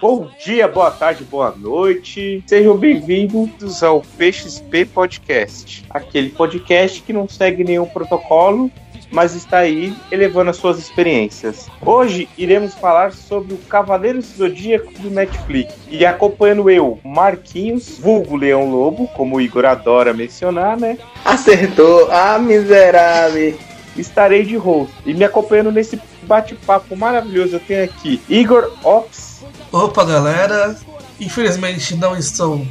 Bom 0.00 0.28
dia, 0.38 0.68
boa 0.68 0.92
tarde, 0.92 1.24
boa 1.24 1.52
noite. 1.56 2.44
Sejam 2.46 2.76
bem-vindos 2.76 3.82
ao 3.82 4.00
PXP 4.00 4.84
Podcast, 4.84 5.84
aquele 5.90 6.28
podcast 6.28 7.02
que 7.02 7.12
não 7.12 7.28
segue 7.28 7.64
nenhum 7.64 7.84
protocolo, 7.84 8.70
mas 9.10 9.34
está 9.34 9.58
aí 9.58 9.92
elevando 10.12 10.50
as 10.50 10.56
suas 10.56 10.78
experiências. 10.78 11.68
Hoje 11.84 12.28
iremos 12.38 12.74
falar 12.74 13.10
sobre 13.10 13.54
o 13.54 13.58
Cavaleiro 13.58 14.22
Zodíaco 14.22 14.92
do 15.00 15.10
Netflix. 15.10 15.74
E 15.88 16.06
acompanhando 16.06 16.70
eu, 16.70 17.00
Marquinhos, 17.02 17.98
vulgo 17.98 18.36
Leão 18.36 18.70
Lobo, 18.70 19.08
como 19.08 19.36
o 19.36 19.40
Igor 19.40 19.64
adora 19.64 20.14
mencionar, 20.14 20.78
né? 20.78 20.96
Acertou, 21.24 22.08
ah, 22.12 22.38
miserável. 22.38 23.58
Estarei 23.96 24.44
de 24.44 24.54
host. 24.54 24.94
E 25.04 25.12
me 25.12 25.24
acompanhando 25.24 25.72
nesse 25.72 26.00
bate-papo 26.22 26.94
maravilhoso, 26.94 27.56
eu 27.56 27.60
tenho 27.60 27.82
aqui 27.82 28.20
Igor 28.28 28.70
Ops 28.84 29.38
Opa, 29.70 30.02
galera! 30.02 30.74
Infelizmente 31.20 31.94
não 31.94 32.16
estou 32.16 32.66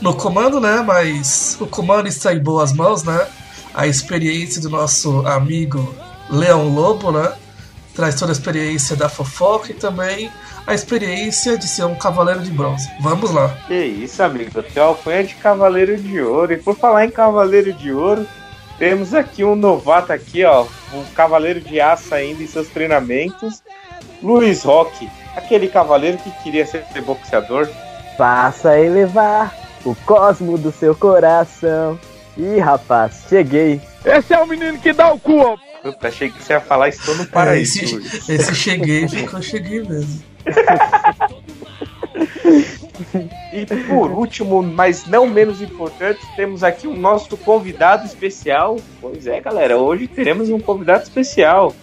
no 0.00 0.14
comando, 0.14 0.60
né? 0.60 0.82
Mas 0.84 1.56
o 1.60 1.66
comando 1.66 2.08
está 2.08 2.34
em 2.34 2.40
boas 2.40 2.72
mãos, 2.72 3.04
né? 3.04 3.28
A 3.72 3.86
experiência 3.86 4.60
do 4.60 4.68
nosso 4.68 5.24
amigo 5.26 5.94
Leão 6.28 6.68
Lobo, 6.68 7.12
né? 7.12 7.32
Traz 7.94 8.16
toda 8.16 8.32
a 8.32 8.34
experiência 8.34 8.96
da 8.96 9.08
fofoca 9.08 9.70
e 9.70 9.74
também 9.74 10.32
a 10.66 10.74
experiência 10.74 11.56
de 11.56 11.68
ser 11.68 11.84
um 11.84 11.94
cavaleiro 11.94 12.40
de 12.40 12.50
bronze. 12.50 12.90
Vamos 13.00 13.30
lá. 13.30 13.56
Que 13.68 13.84
isso, 13.84 14.20
amigo. 14.22 14.50
Você 14.52 14.80
é 14.80 14.82
alcunha 14.82 15.22
de 15.22 15.34
cavaleiro 15.34 15.96
de 15.96 16.20
ouro. 16.20 16.52
E 16.52 16.56
por 16.56 16.76
falar 16.76 17.04
em 17.04 17.10
cavaleiro 17.10 17.72
de 17.72 17.92
ouro, 17.92 18.26
temos 18.78 19.14
aqui 19.14 19.44
um 19.44 19.54
novato 19.54 20.12
aqui, 20.12 20.44
ó. 20.44 20.66
Um 20.92 21.04
cavaleiro 21.14 21.60
de 21.60 21.80
aço 21.80 22.12
ainda 22.12 22.42
em 22.42 22.48
seus 22.48 22.66
treinamentos. 22.66 23.62
Luiz 24.20 24.64
Roque 24.64 25.08
aquele 25.36 25.68
cavaleiro 25.68 26.18
que 26.18 26.30
queria 26.42 26.66
ser 26.66 26.84
boxeador. 27.04 27.68
Faça 28.16 28.78
elevar 28.78 29.54
o 29.84 29.94
cosmo 29.94 30.56
do 30.58 30.70
seu 30.72 30.94
coração. 30.94 31.98
Ih, 32.36 32.58
rapaz, 32.58 33.24
cheguei. 33.28 33.80
Esse 34.04 34.34
é 34.34 34.38
o 34.38 34.46
menino 34.46 34.78
que 34.78 34.92
dá 34.92 35.12
o 35.12 35.18
cu, 35.18 35.38
ó. 35.38 35.56
Puta, 35.82 36.08
achei 36.08 36.30
que 36.30 36.42
você 36.42 36.52
ia 36.52 36.60
falar 36.60 36.88
estou 36.88 37.16
no 37.16 37.26
paraíso. 37.26 37.80
É, 37.80 37.84
esse, 37.84 38.32
esse 38.32 38.54
cheguei, 38.54 39.08
ficou 39.08 39.42
cheguei 39.42 39.82
mesmo. 39.82 40.22
e 43.52 43.66
por 43.88 44.10
último, 44.10 44.62
mas 44.62 45.06
não 45.06 45.26
menos 45.26 45.60
importante, 45.60 46.20
temos 46.36 46.62
aqui 46.62 46.86
o 46.86 46.96
nosso 46.96 47.36
convidado 47.36 48.06
especial. 48.06 48.78
Pois 49.00 49.26
é, 49.26 49.40
galera, 49.40 49.76
hoje 49.76 50.06
teremos 50.06 50.48
um 50.50 50.60
convidado 50.60 51.02
especial. 51.02 51.74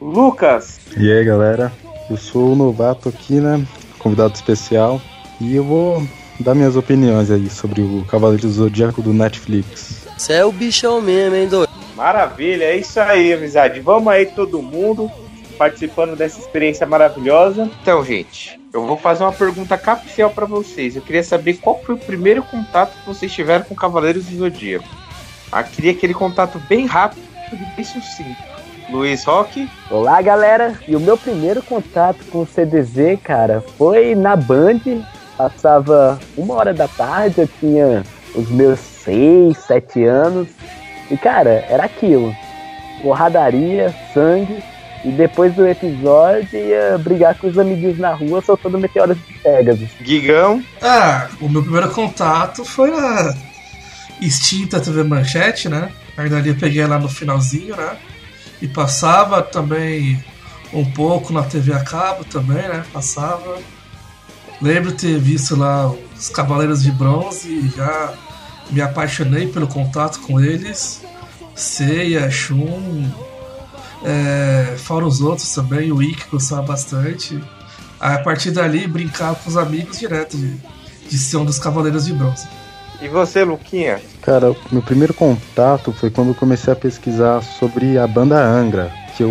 Lucas. 0.00 0.80
E 0.96 1.10
aí, 1.10 1.24
galera? 1.24 1.72
Eu 2.10 2.16
sou 2.16 2.52
o 2.52 2.56
novato 2.56 3.08
aqui, 3.08 3.34
né? 3.34 3.64
Convidado 3.98 4.34
especial. 4.34 5.00
E 5.40 5.56
eu 5.56 5.64
vou 5.64 6.06
dar 6.38 6.54
minhas 6.54 6.76
opiniões 6.76 7.30
aí 7.30 7.48
sobre 7.48 7.80
o 7.80 8.04
Cavaleiro 8.04 8.48
Zodíaco 8.48 9.00
do 9.00 9.12
Netflix. 9.12 10.06
Você 10.16 10.34
é 10.34 10.44
o 10.44 10.52
bichão 10.52 11.00
mesmo, 11.00 11.34
hein, 11.34 11.48
doido? 11.48 11.72
Maravilha, 11.96 12.64
é 12.64 12.76
isso 12.76 13.00
aí, 13.00 13.32
amizade. 13.32 13.80
Vamos 13.80 14.12
aí, 14.12 14.26
todo 14.26 14.60
mundo, 14.60 15.10
participando 15.56 16.16
dessa 16.16 16.40
experiência 16.40 16.86
maravilhosa. 16.86 17.70
Então, 17.80 18.04
gente, 18.04 18.60
eu 18.72 18.86
vou 18.86 18.96
fazer 18.96 19.24
uma 19.24 19.32
pergunta 19.32 19.78
capcial 19.78 20.30
para 20.30 20.44
vocês. 20.44 20.96
Eu 20.96 21.02
queria 21.02 21.22
saber 21.22 21.54
qual 21.54 21.80
foi 21.82 21.94
o 21.94 21.98
primeiro 21.98 22.42
contato 22.42 22.98
que 22.98 23.06
vocês 23.06 23.32
tiveram 23.32 23.64
com 23.64 23.74
Cavaleiros 23.74 24.26
do 24.26 24.36
Zodíaco. 24.36 24.88
Ah, 25.50 25.62
queria 25.62 25.92
aquele 25.92 26.14
contato 26.14 26.60
bem 26.68 26.84
rápido 26.84 27.22
e 27.52 27.76
bem 27.76 27.84
sucinto. 27.84 28.53
Luiz 28.88 29.24
Roque. 29.24 29.68
Olá, 29.90 30.20
galera. 30.20 30.78
E 30.86 30.94
o 30.94 31.00
meu 31.00 31.16
primeiro 31.16 31.62
contato 31.62 32.18
com 32.30 32.42
o 32.42 32.46
CDZ, 32.46 33.18
cara, 33.22 33.62
foi 33.76 34.14
na 34.14 34.36
Band. 34.36 34.80
Passava 35.36 36.18
uma 36.36 36.54
hora 36.54 36.72
da 36.72 36.86
tarde, 36.86 37.40
eu 37.40 37.48
tinha 37.60 38.04
os 38.34 38.48
meus 38.50 38.78
seis, 38.78 39.58
sete 39.58 40.04
anos. 40.04 40.48
E, 41.10 41.16
cara, 41.16 41.64
era 41.68 41.84
aquilo. 41.84 42.34
Porradaria, 43.02 43.94
sangue. 44.12 44.62
E 45.04 45.10
depois 45.10 45.54
do 45.54 45.66
episódio 45.66 46.58
ia 46.58 46.96
brigar 46.96 47.36
com 47.36 47.46
os 47.46 47.58
amiguinhos 47.58 47.98
na 47.98 48.14
rua 48.14 48.40
soltando 48.40 48.78
meteoros 48.78 49.18
de 49.18 49.34
Pegasus. 49.34 49.90
Gigão. 50.00 50.62
Ah, 50.80 51.28
o 51.42 51.48
meu 51.48 51.62
primeiro 51.62 51.90
contato 51.90 52.64
foi 52.64 52.90
na 52.90 53.34
extinta 54.20 54.80
TV 54.80 55.02
Manchete, 55.02 55.68
né? 55.68 55.90
Ainda 56.16 56.38
ali 56.38 56.50
eu 56.50 56.54
peguei 56.54 56.86
lá 56.86 56.98
no 56.98 57.08
finalzinho, 57.08 57.76
né? 57.76 57.96
E 58.64 58.68
passava 58.68 59.42
também 59.42 60.24
um 60.72 60.90
pouco 60.90 61.34
na 61.34 61.42
TV 61.42 61.74
a 61.74 61.84
cabo 61.84 62.24
também, 62.24 62.66
né? 62.66 62.82
Passava. 62.94 63.58
Lembro 64.58 64.92
ter 64.92 65.18
visto 65.18 65.54
lá 65.54 65.92
os 66.16 66.30
Cavaleiros 66.30 66.82
de 66.82 66.90
Bronze 66.90 67.46
e 67.46 67.68
já 67.76 68.14
me 68.70 68.80
apaixonei 68.80 69.48
pelo 69.48 69.66
contato 69.66 70.18
com 70.20 70.40
eles. 70.40 71.02
Seiya, 71.54 72.30
Shun, 72.30 73.06
é, 74.02 74.76
fora 74.78 75.04
os 75.04 75.20
outros 75.20 75.54
também, 75.54 75.92
o 75.92 76.02
Ikki 76.02 76.30
gostava 76.30 76.62
bastante. 76.62 77.38
Aí, 78.00 78.14
a 78.14 78.20
partir 78.20 78.50
dali, 78.50 78.86
brincava 78.86 79.34
com 79.34 79.50
os 79.50 79.58
amigos 79.58 79.98
direto 79.98 80.38
de, 80.38 80.56
de 81.06 81.18
ser 81.18 81.36
um 81.36 81.44
dos 81.44 81.58
Cavaleiros 81.58 82.06
de 82.06 82.14
Bronze. 82.14 82.48
E 83.04 83.08
você, 83.08 83.44
Luquinha? 83.44 84.00
Cara, 84.22 84.56
meu 84.72 84.80
primeiro 84.80 85.12
contato 85.12 85.92
foi 85.92 86.08
quando 86.08 86.28
eu 86.28 86.34
comecei 86.34 86.72
a 86.72 86.76
pesquisar 86.76 87.42
sobre 87.42 87.98
a 87.98 88.06
banda 88.06 88.42
Angra, 88.42 88.90
que 89.14 89.22
eu 89.22 89.30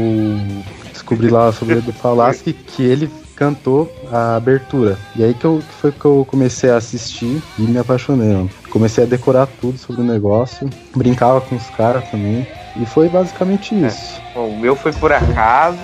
descobri 0.92 1.28
lá 1.28 1.52
sobre 1.52 1.80
o 1.80 1.92
Falaschi 1.92 2.54
que 2.54 2.84
ele 2.84 3.10
cantou 3.36 3.92
a 4.12 4.36
abertura. 4.36 4.96
E 5.16 5.24
aí 5.24 5.34
que, 5.34 5.46
eu, 5.46 5.58
que 5.58 5.74
foi 5.74 5.92
que 5.92 6.06
eu 6.06 6.24
comecei 6.30 6.70
a 6.70 6.76
assistir 6.76 7.42
e 7.58 7.64
me 7.64 7.80
apaixonei. 7.80 8.48
Comecei 8.70 9.06
a 9.06 9.08
decorar 9.08 9.48
tudo 9.60 9.80
sobre 9.80 10.04
o 10.04 10.06
negócio, 10.06 10.70
brincava 10.96 11.42
com 11.42 11.56
os 11.56 11.68
caras 11.72 12.08
também. 12.12 12.46
E 12.76 12.86
foi 12.86 13.10
basicamente 13.10 13.74
é. 13.74 13.88
isso. 13.88 14.22
É. 14.30 14.34
Bom, 14.36 14.50
o 14.50 14.60
meu 14.60 14.76
foi 14.76 14.94
por 14.94 15.12
acaso, 15.12 15.80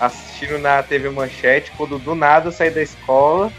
assistindo 0.00 0.58
na 0.58 0.82
TV 0.82 1.10
Manchete, 1.10 1.72
quando 1.76 1.98
do 1.98 2.14
nada 2.14 2.48
eu 2.48 2.52
saí 2.52 2.70
da 2.70 2.80
escola 2.80 3.52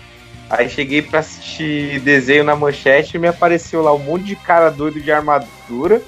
Aí 0.49 0.67
cheguei 0.67 1.01
pra 1.01 1.19
assistir 1.19 1.99
desenho 1.99 2.43
na 2.43 2.55
manchete 2.55 3.15
e 3.15 3.19
me 3.19 3.27
apareceu 3.27 3.83
lá 3.83 3.93
um 3.93 3.99
monte 3.99 4.25
de 4.25 4.35
cara 4.35 4.71
doido 4.71 4.99
de 4.99 5.11
armadura, 5.11 6.01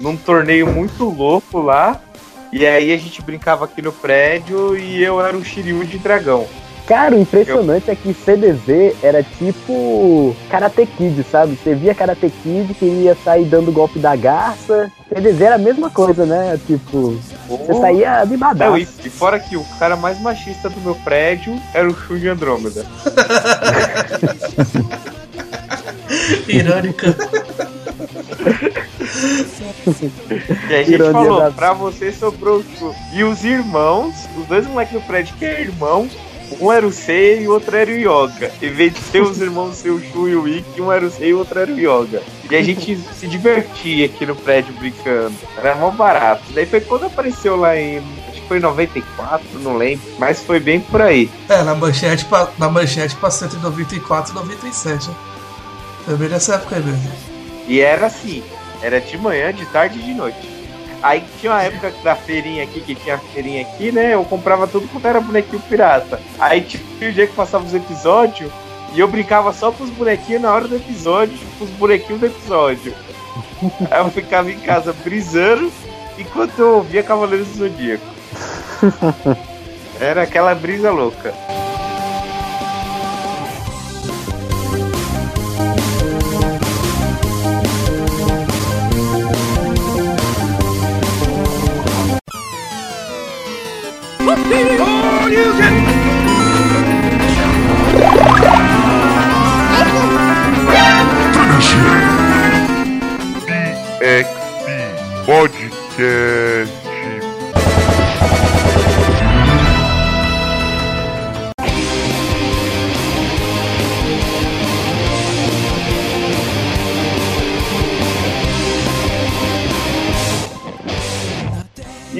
num 0.00 0.16
torneio 0.16 0.66
muito 0.66 1.04
louco 1.04 1.60
lá. 1.60 2.00
E 2.50 2.66
aí 2.66 2.92
a 2.92 2.96
gente 2.96 3.20
brincava 3.20 3.64
aqui 3.66 3.82
no 3.82 3.92
prédio 3.92 4.76
e 4.76 5.02
eu 5.02 5.20
era 5.20 5.36
um 5.36 5.44
Shiryu 5.44 5.84
de 5.84 5.98
dragão. 5.98 6.46
Cara, 6.86 7.16
o 7.16 7.20
impressionante 7.20 7.88
eu... 7.88 7.92
é 7.92 7.96
que 7.96 8.12
CDZ 8.12 8.94
era 9.02 9.22
tipo 9.22 10.36
Karate 10.50 10.84
Kid, 10.84 11.24
sabe? 11.30 11.56
Você 11.56 11.74
via 11.74 11.94
Karate 11.94 12.30
Kid 12.42 12.74
que 12.74 12.84
ia 12.84 13.16
sair 13.24 13.46
dando 13.46 13.72
golpe 13.72 13.98
da 13.98 14.14
garça. 14.14 14.92
CDZ 15.08 15.40
era 15.40 15.54
a 15.54 15.58
mesma 15.58 15.88
coisa, 15.88 16.26
né? 16.26 16.60
Tipo, 16.66 17.18
oh. 17.48 17.56
você 17.56 17.74
saía 17.74 18.20
animadaço. 18.20 18.70
Não, 18.70 18.78
e, 18.78 18.82
e 18.82 19.10
fora 19.10 19.38
que 19.38 19.56
o 19.56 19.64
cara 19.78 19.96
mais 19.96 20.20
machista 20.20 20.68
do 20.68 20.78
meu 20.80 20.94
prédio 20.96 21.58
era 21.72 21.88
o 21.88 21.94
Shun 21.94 22.18
de 22.18 22.28
Andrômeda. 22.28 22.84
Irônica. 26.46 27.16
e 30.68 30.74
a 30.74 30.78
gente 30.78 30.92
Ironia 30.92 31.12
falou, 31.12 31.40
da... 31.40 31.50
pra 31.50 31.72
você 31.72 32.12
sobrou 32.12 32.60
o 32.60 32.94
E 33.12 33.24
os 33.24 33.42
irmãos, 33.44 34.14
os 34.38 34.46
dois 34.46 34.66
moleques 34.66 34.94
do 34.94 35.00
prédio 35.06 35.34
que 35.36 35.44
é 35.44 35.62
irmão, 35.62 36.08
um 36.60 36.72
era 36.72 36.86
o 36.86 36.92
Sei 36.92 37.42
e 37.42 37.48
o 37.48 37.52
outro 37.52 37.76
era 37.76 37.90
o 37.90 37.94
Yoga. 37.94 38.52
Em 38.60 38.70
vez 38.70 38.94
de 38.94 39.00
ter 39.00 39.22
os 39.22 39.40
irmãos 39.40 39.76
ser 39.76 39.90
o 39.90 40.00
Shu 40.00 40.28
e 40.28 40.36
o 40.36 40.48
Ikki, 40.48 40.80
um 40.80 40.92
era 40.92 41.04
o 41.04 41.10
Sei 41.10 41.30
e 41.30 41.34
o 41.34 41.38
outro 41.38 41.58
era 41.58 41.70
o 41.70 41.78
Yoga. 41.78 42.22
E 42.50 42.56
a 42.56 42.62
gente 42.62 42.96
se 43.18 43.26
divertia 43.26 44.06
aqui 44.06 44.26
no 44.26 44.36
prédio 44.36 44.74
brincando. 44.74 45.34
Era 45.56 45.74
mó 45.74 45.90
barato. 45.90 46.42
Daí 46.54 46.66
foi 46.66 46.80
quando 46.80 47.06
apareceu 47.06 47.56
lá 47.56 47.76
em. 47.76 47.98
Acho 48.28 48.40
que 48.40 48.48
foi 48.48 48.58
em 48.58 48.60
94, 48.60 49.46
não 49.60 49.76
lembro. 49.76 50.04
Mas 50.18 50.40
foi 50.40 50.60
bem 50.60 50.80
por 50.80 51.02
aí. 51.02 51.30
É, 51.48 51.62
na 51.62 51.74
manchete, 51.74 52.26
na 52.58 52.68
manchete 52.68 53.16
passou 53.16 53.46
entre 53.46 53.58
94 53.60 54.32
e 54.32 54.34
97. 54.34 55.10
Foi 56.04 56.16
bem 56.16 56.28
nessa 56.28 56.54
época 56.54 56.76
aí 56.76 56.82
mesmo. 56.82 57.12
E 57.66 57.80
era 57.80 58.06
assim: 58.06 58.42
era 58.82 59.00
de 59.00 59.16
manhã, 59.16 59.52
de 59.52 59.64
tarde 59.66 59.98
e 59.98 60.02
de 60.02 60.12
noite. 60.12 60.54
Aí 61.04 61.22
tinha 61.38 61.52
uma 61.52 61.62
época 61.62 61.92
da 62.02 62.16
feirinha 62.16 62.64
aqui, 62.64 62.80
que 62.80 62.94
tinha 62.94 63.16
a 63.16 63.18
feirinha 63.18 63.60
aqui, 63.60 63.92
né? 63.92 64.14
Eu 64.14 64.24
comprava 64.24 64.66
tudo 64.66 64.88
quanto 64.88 65.06
era 65.06 65.20
bonequinho 65.20 65.60
pirata. 65.68 66.18
Aí 66.40 66.62
tinha 66.62 66.82
o 67.10 67.12
dia 67.12 67.26
que 67.26 67.34
passava 67.34 67.62
os 67.62 67.74
episódios 67.74 68.50
e 68.94 69.00
eu 69.00 69.06
brincava 69.06 69.52
só 69.52 69.70
com 69.70 69.84
os 69.84 69.90
bonequinhos 69.90 70.40
na 70.40 70.50
hora 70.50 70.66
do 70.66 70.76
episódio, 70.76 71.36
com 71.58 71.66
os 71.66 71.70
bonequinhos 71.72 72.20
do 72.20 72.26
episódio. 72.26 72.94
Aí 73.90 74.00
eu 74.00 74.10
ficava 74.10 74.50
em 74.50 74.58
casa 74.60 74.94
brisando 75.04 75.70
enquanto 76.18 76.58
eu 76.58 76.76
ouvia 76.76 77.02
Cavaleiros 77.02 77.48
do 77.48 77.58
Zodíaco. 77.58 78.06
Era 80.00 80.22
aquela 80.22 80.54
brisa 80.54 80.90
louca. 80.90 81.34
E 105.96 106.66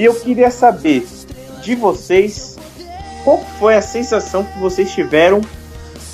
eu 0.05 0.15
queria 0.15 0.53
saber 0.53 1.05
de 1.61 1.75
vocês 1.75 2.57
qual 3.25 3.45
foi 3.59 3.75
a 3.75 3.83
sensação 3.83 4.45
que 4.45 4.59
vocês 4.61 4.93
tiveram 4.93 5.41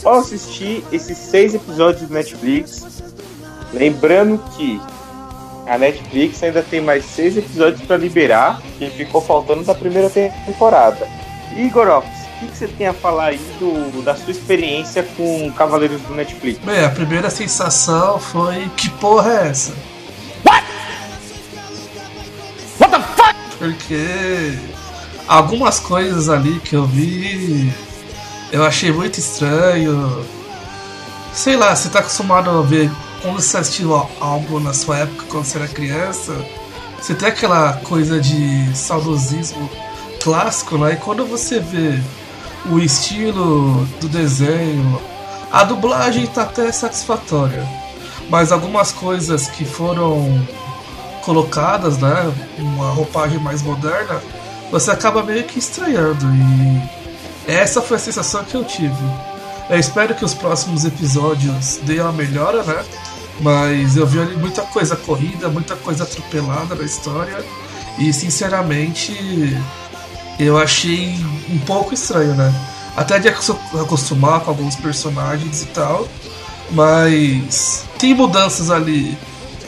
ao 0.02 0.20
assistir 0.20 0.82
esses 0.90 1.18
seis 1.18 1.54
episódios 1.54 2.08
do 2.08 2.14
Netflix. 2.14 3.02
Lembrando 3.74 4.38
que 4.56 4.80
a 5.70 5.78
Netflix 5.78 6.42
ainda 6.42 6.64
tem 6.64 6.80
mais 6.80 7.04
seis 7.04 7.36
episódios 7.36 7.80
para 7.82 7.96
liberar, 7.96 8.60
que 8.76 8.90
ficou 8.90 9.20
faltando 9.20 9.62
da 9.62 9.72
primeira 9.72 10.10
temporada. 10.10 11.06
Igor 11.56 11.86
Ops, 11.86 12.08
o 12.08 12.40
que, 12.40 12.46
que, 12.48 12.56
você 12.56 12.66
tem 12.66 12.88
a 12.88 12.92
falar 12.92 13.26
aí 13.26 13.40
do, 13.60 14.02
da 14.02 14.16
sua 14.16 14.32
experiência 14.32 15.04
com 15.16 15.52
Cavaleiros 15.52 16.02
do 16.02 16.12
Netflix? 16.12 16.58
Bem, 16.64 16.84
a 16.84 16.90
primeira 16.90 17.30
sensação 17.30 18.18
foi: 18.18 18.68
que 18.76 18.90
porra 18.90 19.30
é 19.32 19.48
essa? 19.48 19.72
porque 23.58 24.58
algumas 25.28 25.78
coisas 25.78 26.30
ali 26.30 26.58
que 26.60 26.74
eu 26.74 26.86
vi 26.86 27.70
eu 28.50 28.64
achei 28.64 28.90
muito 28.90 29.18
estranho. 29.18 30.26
Sei 31.32 31.56
lá, 31.56 31.76
você 31.76 31.88
tá 31.90 32.00
acostumado 32.00 32.50
a 32.50 32.62
ver 32.62 32.90
quando 33.22 33.40
você 33.40 33.56
assistiu 33.58 33.94
algo 34.20 34.60
na 34.60 34.72
sua 34.72 34.98
época, 34.98 35.24
quando 35.28 35.44
você 35.44 35.58
era 35.58 35.68
criança, 35.68 36.34
você 37.00 37.14
tem 37.14 37.28
aquela 37.28 37.74
coisa 37.74 38.20
de 38.20 38.74
saudosismo 38.74 39.70
clássico, 40.22 40.76
né? 40.78 40.92
E 40.92 40.96
quando 40.96 41.24
você 41.24 41.60
vê 41.60 41.98
o 42.70 42.78
estilo 42.78 43.84
do 44.00 44.08
desenho, 44.08 45.00
a 45.50 45.64
dublagem 45.64 46.26
tá 46.26 46.42
até 46.42 46.70
satisfatória. 46.70 47.66
Mas 48.28 48.52
algumas 48.52 48.92
coisas 48.92 49.48
que 49.48 49.64
foram 49.64 50.46
colocadas, 51.22 51.98
né, 51.98 52.32
uma 52.58 52.90
roupagem 52.90 53.38
mais 53.38 53.62
moderna, 53.62 54.22
você 54.70 54.90
acaba 54.90 55.22
meio 55.22 55.44
que 55.44 55.58
estranhando 55.58 56.26
e 56.26 57.00
essa 57.50 57.82
foi 57.82 57.96
a 57.96 58.00
sensação 58.00 58.44
que 58.44 58.54
eu 58.54 58.64
tive. 58.64 58.94
Eu 59.68 59.78
espero 59.78 60.14
que 60.14 60.24
os 60.24 60.34
próximos 60.34 60.84
episódios 60.84 61.78
deem 61.82 62.00
uma 62.00 62.12
melhora, 62.12 62.62
né? 62.62 62.84
Mas 63.40 63.96
eu 63.96 64.06
vi 64.06 64.20
ali 64.20 64.36
muita 64.36 64.62
coisa 64.62 64.94
corrida, 64.96 65.48
muita 65.48 65.74
coisa 65.76 66.04
atropelada 66.04 66.74
na 66.74 66.84
história 66.84 67.44
e 67.98 68.12
sinceramente 68.12 69.56
eu 70.38 70.58
achei 70.58 71.14
um 71.48 71.58
pouco 71.58 71.94
estranho, 71.94 72.34
né? 72.34 72.52
Até 72.96 73.18
de 73.18 73.28
acostumar 73.28 74.40
com 74.40 74.50
alguns 74.50 74.76
personagens 74.76 75.62
e 75.62 75.66
tal, 75.66 76.06
mas 76.70 77.84
tem 77.98 78.14
mudanças 78.14 78.70
ali 78.70 79.16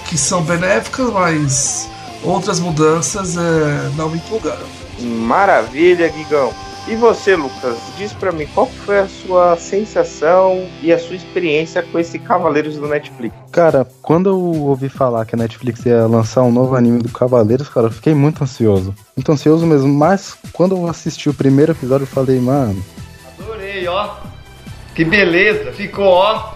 que 0.06 0.19
são 0.19 0.42
benéficas, 0.42 1.10
mas 1.10 1.88
outras 2.22 2.60
mudanças 2.60 3.36
é, 3.36 3.90
não 3.96 4.08
me 4.10 4.19
empolgaram. 4.19 4.66
Maravilha, 5.00 6.08
Guigão. 6.08 6.52
E 6.88 6.96
você, 6.96 7.37
Lucas, 7.37 7.79
diz 7.96 8.12
para 8.12 8.32
mim 8.32 8.46
qual 8.52 8.67
foi 8.67 8.99
a 8.99 9.08
sua 9.08 9.56
sensação 9.56 10.67
e 10.82 10.93
a 10.93 10.99
sua 10.99 11.14
experiência 11.14 11.81
com 11.82 11.99
esse 11.99 12.19
Cavaleiros 12.19 12.76
do 12.76 12.88
Netflix? 12.88 13.34
Cara, 13.52 13.87
quando 14.02 14.29
eu 14.29 14.38
ouvi 14.40 14.88
falar 14.88 15.25
que 15.25 15.34
a 15.37 15.38
Netflix 15.38 15.87
ia 15.87 16.06
lançar 16.06 16.43
um 16.43 16.50
novo 16.50 16.75
anime 16.75 16.99
do 16.99 17.08
Cavaleiros, 17.08 17.69
cara, 17.69 17.87
eu 17.87 17.93
fiquei 17.93 18.14
muito 18.14 18.43
ansioso. 18.43 18.93
Muito 19.17 19.31
ansioso 19.31 19.64
mesmo, 19.64 19.88
mas 19.88 20.37
quando 20.52 20.76
eu 20.76 20.88
assisti 20.88 21.29
o 21.29 21.34
primeiro 21.34 21.70
episódio, 21.70 22.02
eu 22.02 22.08
falei, 22.08 22.40
mano. 22.40 22.84
Adorei, 23.38 23.87
ó. 23.87 24.17
Que 24.94 25.05
beleza, 25.05 25.73
ficou, 25.73 26.06
ó, 26.06 26.55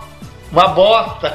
uma 0.51 0.69
bosta. 0.69 1.33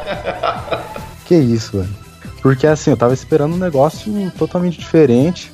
que 1.25 1.35
isso, 1.35 1.79
velho. 1.79 2.01
Porque 2.41 2.67
assim, 2.67 2.91
eu 2.91 2.97
tava 2.97 3.13
esperando 3.13 3.53
um 3.53 3.59
negócio 3.59 4.11
totalmente 4.37 4.77
diferente. 4.77 5.53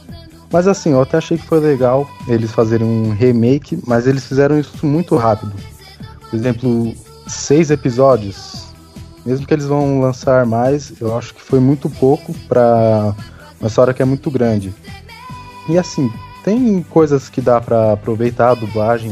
Mas 0.52 0.68
assim, 0.68 0.92
eu 0.92 1.02
até 1.02 1.18
achei 1.18 1.38
que 1.38 1.46
foi 1.46 1.60
legal 1.60 2.10
eles 2.28 2.52
fazerem 2.52 2.88
um 2.88 3.12
remake, 3.12 3.80
mas 3.86 4.08
eles 4.08 4.26
fizeram 4.26 4.60
isso 4.60 4.86
muito 4.86 5.16
rápido. 5.16 5.54
Por 6.30 6.36
exemplo, 6.36 6.94
seis 7.28 7.70
episódios. 7.72 8.68
Mesmo 9.26 9.46
que 9.46 9.54
eles 9.54 9.66
vão 9.66 10.00
lançar 10.00 10.46
mais, 10.46 10.94
eu 11.02 11.18
acho 11.18 11.34
que 11.34 11.42
foi 11.42 11.60
muito 11.60 11.90
pouco 11.90 12.34
para 12.48 13.14
uma 13.60 13.68
história 13.68 13.94
que 13.94 14.02
é 14.02 14.06
muito 14.06 14.32
grande. 14.32 14.74
E 15.68 15.78
assim, 15.78 16.10
tem 16.46 16.82
coisas 16.90 17.28
que 17.28 17.42
dá 17.42 17.60
para 17.60 17.92
aproveitar, 17.92 18.52
a 18.52 18.56
dublagem 18.56 19.12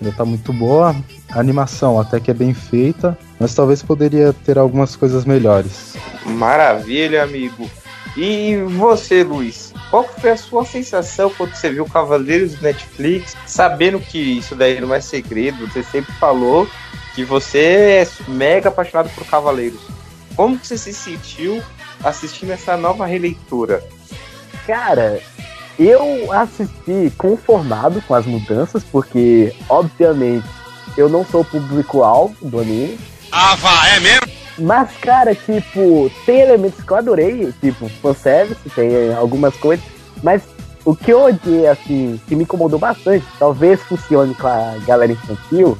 ainda 0.00 0.16
tá 0.16 0.24
muito 0.24 0.54
boa, 0.54 0.96
a 1.30 1.38
animação 1.38 2.00
até 2.00 2.18
que 2.18 2.30
é 2.30 2.34
bem 2.34 2.54
feita, 2.54 3.18
mas 3.38 3.54
talvez 3.54 3.82
poderia 3.82 4.32
ter 4.32 4.56
algumas 4.56 4.96
coisas 4.96 5.26
melhores. 5.26 5.96
Maravilha, 6.24 7.22
amigo. 7.22 7.68
E 8.16 8.56
você, 8.78 9.22
Luiz? 9.22 9.65
Qual 9.90 10.04
foi 10.04 10.30
a 10.30 10.36
sua 10.36 10.64
sensação 10.64 11.30
quando 11.30 11.54
você 11.54 11.70
viu 11.70 11.84
Cavaleiros 11.86 12.54
do 12.54 12.62
Netflix, 12.62 13.36
sabendo 13.46 14.00
que 14.00 14.18
isso 14.18 14.54
daí 14.54 14.80
não 14.80 14.92
é 14.92 15.00
segredo, 15.00 15.66
você 15.68 15.82
sempre 15.82 16.12
falou 16.14 16.68
que 17.14 17.24
você 17.24 18.04
é 18.04 18.08
mega 18.28 18.68
apaixonado 18.68 19.08
por 19.14 19.24
Cavaleiros. 19.26 19.80
Como 20.34 20.58
você 20.58 20.76
se 20.76 20.92
sentiu 20.92 21.62
assistindo 22.04 22.50
essa 22.50 22.76
nova 22.76 23.06
releitura? 23.06 23.82
Cara, 24.66 25.20
eu 25.78 26.32
assisti 26.32 27.12
conformado 27.16 28.02
com 28.02 28.14
as 28.14 28.26
mudanças, 28.26 28.82
porque, 28.84 29.54
obviamente, 29.68 30.46
eu 30.96 31.08
não 31.08 31.24
sou 31.24 31.42
o 31.42 31.44
público-alvo 31.44 32.36
do 32.42 32.60
anime. 32.60 32.98
Ah, 33.30 33.54
vá, 33.56 33.88
é 33.88 34.00
mesmo? 34.00 34.35
Mas, 34.58 34.90
cara, 34.98 35.34
tipo, 35.34 36.10
tem 36.24 36.40
elementos 36.40 36.82
que 36.82 36.90
eu 36.90 36.96
adorei, 36.96 37.52
tipo, 37.60 37.88
fanservice, 38.00 38.70
tem 38.70 39.14
algumas 39.14 39.54
coisas, 39.56 39.84
mas 40.22 40.42
o 40.84 40.94
que 40.94 41.12
eu 41.12 41.24
odiei, 41.24 41.66
assim, 41.66 42.20
que 42.26 42.34
me 42.34 42.44
incomodou 42.44 42.78
bastante, 42.78 43.26
talvez 43.38 43.82
funcione 43.82 44.34
com 44.34 44.46
a 44.46 44.76
galera 44.86 45.12
infantil, 45.12 45.76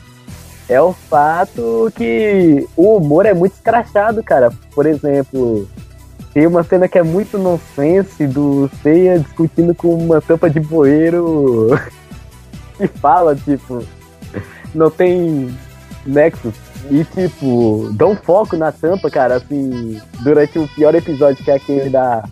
é 0.69 0.81
o 0.81 0.93
fato 0.93 1.91
que 1.95 2.67
o 2.77 2.97
humor 2.97 3.25
é 3.25 3.33
muito 3.33 3.55
escrachado, 3.55 4.23
cara. 4.23 4.53
Por 4.75 4.85
exemplo, 4.85 5.67
tem 6.35 6.47
uma 6.47 6.65
cena 6.65 6.89
que 6.89 6.99
é 6.99 7.03
muito 7.03 7.39
nonsense 7.39 8.27
do 8.27 8.69
Seiya 8.83 9.21
discutindo 9.21 9.75
com 9.75 9.95
uma 9.95 10.21
tampa 10.21 10.51
de 10.51 10.61
bueiro 10.61 11.69
e 12.81 12.89
fala, 12.89 13.35
tipo, 13.37 13.83
não 14.75 14.91
tem 14.91 15.57
nexus 16.05 16.55
e, 16.91 17.05
tipo, 17.05 17.91
um 18.01 18.17
foco 18.17 18.57
na 18.57 18.71
tampa, 18.71 19.11
cara, 19.11 19.37
assim, 19.37 20.01
durante 20.21 20.59
o 20.59 20.69
pior 20.69 20.95
episódio, 20.95 21.45
que 21.45 21.51
é 21.51 21.55
aquele 21.57 21.91
da 21.91 22.25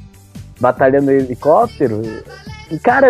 Batalha 0.61 1.01
no 1.01 1.11
Helicóptero. 1.11 2.03
E, 2.71 2.79
cara, 2.79 3.09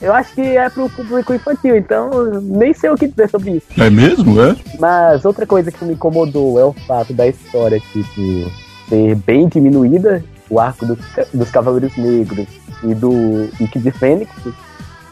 eu 0.00 0.12
acho 0.12 0.34
que 0.34 0.40
é 0.40 0.68
pro 0.70 0.88
público 0.88 1.34
infantil, 1.34 1.76
então 1.76 2.10
nem 2.42 2.72
sei 2.72 2.90
o 2.90 2.96
que 2.96 3.06
dizer 3.06 3.28
sobre 3.28 3.52
isso. 3.52 3.66
É 3.78 3.90
mesmo, 3.90 4.40
é? 4.40 4.56
Mas 4.78 5.24
outra 5.24 5.46
coisa 5.46 5.70
que 5.70 5.84
me 5.84 5.92
incomodou 5.92 6.58
é 6.58 6.64
o 6.64 6.72
fato 6.72 7.12
da 7.12 7.26
história, 7.26 7.80
tipo, 7.92 8.50
ser 8.88 9.14
bem 9.16 9.46
diminuída, 9.48 10.24
o 10.48 10.58
arco 10.58 10.86
do, 10.86 10.98
dos 11.32 11.50
Cavaleiros 11.50 11.96
Negros 11.96 12.48
e 12.82 12.94
do 12.94 13.48
Ike 13.60 13.78
de 13.78 13.90
Fênix, 13.90 14.30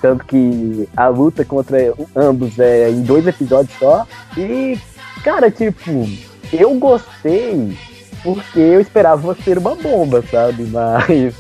tanto 0.01 0.25
que 0.25 0.89
a 0.97 1.09
luta 1.09 1.45
contra 1.45 1.79
ambos 2.15 2.59
é 2.59 2.91
em 2.91 3.03
dois 3.03 3.27
episódios 3.27 3.77
só. 3.79 4.07
E, 4.37 4.79
Cara, 5.23 5.51
tipo, 5.51 6.09
eu 6.53 6.75
gostei 6.75 7.77
porque 8.23 8.59
eu 8.59 8.81
esperava 8.81 9.37
ser 9.45 9.59
uma 9.59 9.75
bomba, 9.75 10.23
sabe? 10.31 10.65
Mas, 10.65 11.35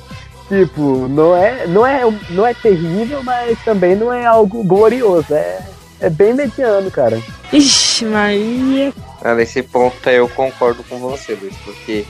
tipo, 0.49 1.09
não 1.09 1.37
é, 1.37 1.67
não 1.67 1.87
é, 1.87 2.03
não 2.31 2.47
é 2.47 2.55
terrível, 2.55 3.23
mas 3.23 3.59
também 3.65 3.97
não 3.97 4.13
é 4.13 4.25
algo 4.25 4.63
glorioso. 4.65 5.35
É, 5.35 5.61
é 6.01 6.11
bem 6.11 6.35
mediano, 6.35 6.91
cara. 6.91 7.21
Ixi, 7.53 8.05
Maria. 8.05 8.93
Ah, 9.23 9.35
nesse 9.35 9.63
ponto 9.63 10.09
eu 10.09 10.29
concordo 10.29 10.85
com 10.85 10.99
você, 10.99 11.35
Luiz, 11.35 11.57
porque 11.65 12.05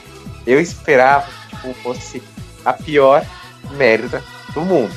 eu 0.45 0.59
esperava 0.59 1.27
que 1.49 1.55
tipo, 1.55 1.73
fosse 1.75 2.21
a 2.63 2.73
pior 2.73 3.25
merda 3.71 4.23
do 4.53 4.61
mundo. 4.61 4.93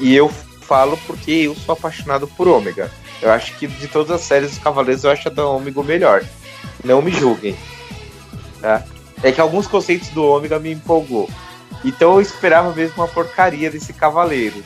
E 0.00 0.14
eu 0.14 0.28
falo 0.28 0.98
porque 1.06 1.30
eu 1.30 1.54
sou 1.54 1.72
apaixonado 1.72 2.26
por 2.26 2.48
Ômega. 2.48 2.90
Eu 3.22 3.30
acho 3.30 3.56
que 3.56 3.66
de 3.66 3.88
todas 3.88 4.10
as 4.10 4.22
séries 4.22 4.50
dos 4.50 4.58
Cavaleiros, 4.58 5.04
eu 5.04 5.10
acho 5.10 5.28
a 5.28 5.30
da 5.30 5.46
Ômega 5.46 5.82
melhor. 5.82 6.24
Não 6.84 7.00
me 7.00 7.10
julguem. 7.10 7.56
Tá? 8.60 8.82
É 9.22 9.32
que 9.32 9.40
alguns 9.40 9.66
conceitos 9.66 10.08
do 10.10 10.24
Ômega 10.24 10.58
me 10.58 10.72
empolgou. 10.72 11.28
Então 11.84 12.14
eu 12.14 12.20
esperava 12.20 12.74
mesmo 12.74 12.96
uma 12.96 13.08
porcaria 13.08 13.70
desse 13.70 13.92
Cavaleiros. 13.92 14.64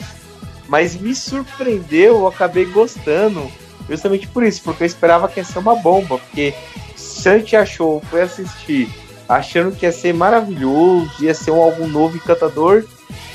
Mas 0.69 0.95
me 0.97 1.15
surpreendeu, 1.15 2.19
eu 2.19 2.27
acabei 2.27 2.65
gostando. 2.65 3.51
Justamente 3.89 4.27
por 4.29 4.43
isso, 4.43 4.63
porque 4.63 4.83
eu 4.83 4.87
esperava 4.87 5.29
que 5.29 5.41
ia 5.41 5.45
ser 5.45 5.59
uma 5.59 5.75
bomba. 5.75 6.19
Porque 6.19 6.55
gente 6.97 7.57
achou, 7.57 8.03
foi 8.11 8.23
assistir 8.23 8.89
achando 9.29 9.77
que 9.77 9.85
ia 9.85 9.93
ser 9.93 10.15
maravilhoso, 10.15 11.23
ia 11.23 11.35
ser 11.35 11.51
um 11.51 11.61
álbum 11.61 11.87
novo 11.87 12.17
e 12.17 12.19
encantador, 12.19 12.85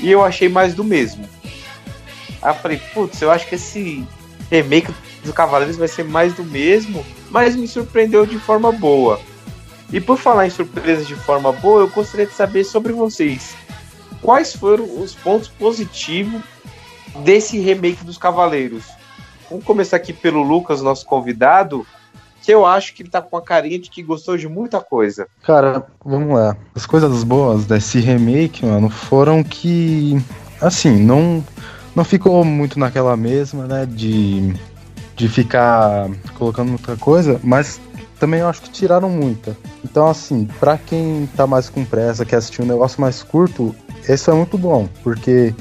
e 0.00 0.10
eu 0.10 0.24
achei 0.24 0.48
mais 0.48 0.74
do 0.74 0.82
mesmo. 0.82 1.28
Aí 2.42 2.50
eu 2.50 2.54
falei, 2.54 2.80
putz, 2.92 3.22
eu 3.22 3.30
acho 3.30 3.46
que 3.46 3.54
esse 3.54 4.04
remake 4.62 4.92
do 5.24 5.32
Cavaleiros 5.32 5.76
vai 5.76 5.88
ser 5.88 6.04
mais 6.04 6.34
do 6.34 6.44
mesmo, 6.44 7.04
mas 7.30 7.56
me 7.56 7.66
surpreendeu 7.66 8.24
de 8.24 8.38
forma 8.38 8.70
boa. 8.70 9.20
E 9.92 10.00
por 10.00 10.18
falar 10.18 10.46
em 10.46 10.50
surpresas 10.50 11.06
de 11.06 11.14
forma 11.14 11.52
boa, 11.52 11.82
eu 11.82 11.88
gostaria 11.88 12.26
de 12.26 12.34
saber 12.34 12.64
sobre 12.64 12.92
vocês. 12.92 13.56
Quais 14.20 14.54
foram 14.54 14.84
os 15.00 15.14
pontos 15.14 15.48
positivos 15.48 16.40
desse 17.24 17.58
remake 17.58 18.04
dos 18.04 18.18
Cavaleiros? 18.18 18.84
Vamos 19.50 19.64
começar 19.64 19.96
aqui 19.96 20.12
pelo 20.12 20.42
Lucas, 20.42 20.80
nosso 20.80 21.04
convidado, 21.04 21.86
que 22.42 22.52
eu 22.52 22.64
acho 22.64 22.94
que 22.94 23.02
ele 23.02 23.10
tá 23.10 23.22
com 23.22 23.36
a 23.36 23.42
carinha 23.42 23.78
de 23.78 23.90
que 23.90 24.02
gostou 24.02 24.36
de 24.36 24.48
muita 24.48 24.80
coisa. 24.80 25.26
Cara, 25.42 25.86
vamos 26.04 26.34
lá. 26.34 26.56
As 26.74 26.86
coisas 26.86 27.24
boas 27.24 27.64
desse 27.64 28.00
remake, 28.00 28.64
mano, 28.64 28.88
foram 28.90 29.42
que. 29.42 30.20
Assim, 30.60 30.98
não. 30.98 31.44
Não 31.94 32.04
ficou 32.04 32.44
muito 32.44 32.78
naquela 32.78 33.16
mesma, 33.16 33.66
né? 33.66 33.86
De. 33.86 34.54
De 35.16 35.28
ficar 35.28 36.10
colocando 36.36 36.70
muita 36.70 36.96
coisa, 36.96 37.38
mas 37.44 37.80
também 38.18 38.40
eu 38.40 38.48
acho 38.48 38.62
que 38.62 38.70
tiraram 38.70 39.08
muita. 39.08 39.56
Então, 39.84 40.08
assim, 40.08 40.48
para 40.58 40.76
quem 40.76 41.28
tá 41.36 41.46
mais 41.46 41.68
com 41.68 41.84
pressa, 41.84 42.24
quer 42.24 42.36
assistir 42.36 42.62
um 42.62 42.66
negócio 42.66 43.00
mais 43.00 43.22
curto, 43.22 43.72
esse 44.08 44.28
é 44.28 44.32
muito 44.32 44.58
bom, 44.58 44.88
porque 45.04 45.54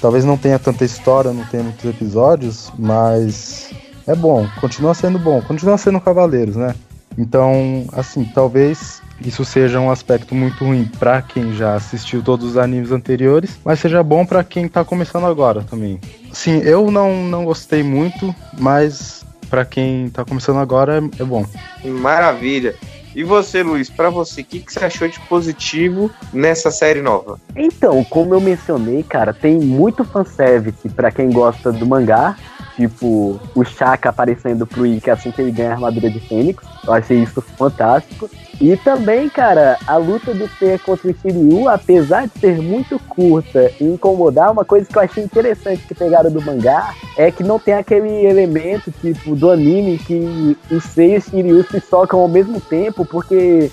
talvez 0.00 0.24
não 0.24 0.36
tenha 0.36 0.56
tanta 0.56 0.84
história, 0.84 1.32
não 1.32 1.44
tenha 1.46 1.64
muitos 1.64 1.84
episódios, 1.84 2.72
mas 2.78 3.70
é 4.06 4.14
bom, 4.14 4.46
continua 4.60 4.94
sendo 4.94 5.18
bom, 5.18 5.42
continua 5.42 5.76
sendo 5.76 6.00
Cavaleiros, 6.00 6.54
né? 6.54 6.76
Então, 7.18 7.84
assim, 7.92 8.24
talvez 8.24 9.01
isso 9.24 9.44
seja 9.44 9.80
um 9.80 9.90
aspecto 9.90 10.34
muito 10.34 10.64
ruim 10.64 10.90
para 10.98 11.22
quem 11.22 11.54
já 11.54 11.74
assistiu 11.74 12.22
todos 12.22 12.50
os 12.50 12.56
animes 12.56 12.90
anteriores, 12.90 13.58
mas 13.64 13.80
seja 13.80 14.02
bom 14.02 14.24
para 14.24 14.42
quem 14.44 14.68
tá 14.68 14.84
começando 14.84 15.26
agora 15.26 15.62
também. 15.62 16.00
Sim, 16.32 16.60
eu 16.62 16.90
não, 16.90 17.24
não 17.24 17.44
gostei 17.44 17.82
muito, 17.82 18.34
mas 18.58 19.24
para 19.48 19.64
quem 19.64 20.08
tá 20.08 20.24
começando 20.24 20.58
agora 20.58 20.98
é, 20.98 21.22
é, 21.22 21.24
bom. 21.24 21.44
Maravilha. 21.84 22.74
E 23.14 23.22
você, 23.22 23.62
Luiz, 23.62 23.90
para 23.90 24.08
você, 24.08 24.40
o 24.40 24.44
que, 24.44 24.60
que 24.60 24.72
você 24.72 24.82
achou 24.86 25.06
de 25.06 25.20
positivo 25.20 26.10
nessa 26.32 26.70
série 26.70 27.02
nova? 27.02 27.38
Então, 27.54 28.02
como 28.04 28.34
eu 28.34 28.40
mencionei, 28.40 29.02
cara, 29.02 29.34
tem 29.34 29.58
muito 29.58 30.02
fanservice 30.04 30.88
para 30.88 31.10
quem 31.10 31.30
gosta 31.30 31.70
do 31.70 31.84
mangá, 31.84 32.34
tipo 32.74 33.38
o 33.54 33.64
Shaka 33.64 34.08
aparecendo 34.08 34.66
pro 34.66 34.86
Ikki 34.86 35.10
assim 35.10 35.30
que 35.30 35.42
ele 35.42 35.52
ganha 35.52 35.70
a 35.70 35.74
armadura 35.74 36.08
de 36.08 36.20
Fênix. 36.20 36.64
Eu 36.86 36.94
achei 36.94 37.22
isso 37.22 37.42
fantástico. 37.42 38.30
E 38.60 38.76
também, 38.76 39.28
cara, 39.28 39.78
a 39.86 39.96
luta 39.96 40.32
do 40.32 40.48
Seiya 40.58 40.78
contra 40.78 41.10
o 41.10 41.14
Shiryu, 41.14 41.68
apesar 41.68 42.26
de 42.26 42.38
ser 42.38 42.58
muito 42.60 42.98
curta 43.08 43.72
e 43.80 43.84
incomodar, 43.84 44.52
uma 44.52 44.64
coisa 44.64 44.86
que 44.86 44.96
eu 44.96 45.02
achei 45.02 45.24
interessante 45.24 45.84
que 45.86 45.94
pegaram 45.94 46.30
do 46.30 46.40
mangá 46.40 46.94
é 47.16 47.30
que 47.30 47.42
não 47.42 47.58
tem 47.58 47.74
aquele 47.74 48.24
elemento, 48.24 48.92
tipo, 49.00 49.34
do 49.34 49.50
anime 49.50 49.98
que 49.98 50.56
o 50.70 50.80
Seiya 50.80 51.16
e 51.16 51.18
o 51.18 51.22
Shiryu 51.22 51.64
se 51.64 51.80
socam 51.80 52.20
ao 52.20 52.28
mesmo 52.28 52.60
tempo, 52.60 53.04
porque 53.04 53.70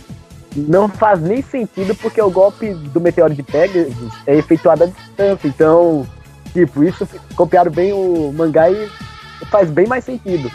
não 0.55 0.87
faz 0.87 1.21
nem 1.21 1.41
sentido, 1.41 1.93
porque 1.95 2.21
o 2.21 2.31
golpe 2.31 2.73
do 2.73 2.99
meteoro 2.99 3.35
de 3.35 3.43
Pegasus 3.43 4.13
é 4.25 4.35
efetuado 4.35 4.85
à 4.85 4.87
distância. 4.87 5.47
Então, 5.47 6.07
Tipo, 6.53 6.83
isso 6.83 7.07
copiaram 7.35 7.71
bem 7.71 7.93
o 7.93 8.33
mangá 8.33 8.69
e 8.71 8.89
faz 9.49 9.69
bem 9.69 9.87
mais 9.87 10.03
sentido. 10.03 10.51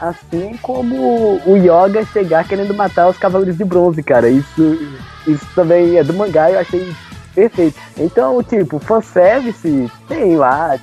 Assim 0.00 0.56
como 0.60 1.40
o 1.46 1.56
Yoga 1.56 2.04
chegar 2.12 2.46
querendo 2.46 2.74
matar 2.74 3.08
os 3.08 3.18
Cavaleiros 3.18 3.56
de 3.56 3.64
Bronze, 3.64 4.02
cara. 4.02 4.28
Isso, 4.28 4.78
isso 5.26 5.46
também 5.54 5.96
é 5.96 6.04
do 6.04 6.12
mangá 6.12 6.50
eu 6.50 6.58
achei 6.58 6.92
perfeito. 7.34 7.78
Então, 7.98 8.42
tipo, 8.42 8.78
fanservice 8.78 9.90
tem 10.08 10.36
lá. 10.36 10.78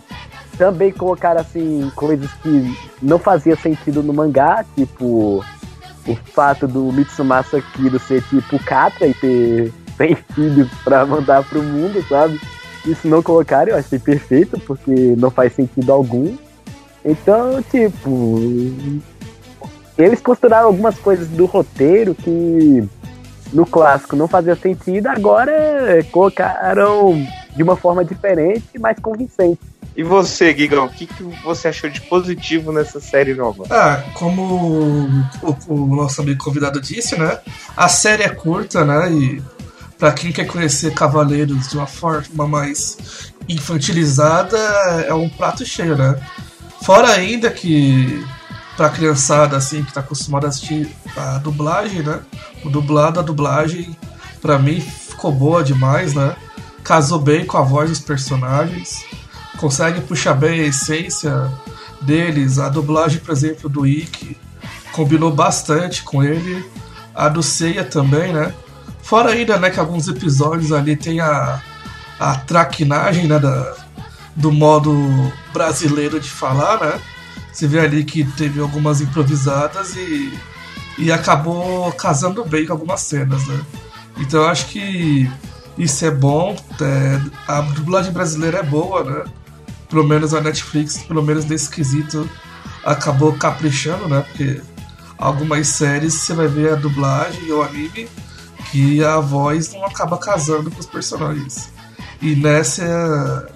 Também 0.58 0.92
colocaram, 0.92 1.42
assim, 1.42 1.92
coisas 1.96 2.32
que 2.42 2.78
não 3.02 3.18
fazia 3.18 3.56
sentido 3.56 4.04
no 4.04 4.14
mangá, 4.14 4.64
tipo 4.76 5.44
o 6.06 6.16
fato 6.16 6.68
do 6.68 6.92
Mitsumasa 6.92 7.62
Kiro 7.74 7.98
ser 7.98 8.22
tipo 8.24 8.62
Katra 8.64 9.08
e 9.08 9.14
ter 9.14 9.74
100 9.98 10.16
filhos 10.36 10.70
pra 10.84 11.06
mandar 11.06 11.44
pro 11.46 11.64
mundo, 11.64 12.04
sabe? 12.10 12.40
isso 12.86 13.08
não 13.08 13.24
colocaram, 13.24 13.72
eu 13.72 13.78
achei 13.78 13.98
perfeito, 13.98 14.60
porque 14.60 15.16
não 15.18 15.32
faz 15.32 15.54
sentido 15.54 15.92
algum. 15.92 16.36
Então, 17.04 17.62
tipo. 17.64 18.40
Eles 19.98 20.22
costuraram 20.22 20.68
algumas 20.68 20.98
coisas 20.98 21.28
do 21.28 21.46
roteiro 21.46 22.16
que 22.16 22.84
no 23.54 23.66
clássico 23.66 24.16
não 24.16 24.28
fazia 24.28 24.56
sentido, 24.56 25.08
agora 25.08 26.04
colocaram 26.12 27.24
de 27.56 27.62
uma 27.62 27.76
forma 27.76 28.04
diferente, 28.04 28.80
mais 28.80 28.98
convincente. 29.00 29.60
E 29.96 30.02
você, 30.02 30.56
Gigão, 30.56 30.86
o 30.86 30.90
que, 30.90 31.06
que 31.06 31.24
você 31.44 31.68
achou 31.68 31.88
de 31.88 32.02
positivo 32.02 32.72
nessa 32.72 33.00
série 33.00 33.36
nova? 33.36 33.66
Ah, 33.70 34.04
como 34.16 34.42
o, 35.44 35.58
o, 35.68 35.96
nosso 35.96 36.22
amigo 36.22 36.44
convidado 36.44 36.82
disse, 36.82 37.16
né? 37.16 37.40
A 37.78 37.88
série 37.88 38.24
é 38.24 38.30
curta, 38.30 38.84
né? 38.84 39.12
E 39.12 39.44
para 40.00 40.12
quem 40.12 40.32
quer 40.32 40.48
conhecer 40.48 40.96
Cavaleiros 40.96 41.70
de 41.70 41.78
uma 41.78 41.86
forma 41.86 42.48
mais 42.48 43.32
infantilizada, 43.48 44.58
é 45.08 45.14
um 45.14 45.30
prato 45.30 45.64
cheio, 45.64 45.96
né? 45.96 46.20
Fora 46.84 47.12
ainda 47.12 47.50
que 47.50 48.26
pra 48.76 48.90
criançada 48.90 49.56
assim 49.56 49.84
que 49.84 49.94
tá 49.94 50.02
acostumada 50.02 50.48
a 50.48 50.50
assistir 50.50 50.94
a 51.16 51.38
dublagem, 51.38 52.04
né? 52.04 52.20
O 52.66 52.70
dublado, 52.70 53.20
a 53.20 53.24
dublagem, 53.24 53.96
para 54.42 54.60
mim 54.60 54.82
ficou 54.82 55.32
boa 55.32 55.64
demais, 55.64 56.14
né? 56.14 56.36
Casou 56.84 57.20
bem 57.20 57.46
com 57.46 57.58
a 57.58 57.62
voz 57.62 57.90
dos 57.90 58.00
personagens, 58.00 59.06
consegue 59.58 60.02
puxar 60.02 60.34
bem 60.34 60.60
a 60.60 60.66
essência 60.66 61.50
deles. 62.02 62.60
A 62.60 62.68
dublagem, 62.68 63.20
por 63.20 63.32
exemplo, 63.32 63.70
do 63.70 63.88
Ikki 63.88 64.36
combinou 64.92 65.32
bastante 65.32 66.04
com 66.04 66.22
ele. 66.22 66.70
A 67.16 67.30
do 67.30 67.42
Seiya 67.42 67.86
também, 67.86 68.34
né? 68.34 68.54
Fora 69.02 69.32
ainda, 69.32 69.58
né, 69.58 69.70
que 69.70 69.80
alguns 69.80 70.08
episódios 70.08 70.72
ali 70.72 70.96
tem 70.96 71.20
a, 71.20 71.62
a 72.20 72.36
traquinagem, 72.36 73.28
né, 73.28 73.38
da, 73.38 73.76
do 74.36 74.52
modo 74.52 74.94
brasileiro 75.52 76.20
de 76.20 76.30
falar, 76.30 76.80
né? 76.80 77.00
Você 77.52 77.68
vê 77.68 77.80
ali 77.80 78.04
que 78.04 78.24
teve 78.24 78.60
algumas 78.60 79.00
improvisadas 79.00 79.96
e, 79.96 80.38
e 80.98 81.12
acabou 81.12 81.92
casando 81.94 82.44
bem 82.44 82.66
com 82.66 82.74
algumas 82.74 83.02
cenas, 83.02 83.46
né? 83.48 83.62
Então 84.18 84.42
eu 84.42 84.50
acho 84.50 84.68
que 84.68 85.30
isso 85.78 86.06
é 86.06 86.12
bom. 86.12 86.56
É, 86.82 87.22
a 87.48 87.62
dublagem 87.62 88.12
brasileira 88.12 88.60
é 88.60 88.64
boa, 88.64 89.04
né? 89.04 89.24
Pelo 89.88 90.04
menos 90.04 90.34
a 90.34 90.42
Netflix, 90.42 90.98
pelo 90.98 91.22
menos 91.22 91.46
nesse 91.46 91.70
quesito, 91.70 92.28
acabou 92.84 93.34
caprichando, 93.34 94.08
né? 94.08 94.22
Porque 94.22 94.62
algumas 95.18 95.68
séries 95.68 96.14
você 96.16 96.34
vai 96.34 96.48
ver 96.48 96.74
a 96.74 96.76
dublagem 96.76 97.52
ou 97.52 97.64
anime 97.64 98.10
que 98.72 99.04
a 99.04 99.20
voz 99.20 99.72
não 99.72 99.86
acaba 99.86 100.18
casando 100.18 100.72
com 100.72 100.80
os 100.80 100.88
personagens. 100.88 101.72
E 102.20 102.36
nessa 102.36 103.48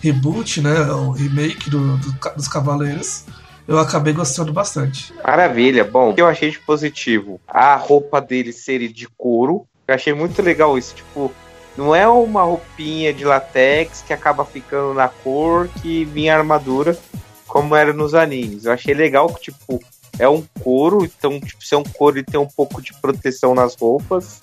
reboot, 0.00 0.60
né, 0.60 0.80
o 0.92 1.10
remake 1.10 1.70
do, 1.70 1.96
do, 1.98 2.12
dos 2.36 2.48
Cavaleiros, 2.48 3.24
eu 3.68 3.78
acabei 3.78 4.12
gostando 4.12 4.52
bastante. 4.52 5.14
Maravilha. 5.22 5.84
Bom, 5.84 6.10
o 6.10 6.14
que 6.14 6.20
eu 6.20 6.26
achei 6.26 6.50
de 6.50 6.58
positivo? 6.58 7.40
A 7.46 7.76
roupa 7.76 8.20
dele 8.20 8.52
ser 8.52 8.86
de 8.88 9.06
couro. 9.16 9.66
Eu 9.86 9.94
achei 9.94 10.12
muito 10.12 10.42
legal 10.42 10.76
isso. 10.76 10.94
Tipo, 10.94 11.32
não 11.76 11.94
é 11.94 12.08
uma 12.08 12.42
roupinha 12.42 13.12
de 13.14 13.24
latex 13.24 14.02
que 14.04 14.12
acaba 14.12 14.44
ficando 14.44 14.94
na 14.94 15.08
cor 15.08 15.68
que 15.80 16.04
vinha 16.04 16.34
a 16.34 16.38
armadura, 16.38 16.98
como 17.46 17.76
era 17.76 17.92
nos 17.92 18.14
animes. 18.14 18.64
Eu 18.64 18.72
achei 18.72 18.94
legal 18.94 19.32
que, 19.32 19.52
tipo, 19.52 19.80
é 20.18 20.28
um 20.28 20.44
couro, 20.62 21.04
então, 21.04 21.40
tipo, 21.40 21.64
se 21.64 21.74
é 21.74 21.78
um 21.78 21.84
couro, 21.84 22.18
ele 22.18 22.26
tem 22.26 22.40
um 22.40 22.48
pouco 22.48 22.82
de 22.82 22.92
proteção 23.00 23.54
nas 23.54 23.74
roupas, 23.74 24.40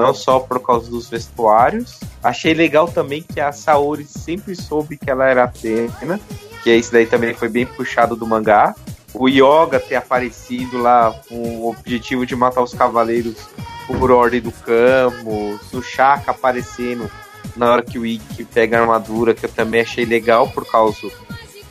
não 0.00 0.14
só 0.14 0.40
por 0.40 0.60
causa 0.60 0.90
dos 0.90 1.08
vestuários. 1.08 2.00
Achei 2.22 2.54
legal 2.54 2.88
também 2.88 3.22
que 3.22 3.40
a 3.40 3.52
Saori 3.52 4.04
sempre 4.04 4.54
soube 4.54 4.96
que 4.96 5.10
ela 5.10 5.26
era 5.26 5.44
Atena, 5.44 6.18
que 6.62 6.74
isso 6.74 6.92
daí 6.92 7.06
também 7.06 7.34
foi 7.34 7.48
bem 7.48 7.66
puxado 7.66 8.16
do 8.16 8.26
mangá. 8.26 8.74
O 9.14 9.28
Yoga 9.28 9.78
ter 9.78 9.96
aparecido 9.96 10.78
lá 10.78 11.14
com 11.28 11.58
o 11.58 11.68
objetivo 11.68 12.24
de 12.24 12.34
matar 12.34 12.62
os 12.62 12.72
cavaleiros 12.72 13.36
por 13.86 14.10
ordem 14.10 14.40
do 14.40 14.52
Camus, 14.52 15.72
o 15.72 15.82
Shaka 15.82 16.30
aparecendo 16.30 17.10
na 17.56 17.70
hora 17.70 17.82
que 17.82 17.98
o 17.98 18.06
Ikki 18.06 18.44
pega 18.44 18.78
a 18.78 18.80
armadura, 18.80 19.34
que 19.34 19.44
eu 19.44 19.50
também 19.50 19.82
achei 19.82 20.04
legal 20.04 20.48
por 20.48 20.64
causa 20.64 21.10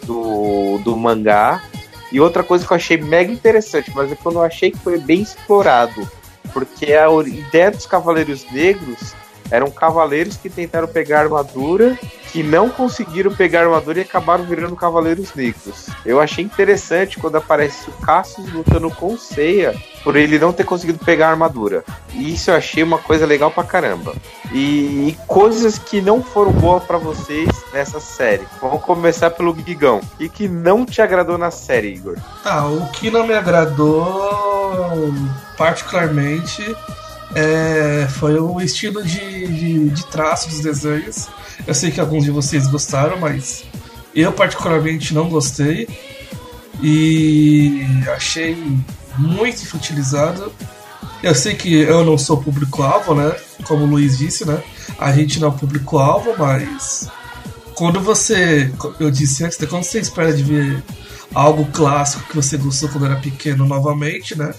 do, 0.04 0.78
do 0.80 0.96
mangá. 0.96 1.64
E 2.12 2.20
outra 2.20 2.44
coisa 2.44 2.66
que 2.66 2.74
eu 2.74 2.78
achei 2.78 2.98
mega 2.98 3.32
interessante, 3.32 3.92
mas 3.96 4.12
é 4.12 4.16
que 4.16 4.26
eu 4.26 4.32
não 4.32 4.42
achei 4.42 4.72
que 4.72 4.78
foi 4.78 5.00
bem 5.00 5.22
explorado, 5.22 6.08
porque 6.54 6.94
a 6.94 7.10
ideia 7.28 7.72
dos 7.72 7.86
Cavaleiros 7.86 8.46
Negros 8.52 9.14
Eram 9.52 9.70
cavaleiros 9.70 10.38
que 10.38 10.50
tentaram 10.50 10.88
pegar 10.88 11.20
armadura, 11.20 11.98
que 12.32 12.42
não 12.42 12.70
conseguiram 12.70 13.36
pegar 13.36 13.64
armadura 13.64 14.00
e 14.00 14.02
acabaram 14.04 14.46
virando 14.46 14.76
cavaleiros 14.76 15.36
negros. 15.36 15.88
Eu 16.06 16.22
achei 16.22 16.44
interessante 16.44 17.20
quando 17.20 17.36
aparece 17.36 17.90
o 17.90 17.94
Cassius 17.94 18.52
lutando 18.54 18.90
com 18.90 19.14
o 19.14 19.18
Seiya, 19.18 19.76
por 20.04 20.16
ele 20.16 20.40
não 20.40 20.54
ter 20.54 20.64
conseguido 20.64 20.98
pegar 21.04 21.28
a 21.28 21.32
armadura. 21.32 21.84
E 22.14 22.34
isso 22.34 22.50
eu 22.50 22.56
achei 22.56 22.82
uma 22.82 22.98
coisa 22.98 23.26
legal 23.26 23.52
pra 23.52 23.66
caramba. 23.66 24.16
E, 24.54 25.10
e 25.10 25.18
coisas 25.28 25.78
que 25.78 26.00
não 26.00 26.24
foram 26.24 26.52
boas 26.54 26.84
para 26.84 26.98
vocês 26.98 27.50
nessa 27.74 28.00
série. 28.00 28.48
Vamos 28.62 28.82
começar 28.82 29.32
pelo 29.32 29.56
Gigão. 29.56 30.00
O 30.20 30.30
que 30.30 30.48
não 30.48 30.86
te 30.86 31.02
agradou 31.02 31.38
na 31.38 31.52
série, 31.52 31.94
Igor? 31.94 32.18
Ah, 32.46 32.68
o 32.68 32.90
que 32.92 33.12
não 33.12 33.28
me 33.28 33.34
agradou 33.34 35.14
particularmente 35.58 36.64
é, 37.36 38.08
foi 38.10 38.40
o 38.40 38.60
estilo 38.60 39.04
de, 39.04 39.48
de, 39.48 39.90
de 39.90 40.06
traço 40.08 40.50
dos 40.50 40.60
desenhos. 40.60 41.28
Eu 41.66 41.74
sei 41.74 41.92
que 41.92 42.00
alguns 42.00 42.24
de 42.24 42.32
vocês 42.32 42.68
gostaram, 42.68 43.20
mas 43.20 43.64
eu 44.16 44.32
particularmente 44.32 45.14
não 45.14 45.30
gostei. 45.30 45.88
E 46.82 47.86
achei 48.16 48.58
muito 49.18 49.62
infantilizado. 49.62 50.52
Eu 51.22 51.36
sei 51.36 51.54
que 51.54 51.82
eu 51.82 52.04
não 52.04 52.18
sou 52.18 52.38
público-alvo, 52.42 53.14
né? 53.14 53.36
Como 53.64 53.84
o 53.84 53.88
Luiz 53.88 54.18
disse, 54.18 54.46
né? 54.46 54.62
A 54.98 55.12
gente 55.12 55.40
não 55.40 55.50
é 55.50 55.52
público-alvo, 55.52 56.34
mas 56.38 57.08
quando 57.76 58.00
você. 58.00 58.72
Eu 59.00 59.12
disse 59.12 59.44
antes, 59.44 59.60
né? 59.60 59.68
quando 59.68 59.84
você 59.84 60.00
espera 60.00 60.34
de 60.34 60.44
ver 60.44 60.84
algo 61.34 61.66
clássico 61.72 62.28
que 62.28 62.36
você 62.36 62.58
gostou 62.58 62.90
quando 62.90 63.06
era 63.06 63.16
pequeno 63.18 63.66
novamente, 63.66 64.38
né? 64.38 64.54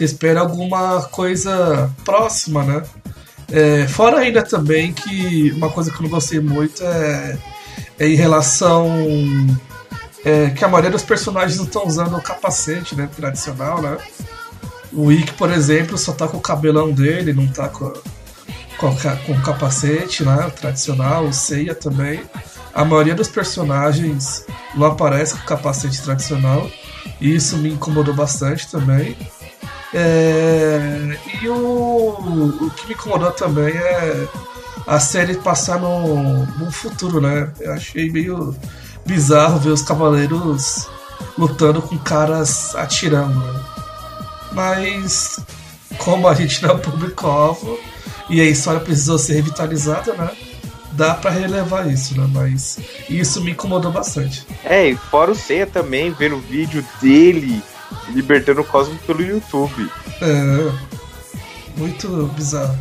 Você 0.00 0.04
espera 0.06 0.40
alguma 0.40 1.02
coisa 1.02 1.94
próxima, 2.06 2.64
né? 2.64 2.82
É, 3.52 3.86
fora 3.86 4.20
ainda 4.20 4.42
também 4.42 4.94
que 4.94 5.52
uma 5.52 5.68
coisa 5.68 5.90
que 5.90 5.98
eu 5.98 6.04
não 6.04 6.08
gostei 6.08 6.40
muito 6.40 6.82
é, 6.82 7.38
é 7.98 8.08
em 8.08 8.14
relação 8.14 8.88
é, 10.24 10.48
que 10.48 10.64
a 10.64 10.68
maioria 10.68 10.90
dos 10.90 11.02
personagens 11.02 11.58
não 11.58 11.66
estão 11.66 11.86
usando 11.86 12.16
o 12.16 12.22
capacete, 12.22 12.96
né? 12.96 13.10
Tradicional, 13.14 13.82
né? 13.82 13.98
O 14.90 15.12
Ikki, 15.12 15.34
por 15.34 15.50
exemplo, 15.50 15.98
só 15.98 16.12
tá 16.12 16.26
com 16.26 16.38
o 16.38 16.40
cabelão 16.40 16.90
dele, 16.90 17.34
não 17.34 17.46
tá 17.46 17.68
com, 17.68 17.92
com, 18.78 18.96
com 19.26 19.32
o 19.32 19.42
capacete, 19.42 20.24
né? 20.24 20.50
Tradicional, 20.58 21.26
o 21.26 21.32
Seiya 21.34 21.74
também. 21.74 22.22
A 22.72 22.86
maioria 22.86 23.14
dos 23.14 23.28
personagens 23.28 24.46
não 24.74 24.86
aparece 24.86 25.34
com 25.34 25.44
capacete 25.44 26.00
tradicional. 26.00 26.70
E 27.20 27.34
isso 27.34 27.58
me 27.58 27.70
incomodou 27.70 28.14
bastante 28.14 28.70
também. 28.70 29.14
É, 29.92 31.18
e 31.42 31.48
o, 31.48 31.54
o 31.54 32.70
que 32.70 32.86
me 32.86 32.94
incomodou 32.94 33.32
também 33.32 33.74
é 33.76 34.28
a 34.86 35.00
série 35.00 35.36
passar 35.36 35.80
no, 35.80 36.46
no 36.46 36.70
futuro, 36.70 37.20
né? 37.20 37.52
Eu 37.60 37.72
achei 37.72 38.10
meio 38.10 38.54
bizarro 39.04 39.58
ver 39.58 39.70
os 39.70 39.82
cavaleiros 39.82 40.88
lutando 41.36 41.82
com 41.82 41.98
caras 41.98 42.74
atirando. 42.74 43.38
Né? 43.38 43.60
Mas 44.52 45.40
como 45.98 46.28
a 46.28 46.34
gente 46.34 46.62
não 46.62 46.70
é 46.70 46.78
público-alvo 46.78 47.78
e 48.28 48.40
a 48.40 48.44
história 48.44 48.80
precisou 48.80 49.18
ser 49.18 49.34
revitalizada, 49.34 50.12
né? 50.14 50.30
Dá 50.92 51.14
para 51.14 51.30
relevar 51.30 51.88
isso, 51.88 52.20
né? 52.20 52.28
Mas 52.32 52.78
isso 53.08 53.40
me 53.42 53.52
incomodou 53.52 53.92
bastante. 53.92 54.46
É, 54.64 54.88
e 54.88 54.96
fora 54.96 55.30
o 55.30 55.34
Seiya 55.34 55.66
também, 55.66 56.12
ver 56.12 56.32
o 56.32 56.40
vídeo 56.40 56.84
dele 57.00 57.62
libertando 58.10 58.60
o 58.60 58.64
Cosmo 58.64 58.98
pelo 59.06 59.22
YouTube. 59.22 59.90
É. 60.20 60.72
Muito 61.76 62.08
bizarro. 62.34 62.76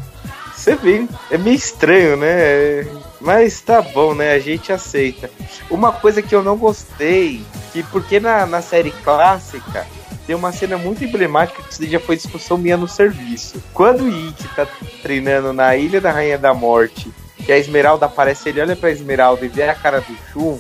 Você 0.56 0.76
vê, 0.76 1.08
é 1.32 1.38
meio 1.38 1.56
estranho, 1.56 2.18
né? 2.18 2.86
Mas 3.22 3.62
tá 3.62 3.82
bom, 3.82 4.14
né? 4.14 4.34
A 4.34 4.40
gente 4.40 4.74
aceita. 4.74 5.32
Uma 5.70 5.92
coisa 5.92 6.22
que 6.22 6.36
eu 6.36 6.44
não 6.44 6.58
gostei, 6.58 7.42
que 7.72 7.82
porque 7.84 8.20
na, 8.20 8.46
na 8.46 8.62
série 8.62 8.92
clássica 8.92 9.88
tem 10.28 10.36
uma 10.36 10.52
cena 10.52 10.78
muito 10.78 11.04
emblemática 11.04 11.64
que 11.64 11.72
isso 11.72 11.88
já 11.88 12.00
foi 12.00 12.16
discussão 12.16 12.58
minha 12.58 12.78
no 12.78 12.88
serviço. 12.88 13.64
Quando 13.74 14.04
o 14.04 14.10
Ikki 14.10 14.48
tá 14.56 14.68
treinando 15.02 15.54
na 15.54 15.76
Ilha 15.76 16.02
da 16.02 16.12
Rainha 16.12 16.38
da 16.38 16.54
Morte, 16.54 17.12
que 17.38 17.52
a 17.52 17.58
Esmeralda 17.58 18.06
aparece, 18.06 18.50
ele 18.50 18.62
olha 18.62 18.76
pra 18.76 18.92
Esmeralda 18.92 19.46
e 19.46 19.50
vê 19.50 19.64
a 19.64 19.74
cara 19.74 20.02
do 20.02 20.16
Shun, 20.32 20.60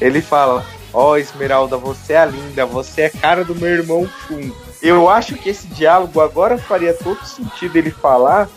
ele 0.00 0.20
fala: 0.20 0.64
Ó, 0.92 1.10
oh, 1.10 1.16
Esmeralda, 1.16 1.76
você 1.76 2.14
é 2.14 2.24
linda, 2.24 2.64
você 2.64 3.02
é 3.02 3.10
cara 3.10 3.44
do 3.44 3.54
meu 3.54 3.68
irmão 3.68 4.08
Shun. 4.08 4.50
Eu 4.80 5.08
acho 5.08 5.34
que 5.34 5.50
esse 5.50 5.66
diálogo 5.66 6.20
agora 6.20 6.56
faria 6.56 6.94
todo 6.94 7.24
sentido 7.24 7.76
ele 7.76 7.90
falar, 7.90 8.48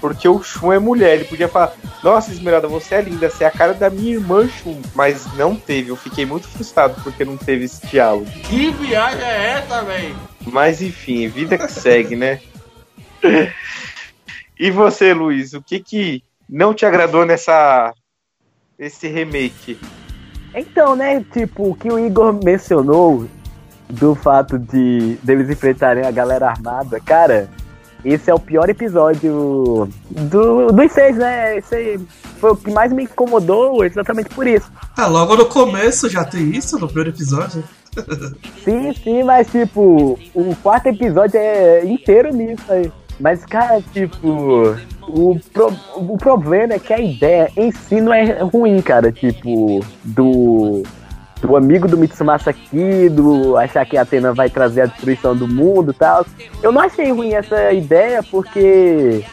porque 0.00 0.28
o 0.28 0.42
Shun 0.42 0.72
é 0.72 0.78
mulher. 0.78 1.14
Ele 1.14 1.24
podia 1.24 1.48
falar: 1.48 1.74
Nossa, 2.02 2.32
Esmeralda, 2.32 2.66
você 2.66 2.96
é 2.96 3.02
linda, 3.02 3.30
você 3.30 3.44
é 3.44 3.46
a 3.46 3.52
cara 3.52 3.72
da 3.72 3.88
minha 3.88 4.14
irmã 4.14 4.48
Shun. 4.48 4.82
Mas 4.94 5.32
não 5.34 5.54
teve. 5.54 5.90
Eu 5.90 5.96
fiquei 5.96 6.26
muito 6.26 6.48
frustrado 6.48 7.00
porque 7.02 7.24
não 7.24 7.36
teve 7.36 7.66
esse 7.66 7.86
diálogo. 7.86 8.26
Que 8.44 8.70
viagem 8.72 9.22
é 9.22 9.50
essa, 9.50 9.82
velho? 9.82 10.16
Mas 10.46 10.82
enfim, 10.82 11.28
vida 11.28 11.56
que 11.56 11.70
segue, 11.70 12.16
né? 12.16 12.40
e 14.58 14.70
você, 14.70 15.12
Luiz, 15.12 15.52
o 15.52 15.62
que 15.62 15.80
que 15.80 16.24
não 16.48 16.74
te 16.74 16.84
agradou 16.84 17.24
nessa 17.24 17.92
esse 18.78 19.08
remake? 19.08 19.78
Então, 20.56 20.96
né, 20.96 21.22
tipo, 21.32 21.70
o 21.70 21.74
que 21.74 21.92
o 21.92 21.98
Igor 21.98 22.32
mencionou 22.42 23.26
do 23.90 24.14
fato 24.14 24.58
de 24.58 25.18
deles 25.22 25.50
enfrentarem 25.50 26.04
a 26.04 26.10
galera 26.10 26.48
armada, 26.48 26.98
cara, 26.98 27.48
esse 28.02 28.30
é 28.30 28.34
o 28.34 28.40
pior 28.40 28.68
episódio 28.70 29.88
do, 30.08 30.72
dos 30.72 30.92
seis, 30.92 31.16
né? 31.16 31.58
Esse 31.58 32.00
foi 32.40 32.52
o 32.52 32.56
que 32.56 32.70
mais 32.70 32.90
me 32.90 33.04
incomodou 33.04 33.84
exatamente 33.84 34.30
por 34.30 34.46
isso. 34.46 34.70
Ah, 34.96 35.06
logo 35.06 35.36
no 35.36 35.46
começo 35.46 36.08
já 36.08 36.24
tem 36.24 36.50
isso 36.50 36.78
no 36.78 36.86
primeiro 36.86 37.10
episódio. 37.10 37.62
sim, 38.64 38.94
sim, 38.94 39.22
mas 39.24 39.50
tipo, 39.50 40.18
o 40.34 40.56
quarto 40.62 40.86
episódio 40.86 41.38
é 41.38 41.84
inteiro 41.84 42.32
nisso 42.32 42.64
aí. 42.68 42.90
Mas, 43.18 43.44
cara, 43.46 43.82
tipo, 43.92 44.76
o, 45.08 45.38
pro, 45.52 45.72
o 45.96 46.16
problema 46.16 46.74
é 46.74 46.78
que 46.78 46.92
a 46.92 47.00
ideia 47.00 47.50
em 47.56 47.70
si 47.70 48.00
não 48.00 48.12
é 48.12 48.40
ruim, 48.42 48.80
cara. 48.82 49.12
Tipo, 49.12 49.80
do, 50.04 50.82
do 51.40 51.56
amigo 51.56 51.88
do 51.88 51.96
Mitsumasa 51.96 52.54
do 53.12 53.56
achar 53.56 53.84
que 53.86 53.96
a 53.96 54.02
Atena 54.02 54.32
vai 54.32 54.50
trazer 54.50 54.82
a 54.82 54.86
destruição 54.86 55.36
do 55.36 55.46
mundo 55.46 55.92
e 55.92 55.94
tal. 55.94 56.26
Eu 56.62 56.72
não 56.72 56.80
achei 56.80 57.10
ruim 57.12 57.34
essa 57.34 57.72
ideia, 57.72 58.22
porque 58.22 59.24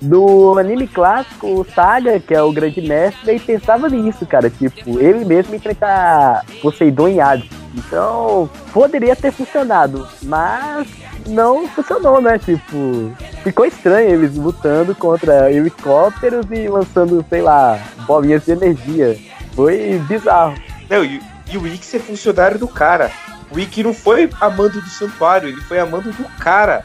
do 0.00 0.56
anime 0.58 0.86
clássico, 0.86 1.60
o 1.60 1.64
Saga, 1.64 2.20
que 2.20 2.34
é 2.34 2.42
o 2.42 2.52
grande 2.52 2.80
mestre, 2.80 3.32
ele 3.32 3.40
pensava 3.40 3.88
nisso, 3.88 4.24
cara. 4.26 4.48
Tipo, 4.48 5.00
ele 5.00 5.24
mesmo 5.24 5.54
enfrentar 5.54 6.44
Poseidon 6.62 7.08
e 7.08 7.20
Hades. 7.20 7.50
Então, 7.74 8.48
poderia 8.72 9.14
ter 9.14 9.30
funcionado, 9.30 10.06
mas 10.22 10.88
não 11.28 11.68
funcionou, 11.68 12.20
né? 12.20 12.38
Tipo, 12.38 13.12
ficou 13.42 13.66
estranho 13.66 14.10
eles 14.10 14.34
lutando 14.36 14.94
contra 14.94 15.52
helicópteros 15.52 16.46
e 16.50 16.68
lançando, 16.68 17.24
sei 17.28 17.42
lá, 17.42 17.78
bolinhas 18.06 18.44
de 18.44 18.52
energia. 18.52 19.18
Foi 19.54 20.00
bizarro. 20.08 20.54
Não, 20.88 21.04
e, 21.04 21.20
e 21.50 21.58
o 21.58 21.66
Ikki 21.66 21.96
é 21.96 22.00
funcionário 22.00 22.58
do 22.58 22.68
cara. 22.68 23.10
O 23.50 23.58
Ikki 23.58 23.82
não 23.82 23.94
foi 23.94 24.28
amando 24.40 24.80
do 24.80 24.88
santuário, 24.88 25.48
ele 25.48 25.60
foi 25.62 25.78
amando 25.78 26.12
do 26.12 26.24
cara 26.38 26.84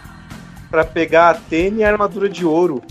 para 0.69 0.83
pegar 0.83 1.29
a 1.29 1.33
Tênia 1.33 1.81
e 1.81 1.83
a 1.83 1.91
armadura 1.91 2.29
de 2.29 2.45
ouro. 2.45 2.81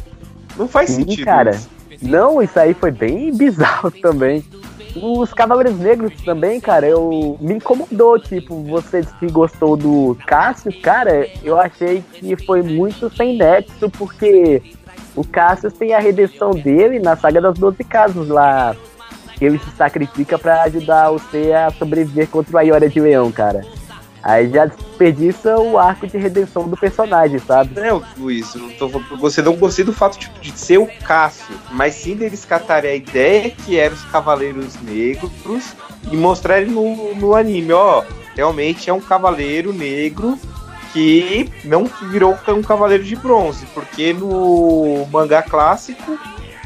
Não 0.56 0.68
faz 0.68 0.90
Sim, 0.90 0.96
sentido. 0.96 1.24
cara. 1.24 1.50
Isso. 1.50 1.68
Não, 2.02 2.42
isso 2.42 2.58
aí 2.58 2.74
foi 2.74 2.90
bem 2.90 3.34
bizarro 3.34 3.90
também. 4.00 4.44
Os 4.94 5.32
Cavaleiros 5.32 5.78
Negros 5.78 6.12
também, 6.22 6.60
cara, 6.60 6.86
eu 6.86 7.36
me 7.40 7.54
incomodou, 7.54 8.18
tipo, 8.18 8.62
você 8.62 9.02
que 9.18 9.26
gostou 9.30 9.76
do 9.76 10.16
Cássio, 10.26 10.72
cara, 10.82 11.26
eu 11.42 11.58
achei 11.58 12.02
que 12.12 12.36
foi 12.44 12.62
muito 12.62 13.14
sem 13.16 13.38
nexo, 13.38 13.88
porque 13.88 14.62
o 15.16 15.24
Cássio 15.24 15.70
tem 15.70 15.94
a 15.94 15.98
redenção 15.98 16.50
dele 16.50 16.98
na 16.98 17.16
saga 17.16 17.40
das 17.40 17.58
Doze 17.58 17.84
Casas 17.84 18.28
lá. 18.28 18.76
Ele 19.40 19.58
se 19.58 19.70
sacrifica 19.72 20.38
para 20.38 20.62
ajudar 20.62 21.10
você 21.10 21.52
a 21.52 21.70
sobreviver 21.70 22.28
contra 22.28 22.54
o 22.54 22.58
Aioria 22.58 22.88
de 22.88 23.00
Leão, 23.00 23.32
cara. 23.32 23.64
Aí 24.22 24.50
já 24.50 24.66
desperdiça 24.66 25.58
o 25.58 25.76
arco 25.76 26.06
de 26.06 26.16
redenção 26.16 26.68
do 26.68 26.76
personagem, 26.76 27.38
sabe? 27.40 27.78
É, 27.80 27.90
Luiz, 28.16 28.54
não 28.54 28.70
tô, 28.70 28.88
você 29.18 29.42
não 29.42 29.56
gostei 29.56 29.84
do 29.84 29.92
fato 29.92 30.18
tipo, 30.18 30.38
de 30.40 30.56
ser 30.56 30.78
o 30.78 30.86
Cássio, 31.04 31.56
mas 31.72 31.94
sim 31.94 32.14
deles 32.14 32.44
catarem 32.44 32.90
a 32.90 32.94
ideia 32.94 33.50
que 33.50 33.76
eram 33.76 33.96
os 33.96 34.04
Cavaleiros 34.04 34.80
Negros 34.80 35.74
e 36.10 36.16
mostrarem 36.16 36.68
no, 36.68 37.14
no 37.16 37.34
anime, 37.34 37.72
ó, 37.72 38.04
realmente 38.36 38.88
é 38.88 38.92
um 38.92 39.00
Cavaleiro 39.00 39.72
Negro 39.72 40.38
que 40.92 41.50
não 41.64 41.90
virou 42.10 42.36
um 42.48 42.62
Cavaleiro 42.62 43.02
de 43.02 43.16
Bronze, 43.16 43.66
porque 43.74 44.12
no 44.12 45.06
mangá 45.10 45.42
clássico 45.42 46.18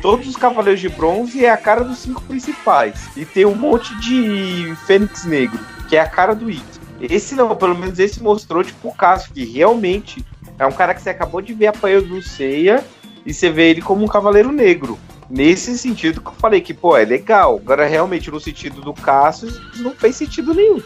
todos 0.02 0.26
os 0.26 0.36
Cavaleiros 0.36 0.80
de 0.80 0.88
Bronze 0.88 1.44
é 1.44 1.50
a 1.50 1.56
cara 1.56 1.82
dos 1.82 1.98
cinco 1.98 2.22
principais. 2.22 3.08
E 3.16 3.24
tem 3.24 3.44
um 3.44 3.54
monte 3.54 3.94
de 4.00 4.74
Fênix 4.86 5.24
Negro, 5.24 5.58
que 5.88 5.96
é 5.96 6.00
a 6.00 6.08
cara 6.08 6.34
do 6.34 6.50
Ikki. 6.50 6.75
Esse 7.00 7.34
não, 7.34 7.54
pelo 7.54 7.76
menos 7.76 7.98
esse 7.98 8.22
mostrou, 8.22 8.64
tipo, 8.64 8.88
o 8.88 8.94
caso, 8.94 9.30
que 9.32 9.44
realmente 9.44 10.24
é 10.58 10.66
um 10.66 10.72
cara 10.72 10.94
que 10.94 11.02
você 11.02 11.10
acabou 11.10 11.40
de 11.40 11.52
ver 11.52 11.68
apanhando 11.68 12.08
do 12.08 12.22
Seiya 12.22 12.84
e 13.24 13.32
você 13.32 13.50
vê 13.50 13.70
ele 13.70 13.82
como 13.82 14.04
um 14.04 14.08
cavaleiro 14.08 14.50
negro. 14.50 14.98
Nesse 15.28 15.76
sentido 15.76 16.20
que 16.20 16.28
eu 16.28 16.34
falei 16.34 16.60
que, 16.60 16.72
pô, 16.72 16.96
é 16.96 17.04
legal. 17.04 17.60
Agora, 17.62 17.86
realmente, 17.86 18.30
no 18.30 18.40
sentido 18.40 18.80
do 18.80 18.94
Cassius, 18.94 19.60
não 19.80 19.90
fez 19.90 20.16
sentido 20.16 20.54
nenhum. 20.54 20.80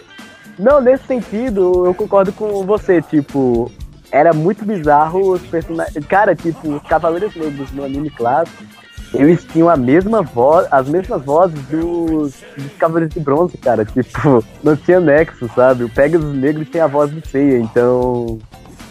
Não, 0.59 0.81
nesse 0.81 1.07
sentido, 1.07 1.87
eu 1.87 1.95
concordo 1.95 2.33
com 2.33 2.65
você, 2.65 3.01
tipo, 3.03 3.71
era 4.11 4.33
muito 4.33 4.65
bizarro 4.65 5.33
os 5.33 5.43
personagens. 5.43 6.05
Cara, 6.07 6.35
tipo, 6.35 6.75
os 6.75 6.83
Cavaleiros 6.83 7.35
Negros 7.35 7.71
no 7.73 7.85
anime 7.85 8.11
clássico, 8.11 8.65
eles 9.13 9.45
tinham 9.45 9.69
a 9.69 9.77
mesma 9.77 10.23
voz, 10.23 10.67
as 10.71 10.89
mesmas 10.89 11.23
vozes 11.25 11.61
dos, 11.67 12.35
dos 12.57 12.73
Cavaleiros 12.79 13.15
de 13.15 13.21
Bronze, 13.21 13.57
cara. 13.59 13.85
Tipo, 13.85 14.45
não 14.63 14.77
tinha 14.77 15.01
nexo, 15.01 15.51
sabe? 15.55 15.85
O 15.85 15.89
Pegasus 15.89 16.35
Negro 16.35 16.65
tem 16.65 16.81
a 16.81 16.87
voz 16.87 17.11
do 17.11 17.27
Seiya, 17.27 17.59
então. 17.59 18.39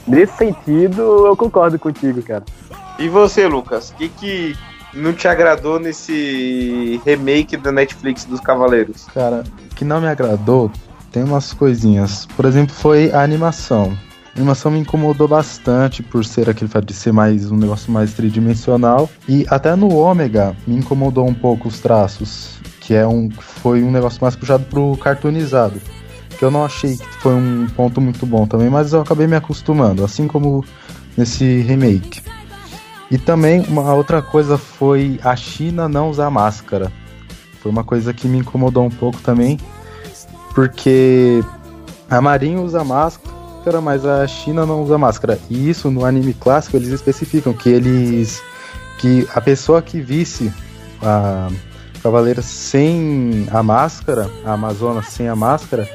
Nesse 0.08 0.38
sentido, 0.38 1.28
eu 1.28 1.38
concordo 1.38 1.78
contigo, 1.78 2.22
cara. 2.24 2.44
E 2.98 3.08
você, 3.08 3.48
Lucas? 3.48 3.92
O 3.92 3.96
que, 3.96 4.10
que 4.10 4.56
não 4.94 5.14
te 5.14 5.28
agradou 5.28 5.80
nesse 5.80 7.00
remake 7.06 7.56
da 7.56 7.72
Netflix 7.72 8.26
dos 8.26 8.40
Cavaleiros? 8.40 9.06
Cara, 9.14 9.44
o 9.72 9.76
que 9.76 9.86
não 9.86 10.02
me 10.02 10.08
agradou 10.08 10.72
tem 11.12 11.24
umas 11.24 11.54
coisinhas. 11.54 12.26
Por 12.36 12.46
exemplo, 12.46 12.74
foi 12.74 13.12
a 13.12 13.22
animação. 13.22 13.96
A 14.40 14.42
animação 14.42 14.72
me 14.72 14.80
incomodou 14.80 15.28
bastante 15.28 16.02
por 16.02 16.24
ser 16.24 16.50
aquele 16.50 16.72
fato 16.72 16.86
de 16.86 16.94
ser 16.94 17.12
mais 17.12 17.52
um 17.52 17.58
negócio 17.58 17.92
mais 17.92 18.14
tridimensional. 18.14 19.10
E 19.28 19.46
até 19.50 19.76
no 19.76 19.94
Ômega 19.94 20.56
me 20.66 20.78
incomodou 20.78 21.28
um 21.28 21.34
pouco 21.34 21.68
os 21.68 21.82
traços. 21.82 22.58
Que 22.80 22.94
é 22.94 23.06
um, 23.06 23.30
foi 23.30 23.84
um 23.84 23.92
negócio 23.92 24.20
mais 24.22 24.38
puxado 24.38 24.64
pro 24.64 24.96
cartoonizado. 24.96 25.82
Que 26.38 26.46
eu 26.46 26.50
não 26.50 26.64
achei 26.64 26.96
que 26.96 27.06
foi 27.18 27.34
um 27.34 27.68
ponto 27.76 28.00
muito 28.00 28.26
bom 28.26 28.48
também, 28.48 28.70
mas 28.70 28.94
eu 28.94 29.02
acabei 29.02 29.28
me 29.28 29.36
acostumando, 29.36 30.06
assim 30.06 30.26
como 30.26 30.64
nesse 31.18 31.60
remake. 31.60 32.22
E 33.12 33.18
também 33.18 33.66
uma 33.68 33.94
outra 33.94 34.22
coisa 34.22 34.58
foi 34.58 35.20
a 35.22 35.36
China 35.36 35.90
não 35.90 36.10
usar 36.10 36.30
máscara. 36.30 36.90
Foi 37.62 37.70
uma 37.70 37.84
coisa 37.84 38.14
que 38.14 38.26
me 38.26 38.38
incomodou 38.38 38.86
um 38.86 38.90
pouco 38.90 39.20
também, 39.20 39.60
porque 40.56 41.44
a 42.10 42.22
Marinha 42.22 42.62
usa 42.62 42.86
máscara, 42.86 43.29
mas 43.82 44.06
a 44.06 44.26
China 44.28 44.66
não 44.66 44.84
usa 44.84 44.98
máscara. 44.98 45.40
E 45.50 45.70
isso 45.70 45.92
no 45.92 46.06
anime 46.06 46.34
clássico 46.34 46.78
eles 46.78 46.90
especificam 46.90 47.54
que 47.54 47.70
eles 47.70 48.42
que 49.00 49.28
a 49.34 49.40
pessoa 49.40 49.82
que 49.82 50.02
visse 50.02 50.52
a 51.02 51.50
Cavaleira 52.02 52.42
sem 52.42 53.48
a 53.52 53.62
máscara, 53.62 54.30
a 54.46 54.54
Amazona 54.54 55.02
sem 55.02 55.28
a 55.28 55.36
máscara, 55.36 55.88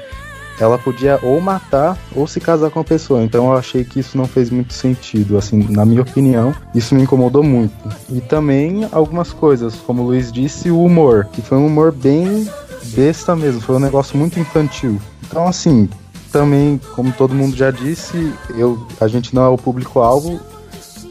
ela 0.58 0.78
podia 0.78 1.18
ou 1.22 1.40
matar 1.40 1.98
ou 2.14 2.26
se 2.26 2.40
casar 2.40 2.70
com 2.70 2.80
a 2.80 2.84
pessoa. 2.84 3.22
Então 3.22 3.46
eu 3.46 3.56
achei 3.56 3.84
que 3.84 4.00
isso 4.00 4.16
não 4.16 4.26
fez 4.26 4.50
muito 4.50 4.72
sentido, 4.72 5.36
assim, 5.36 5.66
na 5.70 5.84
minha 5.84 6.02
opinião, 6.02 6.54
isso 6.74 6.94
me 6.94 7.02
incomodou 7.02 7.42
muito. 7.42 7.74
E 8.10 8.20
também 8.20 8.86
algumas 8.92 9.32
coisas, 9.32 9.74
como 9.76 10.02
o 10.02 10.06
Luiz 10.06 10.30
disse, 10.30 10.70
o 10.70 10.82
humor, 10.82 11.26
que 11.32 11.42
foi 11.42 11.58
um 11.58 11.66
humor 11.66 11.92
bem 11.92 12.48
besta 12.94 13.34
mesmo, 13.34 13.60
foi 13.60 13.76
um 13.76 13.80
negócio 13.80 14.16
muito 14.16 14.38
infantil. 14.38 15.00
Então 15.26 15.46
assim, 15.46 15.88
também, 16.34 16.80
como 16.96 17.12
todo 17.12 17.32
mundo 17.32 17.56
já 17.56 17.70
disse, 17.70 18.34
eu 18.56 18.84
a 19.00 19.06
gente 19.06 19.32
não 19.32 19.44
é 19.44 19.48
o 19.48 19.56
público 19.56 20.00
alvo, 20.00 20.40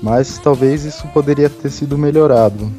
mas 0.01 0.37
talvez 0.37 0.83
isso 0.83 1.07
poderia 1.13 1.49
ter 1.49 1.69
sido 1.69 1.97
melhorado. 1.97 2.69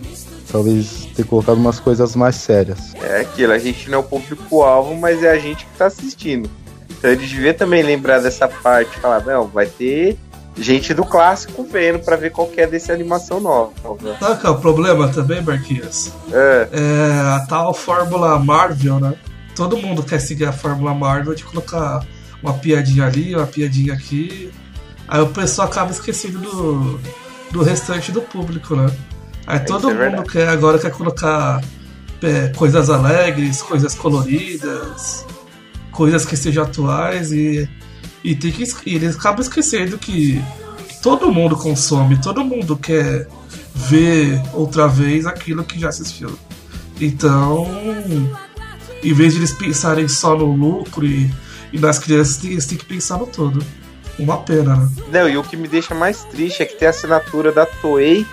Talvez 0.52 1.07
ter 1.16 1.24
colocado 1.24 1.57
umas 1.57 1.80
coisas 1.80 2.14
mais 2.14 2.37
sérias. 2.37 2.92
É 3.00 3.22
aquilo, 3.22 3.54
a 3.54 3.59
gente 3.59 3.88
não 3.88 3.96
é 3.96 4.00
o 4.02 4.04
público-alvo, 4.04 4.94
mas 4.94 5.22
é 5.22 5.30
a 5.30 5.38
gente 5.38 5.64
que 5.64 5.78
tá 5.78 5.87
assistindo. 5.87 6.50
Então 6.90 7.11
ele 7.11 7.26
devia 7.26 7.54
também 7.54 7.83
lembrar 7.83 8.20
dessa 8.20 8.46
parte, 8.46 8.98
falar, 8.98 9.24
não, 9.24 9.46
vai 9.46 9.64
ter 9.64 10.18
gente 10.54 10.92
do 10.92 11.02
clássico 11.02 11.64
vendo 11.64 12.00
para 12.00 12.14
ver 12.14 12.30
qual 12.30 12.46
que 12.46 12.61
é 12.61 12.66
dessa 12.66 12.92
animação 12.92 13.40
nova. 13.40 13.72
Sabe 14.20 14.40
que 14.42 14.46
é 14.46 14.50
o 14.50 14.59
problema 14.59 15.09
também, 15.09 15.40
Marquinhos? 15.40 16.12
É. 16.30 16.68
é 16.70 17.20
a 17.37 17.46
tal 17.48 17.72
fórmula 17.72 18.38
Marvel, 18.38 19.00
né? 19.00 19.14
Todo 19.57 19.78
mundo 19.78 20.02
quer 20.02 20.20
seguir 20.20 20.44
a 20.44 20.52
fórmula 20.52 20.92
Marvel 20.92 21.35
de 21.35 21.42
colocar 21.42 22.04
uma 22.44 22.52
piadinha 22.52 23.07
ali, 23.07 23.35
uma 23.35 23.46
piadinha 23.46 23.94
aqui. 23.94 24.50
Aí 25.09 25.20
o 25.20 25.28
pessoal 25.28 25.66
acaba 25.66 25.90
esquecendo 25.90 26.38
do, 26.38 27.00
do 27.50 27.62
restante 27.62 28.12
do 28.12 28.20
público, 28.20 28.76
né? 28.76 28.94
Aí 29.46 29.61
todo 29.61 29.90
é 29.90 30.11
mundo 30.11 30.22
quer 30.24 30.48
agora 30.48 30.78
quer 30.78 30.90
colocar 30.90 31.62
é, 32.22 32.48
coisas 32.48 32.90
alegres, 32.90 33.62
coisas 33.62 33.94
coloridas, 33.94 35.26
coisas 35.90 36.26
que 36.26 36.37
sejam 36.37 36.64
atuais 36.64 37.33
e, 37.33 37.68
e, 38.22 38.35
tem 38.35 38.52
que, 38.52 38.64
e 38.87 38.94
eles 38.94 39.16
acabam 39.16 39.40
esquecendo 39.40 39.96
que 39.96 40.42
todo 41.02 41.33
mundo 41.33 41.57
consome, 41.57 42.20
todo 42.20 42.44
mundo 42.44 42.76
quer 42.76 43.26
ver 43.74 44.40
outra 44.52 44.87
vez 44.87 45.26
aquilo 45.26 45.64
que 45.64 45.78
já 45.78 45.88
assistiu. 45.88 46.38
Então, 47.00 47.66
em 49.02 49.12
vez 49.12 49.33
de 49.33 49.40
eles 49.40 49.52
pensarem 49.52 50.09
só 50.09 50.37
no 50.37 50.54
lucro 50.54 51.04
e, 51.04 51.30
e 51.75 51.79
nas 51.81 51.99
crianças, 51.99 52.43
eles 52.45 52.67
têm 52.67 52.79
que 52.79 52.85
pensar 52.85 53.19
no 53.19 53.27
todo. 53.27 53.61
Uma 54.17 54.39
pena, 54.39 54.77
né? 54.77 54.89
Não, 55.11 55.29
e 55.29 55.37
o 55.37 55.43
que 55.43 55.57
me 55.57 55.67
deixa 55.67 55.93
mais 55.93 56.23
triste 56.23 56.63
é 56.63 56.67
que 56.67 56.77
tem 56.77 56.87
a 56.87 56.93
assinatura 56.93 57.51
da 57.51 57.67
Toei 57.67 58.25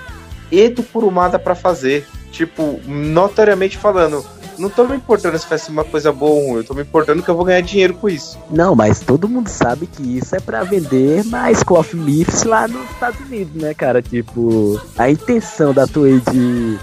e 0.51 0.69
do 0.69 0.83
Kurumada 0.83 1.39
para 1.39 1.55
fazer. 1.55 2.07
Tipo, 2.31 2.79
notoriamente 2.85 3.79
falando, 3.79 4.23
não 4.59 4.69
tô 4.69 4.85
me 4.85 4.95
importando 4.95 5.39
se 5.39 5.49
vai 5.49 5.57
ser 5.57 5.71
uma 5.71 5.83
coisa 5.83 6.11
boa 6.13 6.31
ou 6.31 6.49
ruim, 6.49 6.57
eu 6.57 6.63
tô 6.63 6.75
me 6.75 6.83
importando 6.83 7.23
que 7.23 7.29
eu 7.29 7.35
vou 7.35 7.43
ganhar 7.43 7.61
dinheiro 7.61 7.95
com 7.95 8.07
isso. 8.07 8.37
Não, 8.51 8.75
mas 8.75 8.99
todo 8.99 9.27
mundo 9.27 9.49
sabe 9.49 9.87
que 9.87 10.19
isso 10.19 10.35
é 10.35 10.39
para 10.39 10.63
vender 10.63 11.25
mais 11.25 11.63
Cloth 11.63 11.93
Myths 11.93 12.43
lá 12.43 12.67
nos 12.67 12.87
Estados 12.91 13.19
Unidos, 13.21 13.59
né, 13.59 13.73
cara? 13.73 14.03
Tipo, 14.03 14.79
a 14.95 15.09
intenção 15.09 15.73
da 15.73 15.87
Toei 15.87 16.21
de 16.31 16.77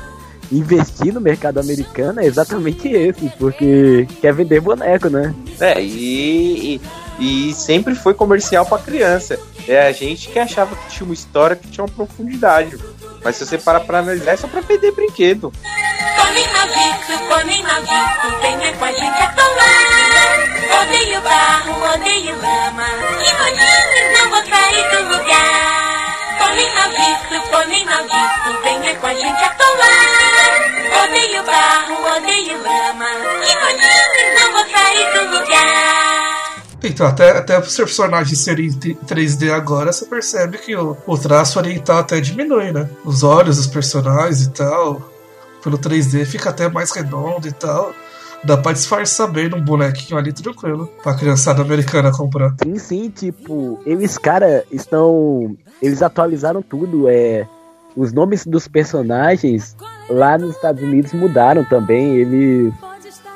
investir 0.51 1.13
no 1.13 1.21
mercado 1.21 1.61
americano 1.61 2.21
é 2.21 2.27
exatamente 2.27 2.89
esse, 2.89 3.29
porque 3.39 4.07
quer 4.21 4.33
vender 4.33 4.61
boneco, 4.61 5.09
né? 5.09 5.35
É, 5.61 5.81
e, 5.81 6.81
e, 7.19 7.49
e 7.51 7.55
sempre 7.55 7.95
foi 7.95 8.15
comercial 8.15 8.65
para 8.65 8.83
criança. 8.83 9.39
É 9.67 9.87
a 9.87 9.93
gente 9.93 10.29
que 10.29 10.39
achava 10.39 10.75
que 10.75 10.89
tinha 10.89 11.05
uma 11.05 11.15
história 11.15 11.57
que 11.57 11.69
tinha 11.69 11.85
uma 11.85 11.93
profundidade. 11.93 12.79
Mas 13.23 13.37
se 13.37 13.45
você 13.45 13.59
parar 13.59 13.81
pra 13.81 13.99
analisar, 13.99 14.33
é 14.33 14.37
só 14.37 14.49
pra 14.49 14.61
vender 14.61 14.93
brinquedo. 14.93 15.53
Come 16.17 16.47
Navito, 16.47 17.19
come 17.29 17.63
Navito, 17.63 18.41
venha 18.41 18.73
com 18.73 18.85
a 18.85 18.93
gente 18.93 19.23
atolar. 19.23 20.09
Odeio 20.81 21.21
barro, 21.23 21.95
odeio 21.95 22.37
lama, 22.37 22.87
e 22.87 23.31
rodinhos 23.33 24.19
não 24.19 24.31
vou 24.31 24.45
sair 24.47 24.91
do 24.91 25.03
lugar. 25.13 26.09
Come 26.39 26.65
Navito, 26.75 27.51
come 27.51 27.85
Navito, 27.85 28.63
venha 28.63 28.95
com 28.97 29.07
a 29.07 29.15
gente 29.15 29.27
atolar. 29.27 29.48
Então, 36.99 37.07
até, 37.07 37.31
até 37.31 37.57
os 37.61 37.77
personagens 37.77 38.41
serem 38.41 38.71
3D 38.71 39.53
agora, 39.53 39.93
você 39.93 40.05
percebe 40.05 40.59
que 40.59 40.75
o, 40.75 40.97
o 41.07 41.17
traço 41.17 41.57
oriental 41.61 41.99
até 41.99 42.21
diminui, 42.21 42.73
né? 42.73 42.91
Os 43.05 43.23
olhos 43.23 43.57
dos 43.57 43.69
personagens 43.69 44.43
e 44.43 44.51
tal, 44.51 45.01
pelo 45.63 45.79
3D 45.79 46.25
fica 46.27 46.51
até 46.51 46.69
mais 46.69 46.91
redondo 46.91 47.47
e 47.47 47.53
tal. 47.53 47.95
Dá 48.43 48.57
pra 48.57 48.73
disfarçar 48.73 49.31
bem 49.31 49.49
num 49.49 49.61
bonequinho 49.61 50.19
ali 50.19 50.33
tranquilo, 50.33 50.91
pra 51.01 51.15
criançada 51.15 51.63
americana 51.63 52.11
comprar. 52.11 52.57
Sim, 52.65 52.77
sim, 52.81 53.11
tipo, 53.11 53.79
eles, 53.87 54.19
cara, 54.19 54.65
estão. 54.69 55.57
Eles 55.81 56.03
atualizaram 56.03 56.63
tudo, 56.63 57.09
é. 57.09 57.47
Os 57.97 58.13
nomes 58.13 58.45
dos 58.45 58.67
personagens 58.67 59.77
lá 60.11 60.37
nos 60.37 60.57
Estados 60.57 60.83
Unidos 60.83 61.13
mudaram 61.13 61.65
também. 61.65 62.17
Eles 62.17 62.75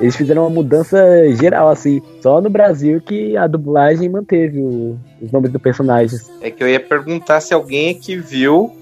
eles 0.03 0.17
fizeram 0.17 0.43
uma 0.43 0.51
mudança 0.51 0.99
geral, 1.41 1.69
assim. 1.69 2.03
Só 2.21 2.41
no 2.41 2.51
Brasil 2.51 3.01
que 3.01 3.37
a 3.37 3.47
dublagem 3.47 4.09
manteve 4.09 4.59
o, 4.59 4.99
os 5.21 5.31
nomes 5.31 5.51
dos 5.51 5.63
personagens. 5.63 6.29
É 6.41 6.51
que 6.51 6.63
eu 6.63 6.69
ia 6.69 6.81
perguntar 6.81 7.41
se 7.41 7.55
alguém 7.55 7.91
aqui 7.91 8.17
viu 8.17 8.73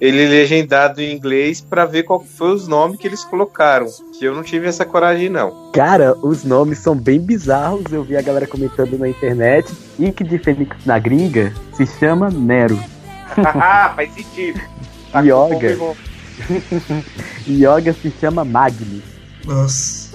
ele 0.00 0.26
legendado 0.26 1.02
em 1.02 1.12
inglês 1.12 1.60
para 1.60 1.84
ver 1.84 2.04
qual 2.04 2.20
foi 2.20 2.54
os 2.54 2.68
nomes 2.68 3.00
que 3.00 3.08
eles 3.08 3.24
colocaram. 3.24 3.88
Que 4.16 4.24
eu 4.24 4.34
não 4.34 4.44
tive 4.44 4.68
essa 4.68 4.84
coragem, 4.84 5.28
não. 5.28 5.72
Cara, 5.72 6.16
os 6.22 6.44
nomes 6.44 6.78
são 6.78 6.94
bem 6.94 7.20
bizarros. 7.20 7.92
Eu 7.92 8.04
vi 8.04 8.16
a 8.16 8.22
galera 8.22 8.46
comentando 8.46 8.96
na 8.96 9.08
internet. 9.08 9.72
Ink 9.98 10.22
de 10.22 10.38
Fênix 10.38 10.76
na 10.86 11.00
gringa 11.00 11.52
se 11.72 11.84
chama 11.86 12.30
Nero. 12.30 12.78
Haha, 13.36 13.94
faz 13.96 14.14
sentido. 14.14 14.60
Tá 15.10 15.22
Yoga. 15.22 15.76
Yoga 17.48 17.92
se 17.92 18.12
chama 18.20 18.44
Magnus. 18.44 19.02
Nossa. 19.44 20.07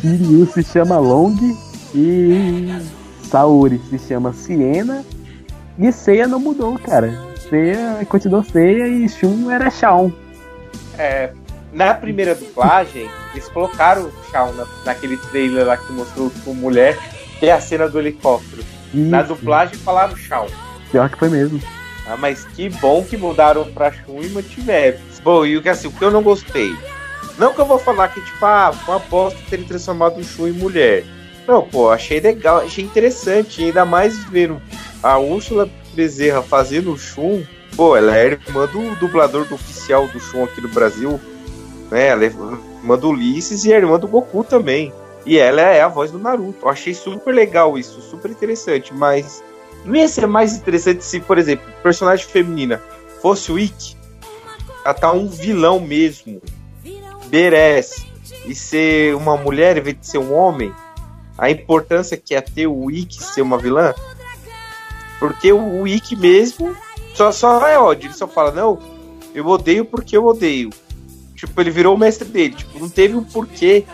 Kiryu 0.00 0.46
se 0.52 0.62
chama 0.62 0.98
Long 0.98 1.36
e 1.94 2.82
Saori 3.22 3.80
se 3.90 3.98
chama 3.98 4.32
Siena 4.32 5.04
e 5.78 5.90
Seiya 5.90 6.28
não 6.28 6.38
mudou, 6.38 6.78
cara. 6.78 7.12
Seiya 7.48 8.04
continuou 8.08 8.44
Seiya 8.44 8.86
e 8.86 9.08
Shun 9.08 9.50
era 9.50 9.70
Shawn. 9.70 10.12
É, 10.96 11.32
na 11.72 11.92
primeira 11.94 12.34
dublagem, 12.34 13.10
eles 13.32 13.48
colocaram 13.48 14.02
o 14.04 14.30
Shawn 14.30 14.52
na, 14.52 14.66
naquele 14.84 15.16
trailer 15.16 15.66
lá 15.66 15.76
que 15.76 15.92
mostrou 15.92 16.30
com 16.44 16.54
mulher, 16.54 16.96
que 17.40 17.46
é 17.46 17.52
a 17.52 17.60
cena 17.60 17.88
do 17.88 17.98
helicóptero. 17.98 18.62
Isso. 18.92 19.10
Na 19.10 19.22
dublagem 19.22 19.76
falaram 19.76 20.16
Shawn. 20.16 20.46
Pior 20.92 21.10
que 21.10 21.18
foi 21.18 21.28
mesmo. 21.28 21.60
Ah, 22.06 22.16
mas 22.16 22.44
que 22.44 22.68
bom 22.68 23.02
que 23.02 23.16
mudaram 23.16 23.64
pra 23.72 23.90
Shun 23.90 24.22
e 24.22 24.28
mantiveram. 24.28 24.98
Bom, 25.24 25.44
e 25.44 25.56
o 25.56 25.62
que 25.62 25.68
assim, 25.68 25.88
o 25.88 25.92
que 25.92 26.04
eu 26.04 26.10
não 26.10 26.22
gostei? 26.22 26.76
Não 27.38 27.52
que 27.52 27.60
eu 27.60 27.66
vou 27.66 27.78
falar 27.78 28.08
que, 28.08 28.20
tipo, 28.20 28.44
ah, 28.44 28.72
uma 28.86 28.96
aposta 28.96 29.38
terem 29.50 29.64
transformado 29.64 30.18
o 30.18 30.24
Shun 30.24 30.48
em 30.48 30.52
mulher. 30.52 31.04
Não, 31.46 31.62
pô, 31.62 31.90
achei 31.90 32.20
legal, 32.20 32.58
achei 32.58 32.84
interessante. 32.84 33.62
Ainda 33.62 33.84
mais 33.84 34.24
ver 34.24 34.52
a 35.02 35.18
Úrsula 35.18 35.68
Bezerra 35.94 36.42
fazendo 36.42 36.92
o 36.92 36.98
Shun. 36.98 37.42
Pô, 37.76 37.96
ela 37.96 38.16
é 38.16 38.26
irmã 38.26 38.66
do 38.66 38.94
dublador 38.96 39.44
do 39.46 39.56
oficial 39.56 40.06
do 40.08 40.20
Shun 40.20 40.44
aqui 40.44 40.60
no 40.60 40.68
Brasil. 40.68 41.20
Né? 41.90 42.08
Ela 42.08 42.24
é 42.24 42.26
irmã 42.26 42.98
do 42.98 43.08
Ulisses 43.08 43.64
e 43.64 43.72
é 43.72 43.76
irmã 43.76 43.98
do 43.98 44.06
Goku 44.06 44.44
também. 44.44 44.92
E 45.26 45.38
ela 45.38 45.62
é 45.62 45.80
a 45.80 45.88
voz 45.88 46.10
do 46.10 46.18
Naruto. 46.18 46.58
Eu 46.62 46.68
achei 46.68 46.94
super 46.94 47.34
legal 47.34 47.76
isso, 47.78 48.00
super 48.00 48.30
interessante, 48.30 48.92
mas 48.94 49.42
não 49.84 49.96
ia 49.96 50.06
ser 50.06 50.26
mais 50.26 50.54
interessante 50.56 51.04
se, 51.04 51.20
por 51.20 51.38
exemplo, 51.38 51.66
personagem 51.82 52.26
feminina 52.26 52.80
fosse 53.20 53.50
o 53.50 53.58
Ikki, 53.58 53.96
ela 54.84 54.92
tá 54.92 55.10
um 55.12 55.26
vilão 55.26 55.80
mesmo, 55.80 56.42
merece, 57.34 58.06
e 58.46 58.54
ser 58.54 59.16
uma 59.16 59.36
mulher 59.36 59.76
em 59.76 59.80
vez 59.80 59.98
de 59.98 60.06
ser 60.06 60.18
um 60.18 60.32
homem, 60.32 60.72
a 61.36 61.50
importância 61.50 62.16
que 62.16 62.32
é 62.32 62.40
ter 62.40 62.68
o 62.68 62.88
Ikki 62.88 63.24
ser 63.24 63.42
uma 63.42 63.58
vilã, 63.58 63.92
porque 65.18 65.52
o 65.52 65.84
Ikki 65.84 66.14
mesmo 66.14 66.76
só, 67.12 67.32
só 67.32 67.66
é 67.66 67.76
ódio, 67.76 68.06
ele 68.06 68.14
só 68.14 68.28
fala, 68.28 68.52
não, 68.52 68.78
eu 69.34 69.44
odeio 69.46 69.84
porque 69.84 70.16
eu 70.16 70.24
odeio. 70.24 70.70
Tipo, 71.34 71.60
ele 71.60 71.70
virou 71.70 71.96
o 71.96 71.98
mestre 71.98 72.28
dele, 72.28 72.54
tipo, 72.54 72.78
não 72.78 72.88
teve 72.88 73.16
um 73.16 73.24
porquê 73.24 73.84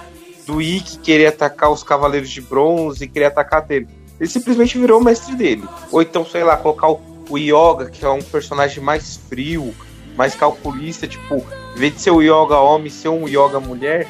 do 0.47 0.61
Ikki 0.61 0.99
querer 0.99 1.29
atacar 1.29 1.71
os 1.71 1.83
Cavaleiros 1.83 2.29
de 2.29 2.43
Bronze 2.43 3.09
querer 3.09 3.27
atacar 3.27 3.63
dele. 3.63 3.89
Ele 4.19 4.29
simplesmente 4.29 4.77
virou 4.77 5.01
o 5.01 5.05
mestre 5.05 5.35
dele. 5.35 5.65
Ou 5.91 6.03
então, 6.03 6.27
sei 6.27 6.45
lá, 6.45 6.59
colocar 6.59 6.91
o, 6.91 7.01
o 7.31 7.39
Yoga, 7.39 7.89
que 7.91 8.05
é 8.05 8.09
um 8.11 8.21
personagem 8.21 8.85
mais 8.85 9.17
frio, 9.17 9.75
mais 10.15 10.35
calculista, 10.35 11.09
tipo, 11.09 11.43
em 11.75 11.79
vez 11.79 11.95
de 11.95 12.01
ser 12.01 12.11
o 12.11 12.21
Yoga 12.21 12.59
homem, 12.59 12.91
ser 12.91 13.09
um 13.09 13.29
Yoga 13.29 13.61
mulher, 13.61 14.09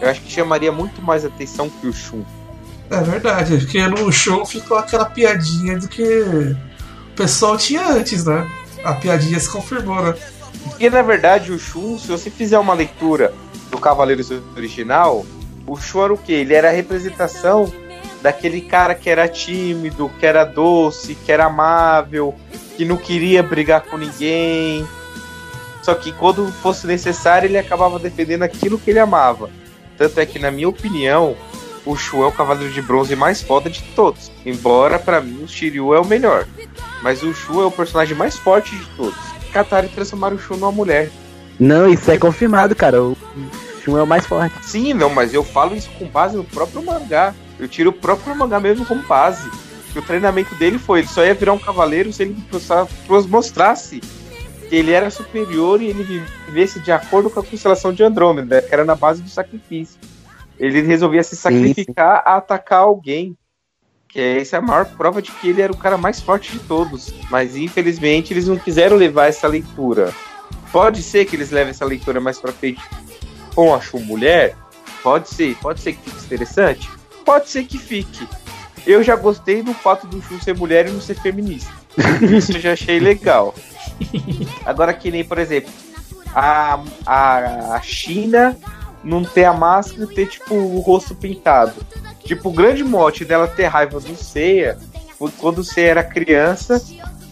eu 0.00 0.08
acho 0.08 0.20
que 0.20 0.30
chamaria 0.30 0.70
muito 0.70 1.02
mais 1.02 1.24
atenção 1.24 1.68
que 1.68 1.86
o 1.86 1.92
Shun. 1.92 2.22
É 2.90 3.00
verdade, 3.00 3.58
porque 3.58 3.86
no 3.86 4.10
Shun 4.10 4.44
ficou 4.46 4.76
aquela 4.76 5.04
piadinha 5.04 5.78
do 5.78 5.88
que 5.88 6.02
o 6.02 7.16
pessoal 7.16 7.56
tinha 7.56 7.86
antes, 7.86 8.24
né? 8.24 8.48
A 8.84 8.94
piadinha 8.94 9.38
se 9.38 9.50
confirmou, 9.50 10.02
né? 10.02 10.14
E 10.78 10.88
na 10.88 11.02
verdade 11.02 11.52
o 11.52 11.58
Shun, 11.58 11.98
se 11.98 12.08
você 12.08 12.30
fizer 12.30 12.58
uma 12.58 12.74
leitura 12.74 13.34
do 13.70 13.78
Cavaleiros 13.78 14.30
original, 14.56 15.26
o 15.66 15.76
Shun 15.76 16.04
era 16.04 16.12
o 16.14 16.18
quê? 16.18 16.32
Ele 16.32 16.54
era 16.54 16.68
a 16.68 16.72
representação 16.72 17.70
daquele 18.22 18.60
cara 18.60 18.94
que 18.94 19.10
era 19.10 19.28
tímido, 19.28 20.10
que 20.18 20.26
era 20.26 20.44
doce, 20.44 21.14
que 21.14 21.30
era 21.30 21.46
amável, 21.46 22.34
que 22.76 22.84
não 22.84 22.96
queria 22.96 23.42
brigar 23.42 23.82
com 23.82 23.96
ninguém. 23.96 24.86
Só 25.82 25.94
que 25.94 26.12
quando 26.12 26.50
fosse 26.52 26.86
necessário, 26.86 27.46
ele 27.46 27.58
acabava 27.58 27.98
defendendo 27.98 28.42
aquilo 28.42 28.78
que 28.78 28.90
ele 28.90 28.98
amava. 28.98 29.50
Tanto 29.96 30.20
é 30.20 30.26
que, 30.26 30.38
na 30.38 30.50
minha 30.50 30.68
opinião, 30.68 31.36
o 31.84 31.96
Shu 31.96 32.22
é 32.22 32.26
o 32.26 32.32
cavaleiro 32.32 32.72
de 32.72 32.82
bronze 32.82 33.16
mais 33.16 33.42
foda 33.42 33.70
de 33.70 33.82
todos. 33.94 34.30
Embora, 34.44 34.98
para 34.98 35.20
mim, 35.20 35.42
o 35.42 35.48
Shiryu 35.48 35.94
é 35.94 36.00
o 36.00 36.04
melhor. 36.04 36.46
Mas 37.02 37.22
o 37.22 37.32
Shu 37.32 37.62
é 37.62 37.66
o 37.66 37.70
personagem 37.70 38.16
mais 38.16 38.36
forte 38.36 38.76
de 38.76 38.84
todos. 38.96 39.18
Katari 39.52 39.88
transformaram 39.88 40.36
o 40.36 40.38
Shu 40.38 40.54
numa 40.54 40.70
mulher. 40.70 41.10
Não, 41.58 41.88
isso 41.88 42.10
é 42.10 42.18
confirmado, 42.18 42.74
cara. 42.76 43.02
O 43.02 43.16
Shun 43.82 43.98
é 43.98 44.02
o 44.02 44.06
mais 44.06 44.26
forte. 44.26 44.54
Sim, 44.62 44.94
não, 44.94 45.10
mas 45.10 45.32
eu 45.32 45.42
falo 45.42 45.74
isso 45.74 45.90
com 45.98 46.06
base 46.06 46.36
no 46.36 46.44
próprio 46.44 46.84
mangá. 46.84 47.34
Eu 47.58 47.66
tiro 47.66 47.90
o 47.90 47.92
próprio 47.92 48.36
mangá 48.36 48.60
mesmo 48.60 48.84
como 48.84 49.02
base. 49.02 49.50
O 49.96 50.02
treinamento 50.02 50.54
dele 50.54 50.78
foi, 50.78 51.00
ele 51.00 51.08
só 51.08 51.24
ia 51.24 51.34
virar 51.34 51.52
um 51.54 51.58
cavaleiro 51.58 52.12
se 52.12 52.22
ele 52.22 52.36
mostrasse 53.28 54.00
que 54.68 54.76
ele 54.76 54.92
era 54.92 55.10
superior 55.10 55.80
e 55.80 55.86
ele 55.86 56.22
vivesse 56.46 56.78
de 56.80 56.92
acordo 56.92 57.30
com 57.30 57.40
a 57.40 57.44
constelação 57.44 57.92
de 57.92 58.02
Andrômeda, 58.02 58.60
que 58.60 58.72
era 58.72 58.84
na 58.84 58.94
base 58.94 59.22
do 59.22 59.30
sacrifício. 59.30 59.98
Ele 60.58 60.82
resolvia 60.82 61.22
se 61.22 61.36
sacrificar 61.36 62.22
a 62.24 62.36
atacar 62.36 62.80
alguém. 62.80 63.36
Que 64.08 64.20
essa 64.20 64.56
é 64.56 64.58
a 64.58 64.62
maior 64.62 64.86
prova 64.86 65.20
de 65.20 65.30
que 65.30 65.48
ele 65.48 65.60
era 65.60 65.72
o 65.72 65.76
cara 65.76 65.98
mais 65.98 66.20
forte 66.20 66.52
de 66.52 66.58
todos. 66.60 67.12
Mas 67.30 67.56
infelizmente 67.56 68.32
eles 68.32 68.48
não 68.48 68.56
quiseram 68.56 68.96
levar 68.96 69.26
essa 69.26 69.46
leitura. 69.46 70.12
Pode 70.72 71.02
ser 71.02 71.24
que 71.24 71.36
eles 71.36 71.50
levem 71.50 71.70
essa 71.70 71.84
leitura 71.84 72.20
mais 72.20 72.38
pra 72.38 72.52
frente 72.52 72.80
com 73.54 73.74
a 73.74 73.80
Shun 73.80 74.00
mulher? 74.00 74.56
Pode 75.02 75.28
ser, 75.28 75.54
pode 75.56 75.80
ser 75.80 75.92
que 75.92 76.10
fique 76.10 76.24
interessante. 76.24 76.90
Pode 77.24 77.48
ser 77.48 77.64
que 77.64 77.78
fique. 77.78 78.26
Eu 78.86 79.02
já 79.02 79.14
gostei 79.14 79.62
do 79.62 79.74
fato 79.74 80.06
do 80.06 80.22
Shun 80.22 80.40
ser 80.40 80.56
mulher 80.56 80.88
e 80.88 80.90
não 80.90 81.00
ser 81.00 81.14
feminista. 81.14 81.70
Isso 82.36 82.52
eu 82.52 82.60
já 82.60 82.72
achei 82.72 82.98
legal. 82.98 83.54
Agora 84.64 84.92
que 84.92 85.10
nem, 85.10 85.24
por 85.24 85.38
exemplo, 85.38 85.72
a, 86.34 86.80
a, 87.06 87.80
China 87.82 88.56
não 89.02 89.24
ter 89.24 89.44
a 89.44 89.52
máscara 89.52 90.04
e 90.04 90.14
ter, 90.14 90.26
tipo, 90.28 90.54
o 90.54 90.80
rosto 90.80 91.14
pintado. 91.14 91.74
Tipo, 92.24 92.50
o 92.50 92.52
grande 92.52 92.84
mote 92.84 93.24
dela 93.24 93.46
ter 93.46 93.66
raiva 93.66 94.00
do 94.00 94.16
Seiya 94.16 94.78
foi 95.18 95.30
quando 95.32 95.58
o 95.58 95.64
Seiya 95.64 95.90
era 95.90 96.04
criança, 96.04 96.82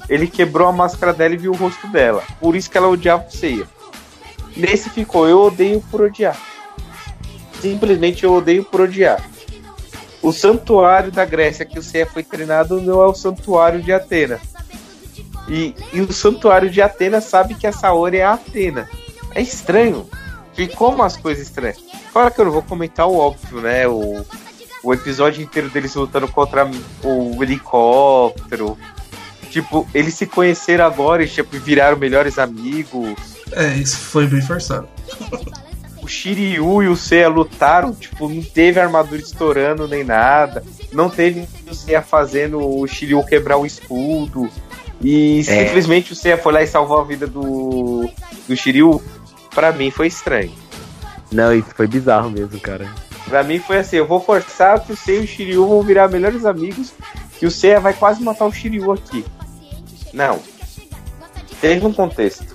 ele 0.09 0.27
quebrou 0.27 0.69
a 0.69 0.73
máscara 0.73 1.13
dela 1.13 1.35
e 1.35 1.39
viu 1.39 1.53
o 1.53 1.57
rosto 1.57 1.87
dela. 1.89 2.23
Por 2.41 2.57
isso 2.57 2.71
que 2.71 2.79
ela 2.79 2.89
odiava 2.89 3.27
o 3.27 3.31
Seiya. 3.31 3.67
Nesse 4.57 4.89
ficou, 4.89 5.29
eu 5.29 5.41
odeio 5.43 5.83
por 5.91 6.01
odiar. 6.01 6.37
Simplesmente 7.61 8.25
eu 8.25 8.33
odeio 8.33 8.65
por 8.65 8.83
odiar. 8.83 9.23
O 10.23 10.33
santuário 10.33 11.13
da 11.13 11.25
Grécia 11.25 11.65
que 11.65 11.79
o 11.79 11.83
Seiya 11.83 12.07
foi 12.07 12.23
treinado 12.23 12.81
não 12.81 13.03
é 13.03 13.07
o 13.07 13.15
santuário 13.15 13.83
de 13.83 13.93
Atena. 13.93 14.41
E, 15.49 15.75
e 15.93 16.01
o 16.01 16.13
santuário 16.13 16.71
de 16.71 16.83
Atena 16.83 17.21
sabe 17.21 17.55
que 17.55 17.67
a 17.67 17.73
Saori 17.73 18.19
é 18.19 18.25
a 18.25 18.35
Atena. 18.35 18.89
É 19.35 19.41
estranho. 19.41 20.09
Ficou 20.55 20.95
umas 20.95 21.17
coisas 21.17 21.47
estranhas. 21.47 21.79
Fora 22.13 22.31
que 22.31 22.41
eu 22.41 22.47
não 22.47 22.53
vou 22.53 22.63
comentar 22.63 23.07
o 23.07 23.17
óbvio, 23.17 23.61
né? 23.61 23.87
O, 23.87 24.25
o 24.83 24.95
episódio 24.95 25.43
inteiro 25.43 25.69
deles 25.69 25.95
lutando 25.95 26.29
contra 26.29 26.69
o 27.03 27.43
helicóptero. 27.43 28.79
Tipo, 29.51 29.87
eles 29.95 30.15
se 30.15 30.27
conheceram 30.27 30.85
agora 30.85 31.23
e 31.25 31.29
tipo, 31.29 31.59
viraram 31.59 31.97
melhores 31.97 32.39
amigos. 32.39 33.15
É, 33.53 33.75
isso 33.75 33.99
foi 33.99 34.27
bem 34.27 34.41
forçado. 34.41 34.89
o 36.03 36.09
Shiryu 36.09 36.85
e 36.85 36.89
o 36.89 36.97
Seiya 36.97 37.29
lutaram, 37.29 37.93
tipo, 37.93 38.29
não 38.29 38.43
teve 38.43 38.79
armadura 38.79 39.21
estourando 39.21 39.89
nem 39.89 40.05
nada. 40.05 40.63
Não 40.93 41.11
teve 41.11 41.49
o 41.69 41.75
Seiya 41.75 42.01
fazendo 42.01 42.61
o 42.61 42.87
Shiryu 42.87 43.25
quebrar 43.25 43.57
o 43.57 43.67
escudo. 43.67 44.49
E 45.01 45.41
é. 45.41 45.43
simplesmente 45.43 46.13
o 46.13 46.17
Seiya 46.17 46.39
foi 46.39 46.53
lá 46.53 46.63
e 46.63 46.67
salvou 46.67 46.99
a 46.99 47.05
vida 47.05 47.27
do, 47.27 48.09
do 48.49 48.57
Shiryu. 48.57 49.03
Pra 49.55 49.73
mim 49.73 49.91
foi 49.91 50.07
estranho. 50.07 50.53
Não, 51.33 51.55
isso 51.55 51.71
foi 51.75 51.87
bizarro 51.87 52.31
mesmo, 52.31 52.59
cara. 52.61 52.89
Pra 53.27 53.43
mim 53.43 53.59
foi 53.59 53.79
assim, 53.79 53.97
eu 53.97 54.07
vou 54.07 54.21
forçar 54.21 54.81
que 54.81 54.93
o 54.93 54.97
Seiya 54.97 55.21
e 55.21 55.25
o 55.25 55.27
Shiryu 55.27 55.67
vão 55.67 55.83
virar 55.83 56.09
melhores 56.09 56.45
amigos, 56.45 56.93
que 57.39 57.47
o 57.47 57.51
Seiya 57.51 57.81
vai 57.81 57.93
quase 57.93 58.23
matar 58.23 58.47
o 58.47 58.53
Shiryu 58.53 58.93
aqui. 58.93 59.25
Não. 60.13 60.41
Teve 61.61 61.85
um 61.87 61.93
contexto. 61.93 62.55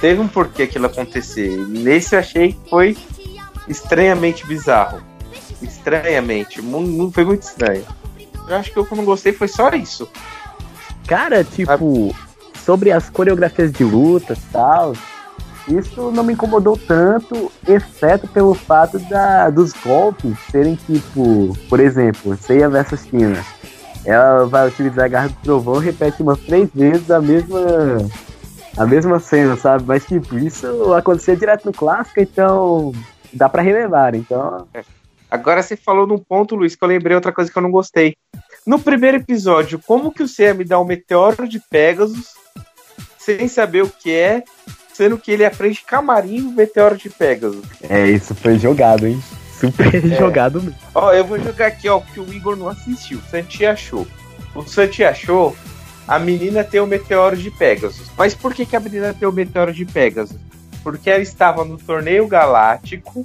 Teve 0.00 0.20
um 0.20 0.28
porquê 0.28 0.62
aquilo 0.62 0.86
acontecer. 0.86 1.56
Nesse 1.68 2.14
eu 2.14 2.20
achei 2.20 2.52
que 2.52 2.70
foi 2.70 2.96
estranhamente 3.68 4.46
bizarro. 4.46 5.02
Estranhamente. 5.60 6.60
Foi 7.12 7.24
muito 7.24 7.42
estranho. 7.42 7.84
Eu 8.48 8.56
acho 8.56 8.72
que 8.72 8.80
o 8.80 8.84
que 8.84 8.92
eu 8.92 8.96
não 8.96 9.04
gostei 9.04 9.32
foi 9.32 9.48
só 9.48 9.68
isso. 9.70 10.08
Cara, 11.10 11.42
tipo, 11.42 12.14
sobre 12.64 12.92
as 12.92 13.10
coreografias 13.10 13.72
de 13.72 13.82
luta 13.82 14.34
e 14.34 14.52
tal, 14.52 14.92
isso 15.66 16.12
não 16.12 16.22
me 16.22 16.34
incomodou 16.34 16.78
tanto, 16.78 17.50
exceto 17.66 18.28
pelo 18.28 18.54
fato 18.54 18.96
da, 19.00 19.50
dos 19.50 19.72
golpes 19.72 20.38
serem 20.52 20.76
tipo, 20.76 21.52
por 21.68 21.80
exemplo, 21.80 22.36
Seiya 22.36 22.68
versus 22.68 23.00
China. 23.00 23.44
Ela 24.04 24.46
vai 24.46 24.68
utilizar 24.68 25.06
a 25.06 25.08
garra 25.08 25.28
do 25.30 25.34
trovão 25.42 25.78
repete 25.78 26.22
umas 26.22 26.38
três 26.38 26.70
vezes 26.72 27.10
a 27.10 27.20
mesma 27.20 27.58
a 28.76 28.86
mesma 28.86 29.18
cena, 29.18 29.56
sabe? 29.56 29.82
Mas 29.88 30.06
tipo, 30.06 30.38
isso 30.38 30.94
acontecia 30.94 31.36
direto 31.36 31.66
no 31.66 31.72
clássico, 31.72 32.20
então 32.20 32.92
dá 33.32 33.48
para 33.48 33.62
relevar, 33.62 34.14
então. 34.14 34.64
Agora 35.30 35.62
você 35.62 35.76
falou 35.76 36.06
num 36.06 36.18
ponto, 36.18 36.56
Luiz, 36.56 36.74
que 36.74 36.82
eu 36.82 36.88
lembrei 36.88 37.14
outra 37.14 37.32
coisa 37.32 37.50
que 37.50 37.56
eu 37.56 37.62
não 37.62 37.70
gostei. 37.70 38.16
No 38.66 38.78
primeiro 38.78 39.18
episódio, 39.18 39.80
como 39.86 40.12
que 40.12 40.22
o 40.22 40.28
Seiya 40.28 40.54
me 40.54 40.64
dá 40.64 40.78
um 40.80 40.84
meteoro 40.84 41.48
de 41.48 41.60
Pegasus 41.70 42.34
sem 43.18 43.46
saber 43.48 43.82
o 43.82 43.88
que 43.88 44.12
é, 44.12 44.42
sendo 44.92 45.16
que 45.16 45.30
ele 45.30 45.44
aprende 45.44 45.82
camarim 45.82 46.42
o 46.42 46.50
meteoro 46.50 46.96
de 46.96 47.08
Pegasus? 47.08 47.64
É, 47.88 48.08
isso 48.08 48.34
foi 48.34 48.58
jogado, 48.58 49.06
hein? 49.06 49.22
Super 49.58 49.94
é. 49.94 50.16
jogado 50.16 50.60
mesmo. 50.62 50.78
Ó, 50.94 51.12
eu 51.12 51.24
vou 51.24 51.38
jogar 51.38 51.68
aqui, 51.68 51.88
ó, 51.88 52.00
porque 52.00 52.20
o 52.20 52.32
Igor 52.32 52.56
não 52.56 52.68
assistiu. 52.68 53.18
O 53.18 53.30
Santi 53.30 53.64
achou. 53.64 54.06
O 54.54 54.62
Santi 54.62 55.04
achou 55.04 55.54
a 56.10 56.18
menina 56.18 56.64
tem 56.64 56.80
o 56.80 56.86
meteoro 56.88 57.36
de 57.36 57.52
Pegasus. 57.52 58.10
Mas 58.18 58.34
por 58.34 58.52
que, 58.52 58.66
que 58.66 58.74
a 58.74 58.80
menina 58.80 59.14
tem 59.14 59.28
o 59.28 59.32
meteoro 59.32 59.72
de 59.72 59.84
Pegasus? 59.84 60.36
Porque 60.82 61.08
ela 61.08 61.22
estava 61.22 61.64
no 61.64 61.78
torneio 61.78 62.26
galáctico, 62.26 63.24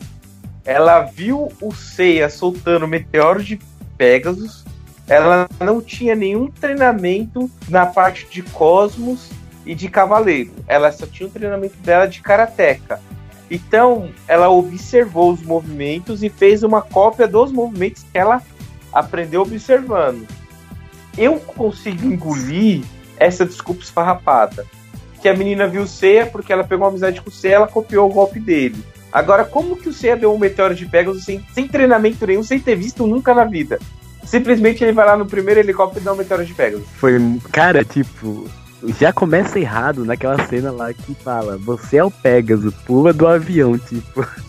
ela 0.65 1.01
viu 1.01 1.51
o 1.61 1.73
Seiya 1.73 2.29
soltando 2.29 2.87
meteoro 2.87 3.43
de 3.43 3.59
Pegasus 3.97 4.65
ela 5.07 5.47
não 5.59 5.81
tinha 5.81 6.15
nenhum 6.15 6.47
treinamento 6.47 7.49
na 7.69 7.85
parte 7.85 8.27
de 8.29 8.41
Cosmos 8.41 9.29
e 9.65 9.75
de 9.75 9.87
Cavaleiro. 9.87 10.51
Ela 10.67 10.91
só 10.91 11.05
tinha 11.05 11.27
o 11.27 11.31
treinamento 11.31 11.77
dela 11.77 12.07
de 12.07 12.21
Karateka. 12.21 12.99
Então, 13.49 14.09
ela 14.27 14.49
observou 14.49 15.31
os 15.31 15.43
movimentos 15.43 16.23
e 16.23 16.29
fez 16.29 16.63
uma 16.63 16.81
cópia 16.81 17.27
dos 17.27 17.51
movimentos 17.51 18.03
que 18.03 18.17
ela 18.17 18.41
aprendeu 18.91 19.41
observando. 19.41 20.27
Eu 21.15 21.39
consigo 21.39 22.05
engolir 22.05 22.83
essa 23.17 23.45
desculpa 23.45 23.83
esfarrapada. 23.83 24.65
Que 25.21 25.29
a 25.29 25.35
menina 25.35 25.67
viu 25.67 25.83
o 25.83 25.87
Seiya 25.87 26.25
porque 26.25 26.51
ela 26.51 26.63
pegou 26.63 26.85
uma 26.85 26.89
amizade 26.89 27.21
com 27.21 27.29
o 27.29 27.33
Seiya 27.33 27.57
ela 27.57 27.67
copiou 27.67 28.09
o 28.09 28.13
golpe 28.13 28.39
dele. 28.39 28.83
Agora, 29.15 29.45
como 29.45 29.77
que 29.77 29.87
o 29.87 29.93
Seiya 29.93 30.17
deu 30.17 30.35
um 30.35 30.37
meteoro 30.37 30.75
de 30.75 30.85
Pegasus 30.85 31.23
sem, 31.23 31.41
sem 31.53 31.69
treinamento 31.69 32.27
nenhum, 32.27 32.43
sem 32.43 32.59
ter 32.59 32.75
visto 32.75 33.07
nunca 33.07 33.33
na 33.33 33.45
vida? 33.45 33.79
Simplesmente 34.25 34.83
ele 34.83 34.91
vai 34.91 35.05
lá 35.05 35.15
no 35.15 35.25
primeiro 35.25 35.61
helicóptero 35.61 36.01
e 36.01 36.03
dá 36.03 36.11
um 36.11 36.17
meteoro 36.17 36.45
de 36.45 36.53
Pegasus. 36.53 36.85
Foi, 36.97 37.13
cara, 37.49 37.85
tipo, 37.85 38.45
já 38.99 39.13
começa 39.13 39.57
errado 39.57 40.03
naquela 40.03 40.45
cena 40.47 40.69
lá 40.69 40.93
que 40.93 41.15
fala: 41.15 41.57
Você 41.59 41.95
é 41.95 42.03
o 42.03 42.11
Pegasus, 42.11 42.73
pula 42.85 43.13
do 43.13 43.25
avião, 43.25 43.77
tipo. 43.77 44.27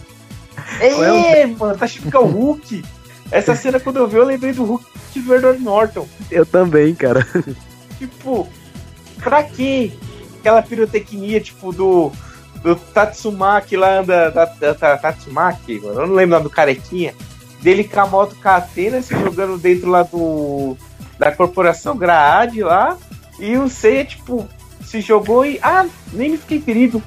É, 0.81 1.43
é 1.43 1.47
mano, 1.47 1.79
tá 1.79 1.85
achando 1.85 2.11
que 2.11 2.17
é 2.17 2.21
o 2.21 2.27
Hulk. 2.27 2.83
Essa 3.31 3.55
cena, 3.55 3.79
quando 3.79 3.99
eu 3.99 4.09
vi, 4.09 4.17
eu 4.17 4.25
lembrei 4.25 4.53
do 4.53 4.65
Hulk 4.65 4.85
do 5.21 5.35
Edward 5.35 5.63
Norton. 5.63 6.09
Eu 6.31 6.45
também, 6.45 6.95
cara. 6.95 7.27
Tipo, 7.99 8.49
pra 9.23 9.43
quê? 9.45 9.93
Aquela 10.41 10.61
pirotecnia, 10.61 11.41
tipo, 11.41 11.73
do, 11.73 12.11
do 12.63 12.77
Tatsumaki 12.77 13.77
lá 13.77 14.01
anda. 14.01 14.31
Da, 14.31 14.45
da, 14.45 14.73
da, 14.73 14.97
Tatsumaki, 14.97 15.81
mano, 15.81 16.01
eu 16.01 16.07
não 16.07 16.15
lembro 16.15 16.37
nome 16.37 16.45
do 16.45 16.51
carequinha. 16.51 17.15
Dele 17.63 17.85
com 17.85 18.01
a 18.01 18.07
moto 18.07 18.37
Catena 18.37 19.01
se 19.03 19.15
jogando 19.15 19.59
dentro 19.59 19.89
lá 19.89 20.03
do. 20.03 20.77
Da 21.19 21.33
corporação 21.33 21.97
Graad 21.97 22.63
lá. 22.63 22.97
E 23.39 23.57
o 23.57 23.69
Seiya, 23.69 24.05
tipo, 24.05 24.47
se 24.85 25.01
jogou 25.01 25.45
e. 25.45 25.59
Ah, 25.63 25.87
nem 26.13 26.31
me 26.31 26.39
fiquei 26.39 26.61
ferido. 26.61 27.03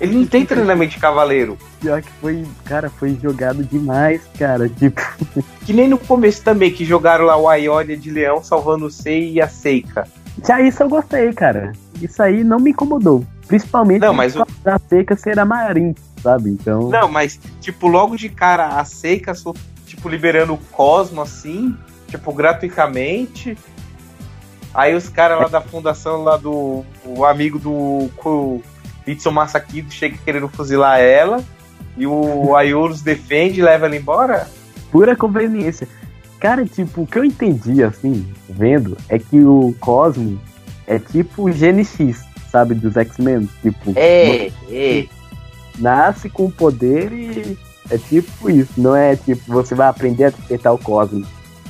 Ele 0.00 0.16
não 0.16 0.26
tem 0.26 0.46
treinamento 0.46 0.94
de 0.94 1.00
cavaleiro. 1.00 1.58
Pior 1.78 2.00
que 2.00 2.10
foi, 2.20 2.46
cara, 2.64 2.88
foi 2.88 3.18
jogado 3.20 3.62
demais, 3.62 4.22
cara. 4.38 4.68
Tipo. 4.68 5.00
Que 5.66 5.74
nem 5.74 5.88
no 5.88 5.98
começo 5.98 6.42
também, 6.42 6.72
que 6.72 6.84
jogaram 6.84 7.26
lá 7.26 7.36
o 7.36 7.48
Aiolia 7.48 7.96
de 7.96 8.10
leão 8.10 8.42
salvando 8.42 8.86
o 8.86 8.90
Sei 8.90 9.34
e 9.34 9.40
a 9.40 9.46
Seika. 9.46 10.08
Já 10.44 10.60
isso 10.60 10.82
eu 10.82 10.88
gostei, 10.88 11.32
cara. 11.32 11.72
Isso 12.00 12.20
aí 12.20 12.42
não 12.42 12.58
me 12.58 12.70
incomodou. 12.70 13.24
Principalmente 13.50 14.00
não, 14.02 14.14
mas 14.14 14.36
o... 14.36 14.42
a 14.64 14.78
Seika 14.78 15.16
ser 15.16 15.36
a 15.40 15.44
Marin, 15.44 15.92
sabe? 16.22 16.50
Então. 16.50 16.88
Não, 16.88 17.08
mas, 17.08 17.40
tipo, 17.60 17.88
logo 17.88 18.16
de 18.16 18.28
cara, 18.28 18.78
a 18.78 18.84
Seika, 18.84 19.32
tipo, 19.84 20.08
liberando 20.08 20.54
o 20.54 20.58
Cosmo 20.70 21.20
assim, 21.20 21.76
tipo, 22.06 22.32
gratuitamente. 22.32 23.58
Aí 24.72 24.94
os 24.94 25.08
caras 25.08 25.40
lá 25.40 25.48
da 25.48 25.60
fundação, 25.60 26.22
lá 26.22 26.36
do. 26.36 26.84
O 27.04 27.24
amigo 27.24 27.58
do. 27.58 28.08
O 28.24 28.62
Itsu 29.04 29.32
Masakido 29.32 29.90
chega 29.90 30.16
querendo 30.24 30.46
fuzilar 30.46 31.00
ela. 31.00 31.42
E 31.96 32.06
o 32.06 32.54
Ayurus 32.54 33.02
defende 33.02 33.58
e 33.58 33.64
leva 33.64 33.86
ela 33.86 33.96
embora? 33.96 34.48
Pura 34.92 35.16
conveniência. 35.16 35.88
Cara, 36.38 36.64
tipo, 36.64 37.02
o 37.02 37.06
que 37.06 37.18
eu 37.18 37.24
entendi, 37.24 37.82
assim, 37.82 38.32
vendo, 38.48 38.96
é 39.08 39.18
que 39.18 39.40
o 39.40 39.74
Cosmo 39.80 40.40
é 40.86 41.00
tipo 41.00 41.48
o 41.48 41.52
GNX, 41.52 42.24
sabe, 42.50 42.74
dos 42.74 42.96
X-Men. 42.96 43.48
Tipo, 43.62 43.92
é, 43.96 44.50
é. 44.68 45.06
nasce 45.78 46.28
com 46.28 46.50
poder 46.50 47.12
e 47.12 47.58
é 47.90 47.98
tipo 47.98 48.50
isso. 48.50 48.72
Não 48.76 48.94
é 48.94 49.16
tipo, 49.16 49.42
você 49.46 49.74
vai 49.74 49.88
aprender 49.88 50.24
a 50.24 50.30
despertar 50.30 50.72
o 50.72 50.78
Cosmo. 50.78 51.26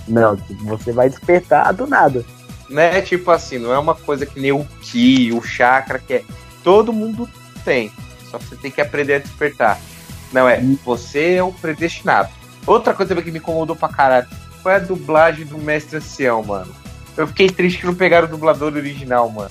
Não, 0.08 0.36
tipo, 0.36 0.64
você 0.64 0.92
vai 0.92 1.08
despertar 1.08 1.72
do 1.72 1.86
nada 1.86 2.24
não 2.70 2.82
é 2.82 3.02
tipo 3.02 3.30
assim, 3.30 3.58
não 3.58 3.74
é 3.74 3.78
uma 3.78 3.94
coisa 3.94 4.24
que 4.24 4.40
nem 4.40 4.52
o 4.52 4.64
Ki, 4.80 5.32
o 5.32 5.42
chakra, 5.42 5.98
que 5.98 6.14
é. 6.14 6.24
Todo 6.62 6.92
mundo 6.92 7.28
tem. 7.64 7.90
Só 8.30 8.38
você 8.38 8.54
tem 8.54 8.70
que 8.70 8.80
aprender 8.80 9.14
a 9.14 9.18
despertar. 9.18 9.80
Não 10.32 10.48
é, 10.48 10.60
você 10.84 11.34
é 11.34 11.42
o 11.42 11.52
predestinado. 11.52 12.30
Outra 12.64 12.94
coisa 12.94 13.20
que 13.20 13.32
me 13.32 13.38
incomodou 13.38 13.74
pra 13.74 13.88
caralho 13.88 14.28
foi 14.62 14.74
a 14.74 14.78
dublagem 14.78 15.44
do 15.44 15.58
Mestre 15.58 15.96
Ancião, 15.96 16.42
mano. 16.44 16.72
Eu 17.16 17.26
fiquei 17.26 17.50
triste 17.50 17.80
que 17.80 17.86
não 17.86 17.94
pegaram 17.94 18.28
o 18.28 18.30
dublador 18.30 18.72
original, 18.74 19.28
mano. 19.28 19.50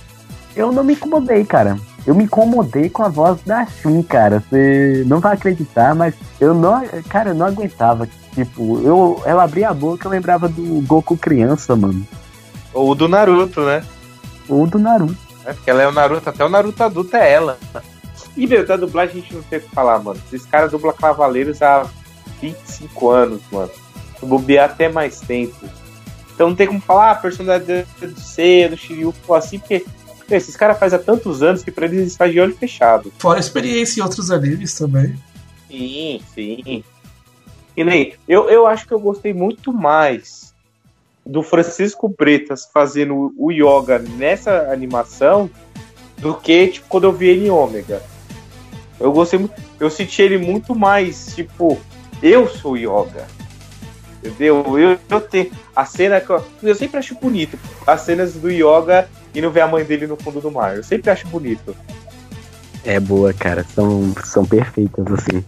Eu 0.56 0.72
não 0.72 0.84
me 0.84 0.94
incomodei, 0.94 1.46
cara. 1.46 1.78
Eu 2.06 2.16
me 2.16 2.24
incomodei 2.24 2.90
com 2.90 3.04
a 3.04 3.10
voz 3.10 3.40
da 3.44 3.66
Shun, 3.66 4.02
cara. 4.04 4.44
Você 4.50 5.04
não 5.06 5.20
vai 5.20 5.34
acreditar, 5.34 5.94
mas 5.94 6.16
eu 6.40 6.54
não. 6.54 6.84
Cara, 7.08 7.30
eu 7.30 7.36
não 7.36 7.46
aguentava. 7.46 8.08
Tipo, 8.34 8.82
eu, 8.82 9.22
ela 9.26 9.44
abria 9.44 9.70
a 9.70 9.74
boca 9.74 10.08
eu 10.08 10.12
lembrava 10.12 10.48
do 10.48 10.82
Goku 10.88 11.18
criança, 11.18 11.76
mano. 11.76 12.06
Ou 12.74 12.96
do 12.96 13.08
Naruto, 13.08 13.62
né? 13.62 13.84
Ou 14.48 14.66
do 14.66 14.80
Naruto. 14.80 15.18
É, 15.46 15.54
porque 15.54 15.70
ela 15.70 15.82
é 15.82 15.88
o 15.88 15.92
Naruto, 15.92 16.30
até 16.30 16.46
o 16.46 16.50
Naruto 16.50 16.84
adulto 16.84 17.16
é 17.16 17.32
ela. 17.32 17.58
E, 18.36 18.48
meu, 18.48 18.66
da 18.66 18.78
dublagem 18.78 19.18
a 19.18 19.20
gente 19.20 19.34
não 19.34 19.42
tem 19.44 19.60
o 19.60 19.62
que 19.62 19.70
falar, 19.70 20.00
mano. 20.00 20.20
Esses 20.32 20.46
caras 20.46 20.72
dublam 20.72 20.94
Cavaleiros 20.94 21.62
há 21.62 21.86
25 22.42 23.10
anos, 23.10 23.42
mano. 23.52 23.72
Bobear 24.22 24.70
até 24.70 24.90
mais 24.90 25.20
tempo. 25.20 25.66
Então 26.34 26.50
não 26.50 26.56
tem 26.56 26.68
como 26.68 26.80
falar, 26.80 27.10
ah, 27.10 27.12
a 27.12 27.16
personalidade 27.16 27.86
do 28.00 28.20
C, 28.20 28.70
do 28.70 28.78
Shiryu, 28.78 29.14
assim, 29.36 29.60
porque 29.60 29.86
esses 30.36 30.56
caras 30.56 30.80
fazem 30.80 31.00
há 31.00 31.02
tantos 31.02 31.42
anos 31.42 31.64
que 31.64 31.72
pra 31.72 31.86
eles 31.86 32.16
faz 32.16 32.32
de 32.32 32.40
olho 32.40 32.56
fechado. 32.56 33.12
Fora 33.18 33.40
experiência 33.40 34.00
em 34.00 34.04
outros 34.04 34.32
animes 34.32 34.74
também. 34.74 35.16
Sim, 35.70 36.22
sim. 36.34 36.84
E 37.76 37.84
nem, 37.84 38.14
eu, 38.28 38.50
eu 38.50 38.68
acho 38.68 38.88
que 38.88 38.94
eu 38.94 39.00
gostei 39.00 39.34
muito 39.34 39.72
mais 39.72 40.54
do 41.26 41.44
Francisco 41.44 42.10
Bretas 42.10 42.68
fazendo 42.74 43.34
o 43.38 43.52
yoga 43.52 44.00
nessa 44.00 44.72
animação 44.72 45.50
do 46.18 46.34
que 46.34 46.68
tipo, 46.68 46.88
quando 46.90 47.06
eu 47.06 47.14
vi 47.14 47.28
ele 47.28 47.48
em 47.48 47.50
Ômega. 47.50 48.02
Eu 49.00 49.12
gostei 49.12 49.40
muito, 49.40 49.54
eu 49.80 49.90
senti 49.90 50.22
ele 50.22 50.38
muito 50.38 50.76
mais 50.76 51.34
tipo, 51.36 51.80
eu 52.22 52.48
sou 52.50 52.76
yoga. 52.76 53.28
Entendeu? 54.24 54.78
Eu, 54.78 55.00
eu 55.10 55.22
tenho 55.22 55.52
a 55.76 55.86
cena 55.86 56.20
que 56.20 56.30
eu, 56.30 56.44
eu 56.62 56.76
sempre 56.76 56.98
acho 56.98 57.16
bonito, 57.16 57.58
as 57.88 58.02
cenas 58.02 58.34
do 58.34 58.52
yoga 58.52 59.08
e 59.34 59.42
não 59.42 59.50
ver 59.50 59.62
a 59.62 59.68
mãe 59.68 59.84
dele 59.84 60.08
no 60.08 60.18
fundo 60.18 60.42
do 60.42 60.52
mar. 60.52 60.76
Eu 60.76 60.84
sempre 60.84 61.10
acho 61.10 61.28
bonito. 61.28 61.76
É 62.84 63.00
boa, 63.00 63.34
cara. 63.34 63.64
São, 63.64 64.14
são 64.24 64.46
perfeitas, 64.46 65.06
assim. 65.12 65.44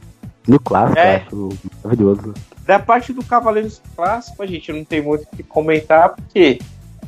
No 0.47 0.59
clássico, 0.59 0.99
é. 0.99 1.17
acho 1.17 1.49
maravilhoso. 1.83 2.33
Da 2.65 2.79
parte 2.79 3.13
do 3.13 3.23
Cavaleiros 3.23 3.81
Clássico, 3.95 4.41
a 4.41 4.47
gente 4.47 4.71
não 4.71 4.83
tem 4.83 5.01
muito 5.01 5.23
o 5.23 5.35
que 5.35 5.43
comentar, 5.43 6.15
porque 6.15 6.59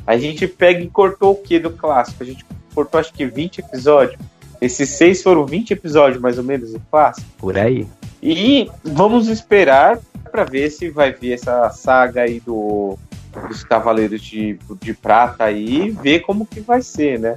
a 0.06 0.16
gente 0.16 0.46
pega 0.46 0.80
e 0.80 0.88
cortou 0.88 1.32
o 1.32 1.36
que 1.36 1.58
do 1.58 1.70
clássico? 1.70 2.22
A 2.22 2.26
gente 2.26 2.44
cortou 2.74 3.00
acho 3.00 3.12
que 3.12 3.26
20 3.26 3.58
episódios. 3.58 4.18
Esses 4.60 4.90
seis 4.90 5.22
foram 5.22 5.44
20 5.44 5.72
episódios, 5.72 6.20
mais 6.20 6.38
ou 6.38 6.44
menos, 6.44 6.72
do 6.72 6.80
clássico. 6.90 7.26
Por 7.38 7.58
aí. 7.58 7.86
E 8.22 8.70
vamos 8.82 9.28
esperar 9.28 9.98
para 10.34 10.42
ver 10.42 10.68
se 10.68 10.90
vai 10.90 11.12
vir 11.12 11.34
essa 11.34 11.70
saga 11.70 12.22
aí 12.22 12.40
do, 12.40 12.98
dos 13.46 13.62
Cavaleiros 13.62 14.20
de, 14.20 14.58
de 14.82 14.92
Prata 14.92 15.44
aí, 15.44 15.90
ver 15.90 16.22
como 16.22 16.44
que 16.44 16.58
vai 16.58 16.82
ser, 16.82 17.20
né? 17.20 17.36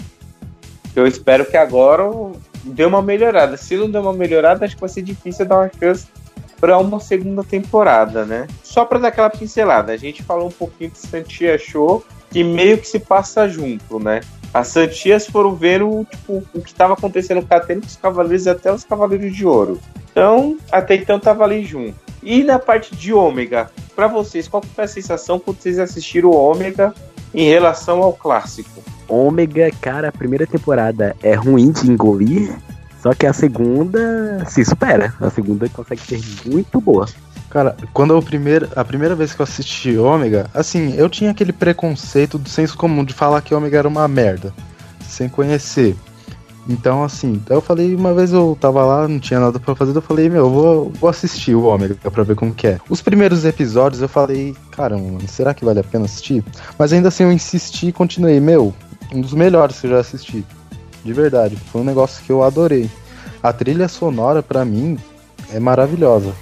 Eu 0.96 1.06
espero 1.06 1.46
que 1.46 1.56
agora 1.56 2.06
dê 2.64 2.84
uma 2.86 3.04
melhorada. 3.04 3.56
Se 3.56 3.78
não 3.78 3.88
der 3.88 4.00
uma 4.00 4.14
melhorada, 4.14 4.66
acho 4.66 4.74
que 4.74 4.82
vai 4.82 4.90
ser 4.90 5.04
difícil 5.04 5.46
dar 5.46 5.60
uma 5.60 5.72
chance 5.80 6.08
para 6.60 6.80
uma 6.80 7.00
segunda 7.00 7.44
temporada, 7.44 8.26
né? 8.26 8.48
Só 8.64 8.84
para 8.84 8.98
dar 8.98 9.10
aquela 9.10 9.30
pincelada, 9.30 9.94
a 9.94 9.98
gente 9.98 10.24
falou 10.24 10.48
um 10.48 10.52
pouquinho 10.52 10.90
de 10.90 10.98
Santia 10.98 11.56
Show, 11.56 12.04
que 12.32 12.44
meio 12.44 12.80
que 12.80 12.88
se 12.88 12.98
passa 12.98 13.48
junto, 13.48 14.00
né? 14.00 14.22
As 14.52 14.70
Santias 14.70 15.28
foram 15.28 15.54
vendo 15.54 16.04
tipo, 16.10 16.44
o 16.52 16.62
que 16.64 16.72
estava 16.72 16.94
acontecendo 16.94 17.46
com 17.46 17.54
a 17.54 17.60
com 17.60 17.74
os 17.74 17.96
Cavaleiros 17.96 18.48
até 18.48 18.74
os 18.74 18.84
Cavaleiros 18.84 19.36
de 19.36 19.46
Ouro. 19.46 19.80
Então, 20.10 20.58
até 20.72 20.96
então 20.96 21.20
tava 21.20 21.44
ali 21.44 21.64
junto. 21.64 22.07
E 22.30 22.44
na 22.44 22.60
parte 22.60 22.94
de 22.94 23.14
Ômega, 23.14 23.72
para 23.96 24.10
vocês, 24.10 24.50
qual 24.50 24.62
foi 24.62 24.84
a 24.84 24.88
sensação 24.88 25.40
quando 25.40 25.62
vocês 25.62 25.80
assistiram 25.80 26.32
o 26.32 26.36
Ômega 26.36 26.94
em 27.34 27.48
relação 27.48 28.04
ao 28.04 28.12
clássico? 28.12 28.84
Ômega, 29.08 29.72
cara, 29.80 30.10
a 30.10 30.12
primeira 30.12 30.46
temporada 30.46 31.16
é 31.24 31.34
ruim 31.36 31.72
de 31.72 31.90
engolir, 31.90 32.54
só 33.02 33.14
que 33.14 33.26
a 33.26 33.32
segunda 33.32 34.44
se 34.46 34.66
supera. 34.66 35.14
A 35.22 35.30
segunda 35.30 35.70
consegue 35.70 36.02
ser 36.02 36.20
muito 36.46 36.82
boa. 36.82 37.06
Cara, 37.50 37.78
quando 37.94 38.14
eu 38.14 38.22
primeiro, 38.22 38.68
a 38.76 38.84
primeira 38.84 39.16
vez 39.16 39.34
que 39.34 39.40
eu 39.40 39.46
assisti 39.46 39.98
Ômega, 39.98 40.50
assim, 40.54 40.96
eu 40.98 41.08
tinha 41.08 41.32
aquele 41.32 41.54
preconceito 41.54 42.38
do 42.38 42.50
senso 42.50 42.78
comum 42.78 43.06
de 43.06 43.14
falar 43.14 43.42
que 43.42 43.56
Ômega 43.56 43.78
era 43.78 43.88
uma 43.88 44.06
merda, 44.06 44.54
sem 45.08 45.30
conhecer. 45.30 45.96
Então, 46.70 47.04
assim, 47.04 47.42
eu 47.50 47.62
falei, 47.62 47.96
uma 47.96 48.14
vez 48.14 48.34
eu 48.34 48.58
tava 48.60 48.84
lá, 48.84 49.08
não 49.08 49.20
tinha 49.20 49.40
nada 49.40 49.58
para 49.58 49.74
fazer, 49.74 49.96
eu 49.96 50.02
falei, 50.02 50.30
meu, 50.30 50.46
eu 50.46 50.50
vou, 50.50 50.92
vou 51.00 51.10
assistir 51.10 51.56
o 51.56 51.64
Ômega 51.64 51.96
pra 51.96 52.24
ver 52.24 52.36
como 52.36 52.54
que 52.54 52.68
é. 52.68 52.80
Os 52.90 53.02
primeiros 53.02 53.46
episódios 53.46 54.02
eu 54.02 54.10
falei, 54.10 54.54
caramba, 54.72 55.20
será 55.28 55.54
que 55.54 55.64
vale 55.64 55.80
a 55.80 55.84
pena 55.84 56.06
assistir? 56.06 56.44
Mas 56.78 56.92
ainda 56.92 57.08
assim 57.08 57.24
eu 57.24 57.32
insisti 57.32 57.88
e 57.88 57.94
continuei, 57.94 58.40
meu, 58.40 58.74
um 59.14 59.22
dos 59.22 59.34
melhores 59.34 59.80
que 59.80 59.88
eu 59.88 59.92
já 59.92 60.00
assisti 60.00 60.46
de 61.06 61.14
verdade. 61.14 61.56
Foi 61.72 61.82
um 61.82 61.86
negócio 61.86 62.24
que 62.24 62.32
eu 62.32 62.44
adorei. 62.44 62.90
A 63.42 63.54
trilha 63.54 63.88
sonora, 63.88 64.44
para 64.44 64.66
mim, 64.66 64.98
é 65.52 65.60
maravilhosa. 65.60 66.34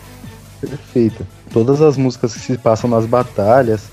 Perfeita. 0.60 1.26
Todas 1.52 1.82
as 1.82 1.98
músicas 1.98 2.34
que 2.34 2.40
se 2.40 2.58
passam 2.58 2.90
nas 2.90 3.06
batalhas, 3.06 3.84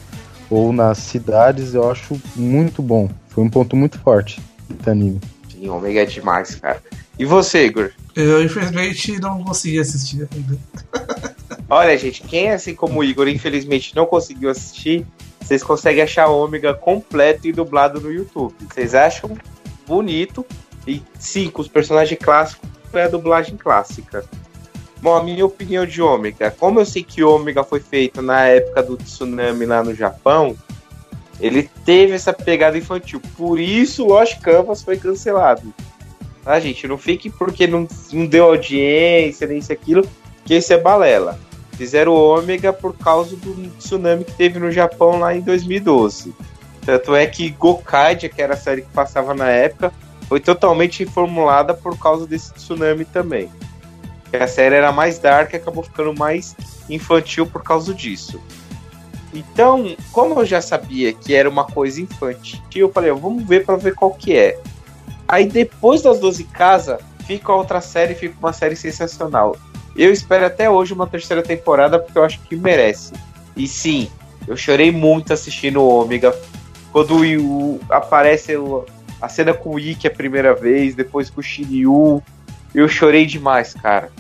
ou 0.52 0.70
nas 0.70 0.98
cidades, 0.98 1.72
eu 1.72 1.90
acho 1.90 2.20
muito 2.36 2.82
bom. 2.82 3.08
Foi 3.28 3.42
um 3.42 3.48
ponto 3.48 3.74
muito 3.74 3.98
forte 3.98 4.40
do 4.68 4.90
anime. 4.90 5.18
Sim, 5.62 5.68
Ômega 5.68 6.02
é 6.02 6.04
demais, 6.04 6.56
cara. 6.56 6.82
E 7.16 7.24
você, 7.24 7.66
Igor? 7.66 7.92
Eu, 8.16 8.42
infelizmente, 8.42 9.20
não 9.20 9.44
consegui 9.44 9.78
assistir 9.78 10.28
ainda. 10.34 10.58
Olha, 11.70 11.96
gente, 11.96 12.20
quem 12.22 12.48
é 12.48 12.54
assim 12.54 12.74
como 12.74 12.98
o 12.98 13.04
Igor, 13.04 13.28
infelizmente, 13.28 13.94
não 13.94 14.04
conseguiu 14.04 14.50
assistir, 14.50 15.06
vocês 15.40 15.62
conseguem 15.62 16.02
achar 16.02 16.26
o 16.26 16.36
Ômega 16.36 16.74
completo 16.74 17.46
e 17.46 17.52
dublado 17.52 18.00
no 18.00 18.10
YouTube. 18.10 18.52
Vocês 18.68 18.92
acham 18.92 19.38
bonito 19.86 20.44
e 20.84 21.00
sim, 21.16 21.48
com 21.48 21.62
os 21.62 21.68
personagens 21.68 22.18
clássicos 22.20 22.68
foi 22.90 23.02
a 23.02 23.08
dublagem 23.08 23.56
clássica. 23.56 24.24
Bom, 25.00 25.16
a 25.16 25.22
minha 25.22 25.46
opinião 25.46 25.86
de 25.86 26.02
Ômega, 26.02 26.50
como 26.50 26.80
eu 26.80 26.86
sei 26.86 27.04
que 27.04 27.22
Ômega 27.22 27.62
foi 27.62 27.78
feito 27.78 28.20
na 28.20 28.46
época 28.46 28.82
do 28.82 28.96
tsunami 28.96 29.64
lá 29.64 29.82
no 29.82 29.94
Japão, 29.94 30.56
ele 31.40 31.68
teve 31.84 32.12
essa 32.12 32.32
pegada 32.32 32.78
infantil. 32.78 33.20
Por 33.36 33.58
isso 33.58 34.06
Lost 34.06 34.40
Canvas 34.40 34.82
foi 34.82 34.96
cancelado. 34.96 35.72
Tá, 36.44 36.58
gente? 36.58 36.88
Não 36.88 36.98
fique 36.98 37.30
porque 37.30 37.66
não, 37.66 37.86
não 38.12 38.26
deu 38.26 38.46
audiência, 38.46 39.46
nem 39.46 39.58
isso 39.58 39.72
aquilo, 39.72 40.06
que 40.44 40.54
esse 40.54 40.74
é 40.74 40.78
balela. 40.78 41.38
Fizeram 41.72 42.14
Ômega 42.14 42.72
por 42.72 42.96
causa 42.96 43.36
do 43.36 43.68
tsunami 43.78 44.24
que 44.24 44.32
teve 44.32 44.58
no 44.58 44.70
Japão 44.70 45.18
lá 45.18 45.34
em 45.34 45.40
2012. 45.40 46.34
Tanto 46.84 47.14
é 47.14 47.26
que 47.26 47.50
Gokaidia, 47.50 48.28
que 48.28 48.42
era 48.42 48.54
a 48.54 48.56
série 48.56 48.82
que 48.82 48.90
passava 48.90 49.34
na 49.34 49.48
época, 49.48 49.92
foi 50.28 50.40
totalmente 50.40 51.04
reformulada 51.04 51.74
por 51.74 51.98
causa 51.98 52.26
desse 52.26 52.52
tsunami 52.54 53.04
também. 53.04 53.48
A 54.32 54.46
série 54.46 54.74
era 54.74 54.90
mais 54.90 55.18
dark 55.18 55.52
e 55.52 55.56
acabou 55.56 55.84
ficando 55.84 56.14
mais 56.14 56.56
infantil 56.88 57.46
por 57.46 57.62
causa 57.62 57.92
disso. 57.92 58.40
Então, 59.32 59.96
como 60.12 60.40
eu 60.40 60.46
já 60.46 60.60
sabia 60.60 61.12
que 61.12 61.34
era 61.34 61.48
uma 61.48 61.64
coisa 61.64 62.00
infantil, 62.00 62.60
eu 62.74 62.92
falei, 62.92 63.10
vamos 63.12 63.44
ver 63.44 63.64
para 63.64 63.76
ver 63.76 63.94
qual 63.94 64.12
que 64.12 64.36
é. 64.36 64.58
Aí 65.26 65.46
depois 65.46 66.02
das 66.02 66.18
12 66.18 66.44
casas, 66.44 67.00
fica 67.26 67.52
outra 67.52 67.80
série, 67.80 68.14
fica 68.14 68.34
uma 68.38 68.52
série 68.52 68.76
sensacional. 68.76 69.56
Eu 69.96 70.12
espero 70.12 70.44
até 70.44 70.68
hoje 70.68 70.92
uma 70.92 71.06
terceira 71.06 71.42
temporada 71.42 71.98
porque 71.98 72.18
eu 72.18 72.24
acho 72.24 72.40
que 72.40 72.56
merece. 72.56 73.12
E 73.56 73.66
sim, 73.66 74.10
eu 74.46 74.56
chorei 74.56 74.90
muito 74.90 75.32
assistindo 75.32 75.80
o 75.80 75.88
Ômega. 75.88 76.36
Quando 76.92 77.16
o, 77.16 77.80
aparece 77.88 78.56
o, 78.56 78.84
a 79.20 79.28
cena 79.28 79.54
com 79.54 79.74
o 79.74 79.78
Ikki 79.80 80.06
a 80.06 80.10
primeira 80.10 80.54
vez, 80.54 80.94
depois 80.94 81.30
com 81.30 81.40
o 81.40 81.42
Shiryu, 81.42 82.22
eu 82.74 82.88
chorei 82.88 83.24
demais, 83.24 83.74
cara. 83.74 84.10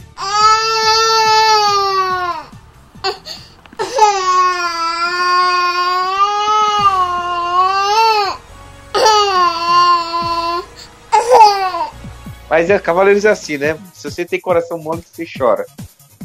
Mas 12.52 12.68
é, 12.68 12.78
Cavaleiros 12.78 13.24
é 13.24 13.30
assim, 13.30 13.56
né? 13.56 13.78
Se 13.94 14.10
você 14.10 14.26
tem 14.26 14.38
coração 14.38 14.76
mole, 14.76 15.02
você 15.02 15.24
chora, 15.24 15.64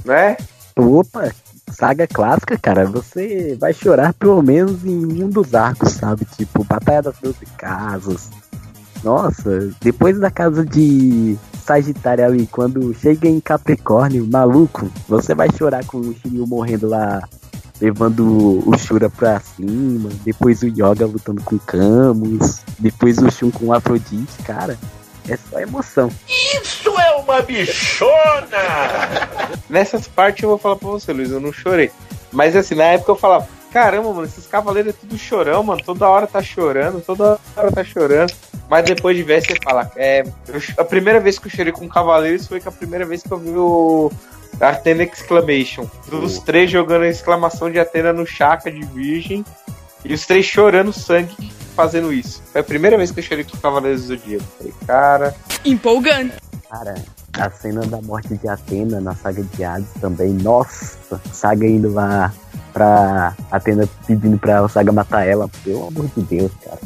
né? 0.03 0.35
Opa, 0.75 1.31
saga 1.71 2.05
clássica, 2.05 2.57
cara, 2.57 2.85
você 2.85 3.55
vai 3.57 3.73
chorar 3.73 4.13
pelo 4.13 4.41
menos 4.41 4.83
em 4.83 5.23
um 5.23 5.29
dos 5.29 5.55
arcos, 5.55 5.93
sabe? 5.93 6.25
Tipo, 6.35 6.65
Batalha 6.65 7.03
das 7.03 7.17
Doze 7.21 7.45
Casas. 7.57 8.29
Nossa, 9.05 9.73
depois 9.79 10.19
da 10.19 10.29
casa 10.29 10.65
de 10.65 11.37
Sagitário 11.63 12.25
ali, 12.25 12.45
quando 12.45 12.93
chega 12.93 13.29
em 13.29 13.39
Capricórnio, 13.39 14.27
maluco, 14.29 14.91
você 15.07 15.33
vai 15.33 15.47
chorar 15.57 15.85
com 15.85 15.99
o 15.99 16.13
Shiryu 16.13 16.45
morrendo 16.45 16.89
lá, 16.89 17.21
levando 17.79 18.67
o 18.69 18.77
Shura 18.77 19.09
pra 19.09 19.39
cima, 19.39 20.09
depois 20.25 20.61
o 20.61 20.67
Yoga 20.67 21.05
lutando 21.05 21.41
com 21.41 21.57
Camus, 21.57 22.59
depois 22.77 23.17
o 23.17 23.31
Shun 23.31 23.49
com 23.49 23.71
Afrodite, 23.71 24.43
cara. 24.43 24.77
É 25.27 25.37
só 25.37 25.59
emoção. 25.59 26.09
Isso 26.27 26.89
é 26.99 27.15
uma 27.15 27.41
bichona! 27.41 28.09
Nessas 29.69 30.07
partes 30.07 30.43
eu 30.43 30.49
vou 30.49 30.57
falar 30.57 30.77
pra 30.77 30.89
você, 30.89 31.11
Luiz, 31.11 31.31
eu 31.31 31.39
não 31.39 31.51
chorei. 31.51 31.91
Mas 32.31 32.55
assim, 32.55 32.75
na 32.75 32.85
época 32.85 33.11
eu 33.11 33.15
falava, 33.15 33.47
caramba, 33.71 34.13
mano, 34.13 34.25
esses 34.25 34.47
cavaleiros 34.47 34.93
é 34.93 34.97
tudo 34.97 35.17
chorão, 35.17 35.63
mano. 35.63 35.81
Toda 35.83 36.07
hora 36.07 36.27
tá 36.27 36.41
chorando, 36.41 37.01
toda 37.01 37.39
hora 37.55 37.71
tá 37.71 37.83
chorando. 37.83 38.33
Mas 38.69 38.85
depois 38.85 39.15
de 39.15 39.23
ver, 39.23 39.41
você 39.41 39.55
fala, 39.63 39.91
é. 39.95 40.23
Eu, 40.47 40.61
a 40.77 40.83
primeira 40.83 41.19
vez 41.19 41.37
que 41.39 41.47
eu 41.47 41.51
chorei 41.51 41.71
com 41.71 41.87
cavaleiros 41.87 42.47
foi 42.47 42.59
que 42.59 42.67
a 42.67 42.71
primeira 42.71 43.05
vez 43.05 43.21
que 43.21 43.31
eu 43.31 43.37
vi 43.37 43.51
o. 43.51 44.11
Athena 44.59 45.03
Exclamation. 45.03 45.87
Dos 46.07 46.39
três 46.39 46.71
jogando 46.71 47.03
a 47.03 47.07
exclamação 47.07 47.69
de 47.69 47.79
Atena 47.79 48.11
no 48.11 48.25
Chaka 48.25 48.71
de 48.71 48.83
Virgem. 48.85 49.45
E 50.05 50.13
os 50.13 50.25
três 50.25 50.45
chorando 50.45 50.93
sangue 50.93 51.35
fazendo 51.75 52.11
isso. 52.11 52.41
Foi 52.51 52.61
a 52.61 52.63
primeira 52.63 52.97
vez 52.97 53.11
que 53.11 53.19
eu 53.19 53.23
chorei 53.23 53.43
com 53.43 53.57
Cavaleiros 53.57 54.01
do 54.01 54.07
Zodíaco. 54.07 54.43
Falei, 54.57 54.73
cara. 54.85 55.35
Empolgante. 55.63 56.33
Cara, 56.69 56.95
a 57.33 57.49
cena 57.49 57.81
da 57.85 58.01
morte 58.01 58.35
de 58.35 58.47
Atena 58.47 58.99
na 58.99 59.15
saga 59.15 59.43
de 59.43 59.63
Hades 59.63 59.89
também, 60.01 60.33
nossa, 60.33 61.21
saga 61.31 61.65
indo 61.65 61.93
lá 61.93 62.33
pra 62.73 63.35
Atena 63.51 63.87
pedindo 64.05 64.37
pra 64.37 64.67
Saga 64.67 64.91
matar 64.91 65.25
ela, 65.25 65.49
pelo 65.63 65.87
amor 65.87 66.07
de 66.15 66.21
Deus, 66.21 66.51
cara. 66.63 66.79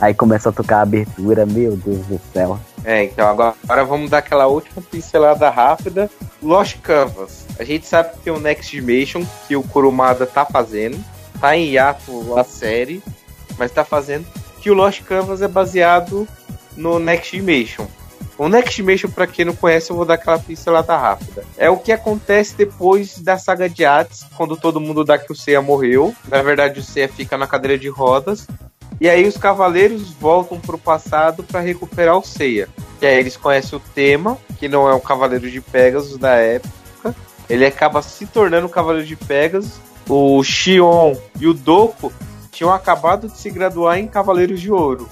Aí 0.00 0.14
começa 0.14 0.48
a 0.48 0.52
tocar 0.52 0.78
a 0.78 0.82
abertura, 0.82 1.44
meu 1.44 1.76
Deus 1.76 2.06
do 2.06 2.20
céu. 2.32 2.58
É, 2.84 3.04
então 3.04 3.28
agora, 3.28 3.54
agora 3.62 3.84
vamos 3.84 4.10
dar 4.10 4.18
aquela 4.18 4.46
última 4.46 4.82
pincelada 4.82 5.50
rápida. 5.50 6.10
Lost 6.42 6.78
Canvas. 6.80 7.46
A 7.58 7.64
gente 7.64 7.86
sabe 7.86 8.12
que 8.12 8.20
tem 8.20 8.32
o 8.32 8.40
Next 8.40 8.70
Dimension 8.74 9.22
que 9.46 9.54
o 9.54 9.62
Kurumada 9.62 10.26
tá 10.26 10.46
fazendo. 10.46 10.98
Tá 11.40 11.56
em 11.56 11.70
hiato 11.70 12.38
a 12.38 12.44
série 12.44 13.02
mas 13.60 13.70
está 13.70 13.84
fazendo, 13.84 14.26
que 14.58 14.70
o 14.70 14.74
Lost 14.74 15.02
Canvas 15.02 15.42
é 15.42 15.48
baseado 15.48 16.26
no 16.74 16.98
Next 16.98 17.36
Dimension. 17.36 17.86
O 18.38 18.48
Next 18.48 18.74
Dimension, 18.74 19.10
para 19.10 19.26
quem 19.26 19.44
não 19.44 19.54
conhece, 19.54 19.90
eu 19.90 19.96
vou 19.96 20.06
dar 20.06 20.14
aquela 20.14 20.38
pincelada 20.38 20.96
rápida. 20.96 21.44
É 21.58 21.68
o 21.68 21.76
que 21.76 21.92
acontece 21.92 22.56
depois 22.56 23.18
da 23.18 23.36
saga 23.36 23.68
de 23.68 23.84
Hades, 23.84 24.24
quando 24.34 24.56
todo 24.56 24.80
mundo 24.80 25.04
dá 25.04 25.18
que 25.18 25.30
o 25.30 25.34
Seiya 25.34 25.60
morreu. 25.60 26.14
Na 26.26 26.40
verdade, 26.40 26.80
o 26.80 26.82
Seiya 26.82 27.06
fica 27.06 27.36
na 27.36 27.46
cadeira 27.46 27.78
de 27.78 27.90
rodas. 27.90 28.48
E 28.98 29.10
aí 29.10 29.26
os 29.26 29.36
cavaleiros 29.36 30.10
voltam 30.12 30.58
para 30.58 30.76
o 30.76 30.78
passado 30.78 31.42
para 31.42 31.60
recuperar 31.60 32.16
o 32.16 32.24
Seiya. 32.24 32.66
E 33.02 33.06
aí 33.06 33.18
eles 33.18 33.36
conhecem 33.36 33.78
o 33.78 33.82
tema, 33.94 34.38
que 34.58 34.68
não 34.68 34.88
é 34.88 34.94
o 34.94 35.00
Cavaleiro 35.00 35.50
de 35.50 35.60
Pegasus 35.60 36.16
da 36.16 36.32
época. 36.36 37.14
Ele 37.48 37.66
acaba 37.66 38.00
se 38.00 38.24
tornando 38.24 38.66
o 38.66 38.70
Cavaleiro 38.70 39.06
de 39.06 39.16
Pegasus. 39.16 39.72
O 40.12 40.42
Xion 40.42 41.14
e 41.38 41.46
o 41.46 41.54
Doku 41.54 42.12
tinham 42.50 42.72
acabado 42.72 43.28
de 43.28 43.38
se 43.38 43.48
graduar 43.48 43.96
em 43.96 44.08
Cavaleiros 44.08 44.60
de 44.60 44.72
Ouro. 44.72 45.08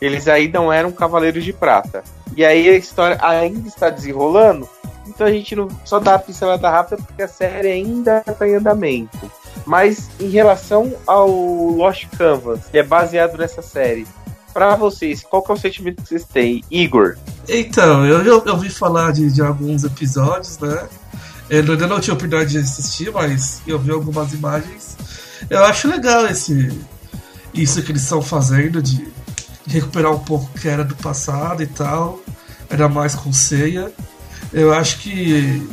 Eles 0.00 0.26
aí 0.26 0.48
não 0.48 0.72
eram 0.72 0.90
Cavaleiros 0.90 1.44
de 1.44 1.52
Prata. 1.52 2.02
E 2.34 2.42
aí 2.42 2.66
a 2.66 2.76
história 2.76 3.18
ainda 3.20 3.68
está 3.68 3.90
desenrolando, 3.90 4.66
então 5.06 5.26
a 5.26 5.30
gente 5.30 5.54
não 5.54 5.68
só 5.84 5.98
dá 5.98 6.14
a 6.14 6.18
pincelada 6.18 6.70
rápida 6.70 6.96
porque 6.96 7.22
a 7.22 7.28
série 7.28 7.68
ainda 7.68 8.24
está 8.26 8.48
em 8.48 8.54
andamento. 8.54 9.30
Mas 9.66 10.08
em 10.18 10.30
relação 10.30 10.94
ao 11.06 11.28
Lost 11.28 12.06
Canvas, 12.16 12.60
que 12.70 12.78
é 12.78 12.82
baseado 12.82 13.36
nessa 13.36 13.60
série, 13.60 14.06
para 14.54 14.76
vocês, 14.76 15.22
qual 15.22 15.42
que 15.42 15.50
é 15.52 15.54
o 15.54 15.58
sentimento 15.58 16.02
que 16.02 16.08
vocês 16.08 16.24
têm? 16.24 16.64
Igor? 16.70 17.18
Então, 17.46 18.06
eu, 18.06 18.22
eu 18.22 18.54
ouvi 18.54 18.70
falar 18.70 19.12
de, 19.12 19.30
de 19.30 19.42
alguns 19.42 19.84
episódios, 19.84 20.58
né? 20.58 20.88
Eu 21.48 21.60
ainda 21.60 21.86
não 21.86 22.00
tinha 22.00 22.14
oportunidade 22.14 22.50
de 22.50 22.58
assistir, 22.58 23.12
mas 23.12 23.60
eu 23.66 23.78
vi 23.78 23.90
algumas 23.90 24.32
imagens 24.32 24.96
eu 25.48 25.64
acho 25.64 25.88
legal 25.88 26.26
esse 26.26 26.78
isso 27.54 27.82
que 27.82 27.92
eles 27.92 28.02
estão 28.02 28.20
fazendo 28.20 28.82
de, 28.82 29.06
recuperar 29.66 30.12
um 30.12 30.18
pouco 30.18 30.48
que 30.58 30.68
era 30.68 30.84
do 30.84 30.94
passado 30.94 31.62
e 31.62 31.66
tal, 31.66 32.20
ainda 32.70 32.88
mais 32.88 33.14
com 33.14 33.32
ceia. 33.32 33.92
Eu 34.52 34.72
acho 34.72 34.98
que 34.98 35.66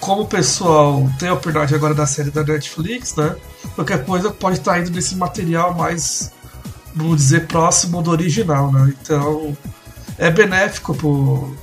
como 0.00 0.22
o 0.22 0.26
pessoal 0.26 1.08
tem 1.18 1.28
a 1.28 1.32
oportunidade 1.32 1.74
agora 1.74 1.94
da 1.94 2.06
série 2.06 2.30
da 2.30 2.42
Netflix, 2.42 3.14
né? 3.14 3.36
Qualquer 3.74 4.04
coisa 4.04 4.30
pode 4.30 4.58
estar 4.58 4.80
indo 4.80 4.90
nesse 4.90 5.16
material 5.16 5.74
mais, 5.74 6.30
vamos 6.94 7.16
dizer, 7.16 7.46
próximo 7.46 8.02
do 8.02 8.10
original, 8.10 8.70
né? 8.72 8.92
Então 9.00 9.56
é 10.18 10.30
benéfico 10.30 11.56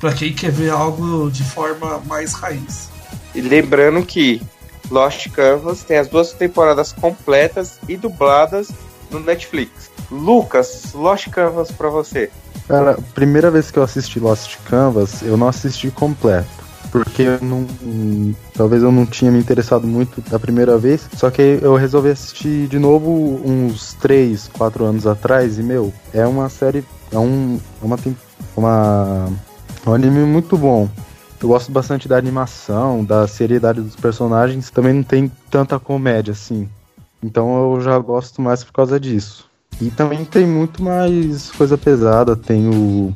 para 0.00 0.12
quem 0.12 0.32
quer 0.32 0.50
ver 0.50 0.70
algo 0.70 1.30
de 1.30 1.44
forma 1.44 1.98
mais 2.06 2.32
raiz. 2.32 2.91
E 3.34 3.40
lembrando 3.40 4.04
que 4.04 4.42
Lost 4.90 5.30
Canvas 5.30 5.82
tem 5.82 5.98
as 5.98 6.08
duas 6.08 6.32
temporadas 6.32 6.92
completas 6.92 7.78
e 7.88 7.96
dubladas 7.96 8.70
no 9.10 9.20
Netflix. 9.20 9.90
Lucas, 10.10 10.92
Lost 10.94 11.28
Canvas 11.30 11.70
para 11.70 11.88
você. 11.88 12.30
Cara, 12.68 12.98
primeira 13.14 13.50
vez 13.50 13.70
que 13.70 13.78
eu 13.78 13.82
assisti 13.82 14.20
Lost 14.20 14.56
Canvas, 14.64 15.22
eu 15.22 15.36
não 15.36 15.48
assisti 15.48 15.90
completo. 15.90 16.62
Porque 16.90 17.22
eu 17.22 17.38
não. 17.40 17.66
Talvez 18.52 18.82
eu 18.82 18.92
não 18.92 19.06
tinha 19.06 19.30
me 19.30 19.38
interessado 19.38 19.86
muito 19.86 20.20
da 20.30 20.38
primeira 20.38 20.76
vez. 20.76 21.08
Só 21.16 21.30
que 21.30 21.58
eu 21.62 21.74
resolvi 21.74 22.10
assistir 22.10 22.68
de 22.68 22.78
novo 22.78 23.40
uns 23.42 23.94
3, 23.94 24.48
4 24.48 24.84
anos 24.84 25.06
atrás. 25.06 25.58
E, 25.58 25.62
meu, 25.62 25.90
é 26.12 26.26
uma 26.26 26.50
série. 26.50 26.84
É 27.10 27.18
um. 27.18 27.58
É 27.82 27.86
uma, 27.86 27.98
uma, 28.54 29.28
um 29.86 29.94
anime 29.94 30.20
muito 30.26 30.58
bom. 30.58 30.86
Eu 31.42 31.48
gosto 31.48 31.72
bastante 31.72 32.06
da 32.06 32.16
animação, 32.16 33.04
da 33.04 33.26
seriedade 33.26 33.80
dos 33.80 33.96
personagens. 33.96 34.70
Também 34.70 34.92
não 34.92 35.02
tem 35.02 35.30
tanta 35.50 35.76
comédia 35.78 36.30
assim. 36.30 36.68
Então 37.20 37.74
eu 37.74 37.80
já 37.80 37.98
gosto 37.98 38.40
mais 38.40 38.62
por 38.62 38.72
causa 38.72 39.00
disso. 39.00 39.50
E 39.80 39.90
também 39.90 40.24
tem 40.24 40.46
muito 40.46 40.82
mais 40.82 41.50
coisa 41.50 41.76
pesada. 41.76 42.36
Tem 42.36 42.68
o. 42.68 43.12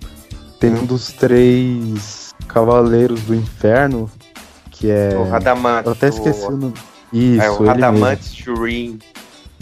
Tem 0.59 0.75
um 0.75 0.85
dos 0.85 1.13
três 1.13 2.35
Cavaleiros 2.49 3.21
do 3.23 3.35
Inferno, 3.35 4.11
que 4.73 4.91
é. 4.91 5.17
O 5.17 5.29
Radamant. 5.29 5.87
Eu 5.87 5.93
até 5.93 6.09
esqueci 6.09 6.47
o, 6.47 6.49
o 6.49 6.57
nome. 6.57 6.75
Isso, 7.13 7.43
é 7.43 7.51
o 7.51 7.59
ele 7.59 7.69
Radamant 7.69 8.19
mesmo. 8.19 8.35
Shurin. 8.35 8.99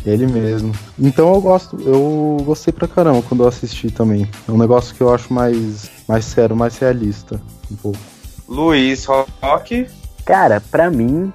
Ele 0.07 0.27
mesmo. 0.27 0.73
Então 0.99 1.35
eu 1.35 1.41
gosto, 1.41 1.79
eu 1.81 2.39
gostei 2.45 2.73
pra 2.73 2.89
caramba 2.89 3.23
quando 3.23 3.43
eu 3.43 3.49
assisti 3.49 3.91
também. 3.91 4.29
É 4.49 4.53
um 4.53 4.59
negócio 4.59 4.95
que 4.95 5.03
eu 5.03 5.13
acho 5.13 5.33
mais, 5.33 5.91
mais 6.09 6.25
sério, 6.25 6.57
mais 6.57 6.79
realista. 6.79 7.41
Um 7.71 7.77
pouco. 7.77 8.14
Luiz 8.49 9.05
Rock. 9.05 9.87
Cara, 10.25 10.61
pra 10.71 10.91
mim 10.91 11.33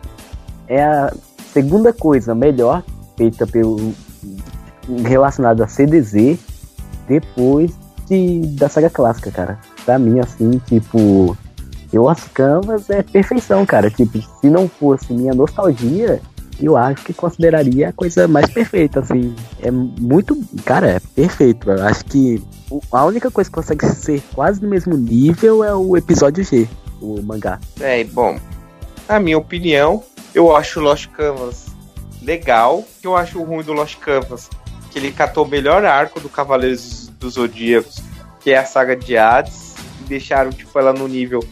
é 0.68 0.84
a 0.84 1.14
segunda 1.52 1.92
coisa 1.92 2.34
melhor 2.34 2.84
feita 3.18 3.46
pelo 3.46 3.94
relacionada 5.06 5.66
a 5.66 5.68
CDZ 5.68 6.40
depois 7.08 7.72
de, 8.08 8.42
da 8.56 8.70
saga 8.70 8.90
clássica, 8.90 9.32
cara. 9.32 9.60
Pra 9.86 10.00
mim, 10.00 10.20
assim, 10.20 10.60
tipo, 10.66 11.38
eu 11.92 12.08
as 12.08 12.24
Canvas 12.26 12.90
é 12.90 13.04
perfeição, 13.04 13.66
cara. 13.66 13.90
Tipo, 13.90 14.20
se 14.40 14.50
não 14.50 14.68
fosse 14.68 15.12
minha 15.14 15.34
nostalgia, 15.34 16.22
eu 16.62 16.76
acho 16.76 17.04
que 17.04 17.14
consideraria 17.14 17.90
a 17.90 17.94
coisa 17.94 18.28
mais 18.28 18.50
perfeita, 18.50 19.00
assim. 19.00 19.36
É 19.62 19.72
muito. 19.72 20.38
Cara, 20.66 20.88
é 20.90 21.00
perfeito. 21.00 21.70
Eu 21.70 21.84
acho 21.84 22.06
que 22.06 22.44
a 22.92 23.06
única 23.06 23.32
coisa 23.32 23.50
que 23.50 23.56
consegue 23.56 23.86
ser 23.88 24.22
quase 24.34 24.62
no 24.62 24.70
mesmo 24.70 24.96
nível 24.96 25.64
é 25.64 25.74
o 25.74 25.98
episódio 25.98 26.44
G, 26.44 26.68
o 27.02 27.22
mangá. 27.22 27.60
É, 27.80 28.04
bom, 28.04 28.40
na 29.08 29.20
minha 29.20 29.38
opinião, 29.38 30.04
eu 30.34 30.56
acho 30.56 30.80
Lost 30.80 31.08
Canvas 31.08 31.68
legal. 32.22 32.86
Que 33.02 33.08
eu 33.08 33.16
acho 33.16 33.42
ruim 33.42 33.64
do 33.64 33.74
Lost 33.74 33.98
Canvas? 33.98 34.50
Que 34.92 35.00
ele 35.00 35.12
catou 35.12 35.46
o 35.46 35.48
melhor 35.48 35.86
arco 35.86 36.20
do 36.20 36.30
Cavaleiros 36.30 37.10
dos 37.20 37.34
Zodíacos, 37.34 38.02
que 38.40 38.52
é 38.52 38.58
a 38.58 38.66
saga 38.66 38.96
de 38.96 39.18
Hades, 39.18 39.76
e 40.02 40.04
deixaram 40.06 40.52
tipo, 40.52 40.78
ela 40.80 40.94
no 40.94 41.08
nível 41.08 41.44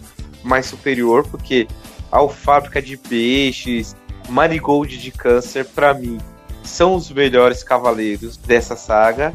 mais 0.43 0.65
superior, 0.65 1.27
porque 1.27 1.67
a 2.11 2.27
Fábrica 2.27 2.81
de 2.81 2.95
Peixes, 2.97 3.95
Marigold 4.29 4.97
de 4.97 5.11
Câncer, 5.11 5.65
para 5.65 5.93
mim, 5.93 6.17
são 6.63 6.95
os 6.95 7.09
melhores 7.11 7.63
cavaleiros 7.63 8.37
dessa 8.37 8.75
saga. 8.75 9.33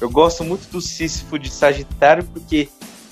Eu 0.00 0.10
gosto 0.10 0.42
muito 0.42 0.68
do 0.70 0.80
Sísifo 0.80 1.38
de 1.38 1.50
Sagitário, 1.50 2.24
porque 2.24 2.68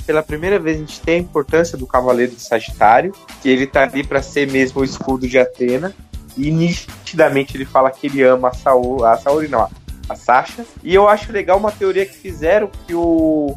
pela 0.06 0.22
primeira 0.22 0.58
vez 0.58 0.76
a 0.76 0.80
gente 0.80 1.00
tem 1.00 1.16
a 1.16 1.20
importância 1.20 1.78
do 1.78 1.86
Cavaleiro 1.86 2.32
de 2.32 2.42
Sagitário, 2.42 3.12
que 3.40 3.48
ele 3.48 3.66
tá 3.66 3.82
ali 3.84 4.04
para 4.04 4.22
ser 4.22 4.50
mesmo 4.50 4.80
o 4.80 4.84
escudo 4.84 5.28
de 5.28 5.38
Atena, 5.38 5.94
e 6.36 6.50
nitidamente 6.50 7.56
ele 7.56 7.64
fala 7.64 7.90
que 7.90 8.06
ele 8.06 8.22
ama 8.22 8.48
a 8.48 8.54
Saori, 8.54 9.04
a 9.04 9.16
Saori 9.16 9.48
não, 9.48 9.68
a 10.08 10.16
Sasha. 10.16 10.64
E 10.82 10.94
eu 10.94 11.08
acho 11.08 11.32
legal 11.32 11.58
uma 11.58 11.72
teoria 11.72 12.06
que 12.06 12.14
fizeram 12.14 12.70
que 12.86 12.94
o, 12.94 13.56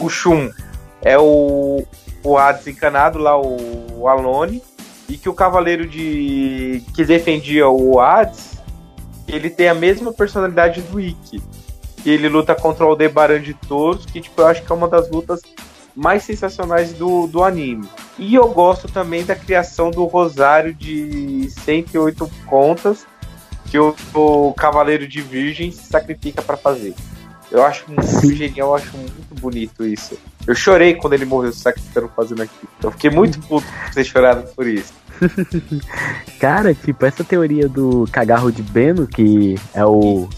o 0.00 0.08
Shun 0.08 0.50
é 1.02 1.18
o, 1.18 1.84
o 2.22 2.38
Hades 2.38 2.66
encanado 2.66 3.18
lá, 3.18 3.38
o, 3.38 4.00
o 4.00 4.08
Alone, 4.08 4.62
e 5.08 5.16
que 5.16 5.28
o 5.28 5.34
cavaleiro 5.34 5.86
de 5.86 6.82
que 6.94 7.04
defendia 7.04 7.68
o 7.68 8.00
Hades, 8.00 8.62
ele 9.28 9.50
tem 9.50 9.68
a 9.68 9.74
mesma 9.74 10.12
personalidade 10.12 10.80
do 10.82 11.00
Ikki. 11.00 11.42
Ele 12.04 12.28
luta 12.28 12.54
contra 12.54 12.84
o 12.84 12.88
Aldebaran 12.88 13.40
de 13.40 13.54
Touros, 13.54 14.06
que 14.06 14.20
tipo, 14.20 14.40
eu 14.40 14.46
acho 14.46 14.62
que 14.62 14.72
é 14.72 14.74
uma 14.74 14.88
das 14.88 15.10
lutas 15.10 15.40
mais 15.94 16.22
sensacionais 16.22 16.92
do, 16.92 17.26
do 17.26 17.42
anime. 17.42 17.88
E 18.18 18.34
eu 18.34 18.48
gosto 18.48 18.88
também 18.88 19.24
da 19.24 19.34
criação 19.34 19.90
do 19.90 20.04
Rosário 20.04 20.74
de 20.74 21.48
108 21.50 22.30
contas 22.46 23.06
que 23.66 23.78
o, 23.78 23.94
o 24.14 24.52
Cavaleiro 24.54 25.06
de 25.06 25.20
Virgem 25.22 25.70
se 25.70 25.86
sacrifica 25.86 26.42
para 26.42 26.56
fazer. 26.56 26.94
Eu 27.50 27.64
acho 27.64 27.84
muito 27.88 28.34
genial, 28.34 28.68
eu 28.68 28.74
acho 28.76 28.96
muito 28.96 29.34
bonito 29.40 29.86
isso. 29.86 30.18
Eu 30.46 30.54
chorei 30.54 30.94
quando 30.94 31.12
ele 31.12 31.26
morreu 31.26 31.52
se 31.52 31.60
sacrificando 31.60 32.10
fazendo 32.16 32.42
aquilo. 32.42 32.68
Eu 32.82 32.90
fiquei 32.90 33.10
muito 33.10 33.38
puto 33.46 33.66
por 33.66 33.94
ter 33.94 34.04
chorado 34.04 34.48
por 34.54 34.66
isso. 34.66 34.94
Cara, 36.40 36.74
tipo, 36.74 37.04
essa 37.04 37.22
teoria 37.22 37.68
do 37.68 38.08
cagarro 38.10 38.50
de 38.50 38.62
Beno, 38.62 39.06
que 39.06 39.54
é 39.74 39.84
o 39.84 40.28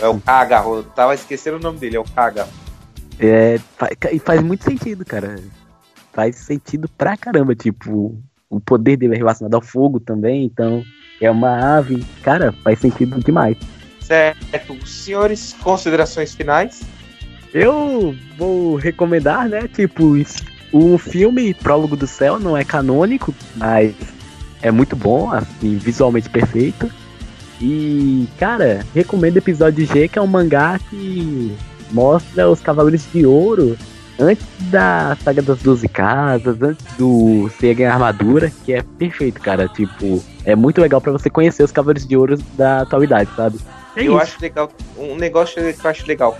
É 0.00 0.08
o 0.08 0.18
cagarro, 0.18 0.76
eu 0.76 0.82
tava 0.82 1.14
esquecendo 1.14 1.58
o 1.58 1.60
nome 1.60 1.78
dele, 1.78 1.96
é 1.96 2.00
o 2.00 2.04
cagarro. 2.04 2.50
É, 3.22 3.58
faz, 3.76 3.96
faz 4.24 4.42
muito 4.42 4.64
sentido, 4.64 5.04
cara. 5.04 5.36
Faz 6.12 6.36
sentido 6.36 6.88
pra 6.98 7.16
caramba, 7.16 7.54
tipo, 7.54 8.20
o 8.50 8.60
poder 8.60 8.96
dele 8.96 9.14
é 9.14 9.16
relacionado 9.16 9.54
ao 9.54 9.62
fogo 9.62 9.98
também, 10.00 10.44
então 10.44 10.82
é 11.20 11.30
uma 11.30 11.78
ave. 11.78 12.04
Cara, 12.22 12.52
faz 12.52 12.80
sentido 12.80 13.18
demais. 13.22 13.56
Certo. 14.00 14.86
Senhores, 14.86 15.54
considerações 15.62 16.34
finais? 16.34 16.82
Eu 17.54 18.14
vou 18.36 18.76
recomendar, 18.76 19.48
né? 19.48 19.68
Tipo, 19.68 20.14
um 20.72 20.98
filme 20.98 21.54
Prólogo 21.54 21.96
do 21.96 22.06
Céu 22.06 22.38
não 22.40 22.56
é 22.56 22.64
canônico, 22.64 23.34
mas 23.56 23.94
é 24.60 24.70
muito 24.70 24.96
bom, 24.96 25.30
assim, 25.30 25.76
visualmente 25.76 26.28
perfeito. 26.28 26.90
E, 27.60 28.26
cara, 28.38 28.84
recomendo 28.92 29.36
o 29.36 29.38
episódio 29.38 29.86
G, 29.86 30.08
que 30.08 30.18
é 30.18 30.22
um 30.22 30.26
mangá 30.26 30.80
que 30.90 31.56
mostra 31.92 32.48
os 32.48 32.60
Cavaleiros 32.60 33.06
de 33.12 33.24
Ouro 33.26 33.76
antes 34.18 34.46
da 34.70 35.16
saga 35.22 35.42
das 35.42 35.58
12 35.60 35.88
casas, 35.88 36.60
antes 36.60 36.84
do 36.96 37.50
Seiya 37.58 37.74
ganhar 37.74 37.94
armadura, 37.94 38.52
que 38.64 38.72
é 38.72 38.82
perfeito, 38.82 39.40
cara. 39.40 39.68
Tipo, 39.68 40.22
é 40.44 40.54
muito 40.54 40.80
legal 40.80 41.00
para 41.00 41.12
você 41.12 41.28
conhecer 41.30 41.62
os 41.62 41.72
Cavaleiros 41.72 42.06
de 42.06 42.16
Ouro 42.16 42.38
da 42.54 42.82
atualidade, 42.82 43.30
sabe? 43.36 43.58
É 43.96 44.00
eu 44.00 44.12
isso. 44.12 44.22
acho 44.22 44.40
legal, 44.40 44.70
um 44.96 45.16
negócio 45.16 45.74
que 45.74 45.86
eu 45.86 45.90
acho 45.90 46.06
legal, 46.06 46.36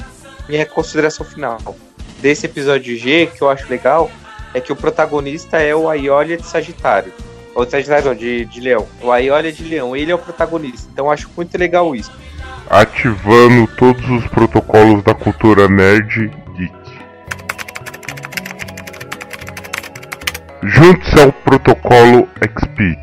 minha 0.49 0.65
consideração 0.65 1.25
final 1.25 1.59
desse 2.21 2.47
episódio 2.47 2.97
G, 2.97 3.27
que 3.27 3.43
eu 3.43 3.51
acho 3.51 3.69
legal, 3.69 4.11
é 4.55 4.61
que 4.61 4.73
o 4.73 4.77
protagonista 4.77 5.59
é 5.59 5.75
o 5.75 5.89
Aiolia 5.89 6.37
de 6.37 6.47
Sagitário. 6.47 7.13
Ou 7.55 7.65
de 7.65 7.71
Sagitário 7.73 8.07
não, 8.07 8.15
de, 8.15 8.45
de 8.47 8.61
Leão. 8.61 8.87
O 9.03 9.11
Aiolia 9.11 9.53
de 9.53 9.65
Leão, 9.65 9.95
ele 9.95 10.11
é 10.11 10.15
o 10.15 10.19
protagonista. 10.19 10.89
Então 10.93 11.07
eu 11.07 11.11
acho 11.11 11.29
muito 11.37 11.57
legal 11.59 11.95
isso. 11.95 12.11
Ativando 12.73 13.67
todos 13.77 14.09
os 14.09 14.27
protocolos 14.29 15.05
da 15.05 15.15
cultura 15.15 15.69
nerd 15.69 16.31
geek. 16.57 16.75
Junte-se 20.63 21.21
ao 21.21 21.31
protocolo 21.31 22.27
XP. 22.41 22.99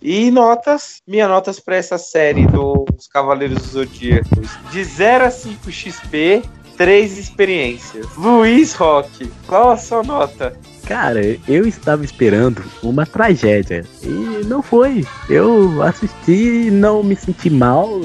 E 0.00 0.30
notas, 0.30 1.02
minhas 1.04 1.28
notas 1.28 1.58
para 1.58 1.74
essa 1.74 1.98
série 1.98 2.46
dos 2.46 3.08
Cavaleiros 3.08 3.58
dos 3.58 3.72
Zodíacos. 3.72 4.56
De 4.70 4.84
0 4.84 5.24
a 5.24 5.30
5 5.32 5.68
XP, 5.68 6.42
3 6.78 7.18
experiências. 7.18 8.06
Luiz 8.16 8.72
Rock, 8.74 9.28
qual 9.48 9.72
a 9.72 9.76
sua 9.76 10.04
nota? 10.04 10.56
Cara, 10.86 11.20
eu 11.48 11.66
estava 11.66 12.04
esperando 12.04 12.62
uma 12.82 13.04
tragédia. 13.04 13.84
E 14.00 14.44
não 14.46 14.62
foi. 14.62 15.04
Eu 15.28 15.82
assisti, 15.82 16.70
não 16.70 17.02
me 17.02 17.16
senti 17.16 17.50
mal. 17.50 18.00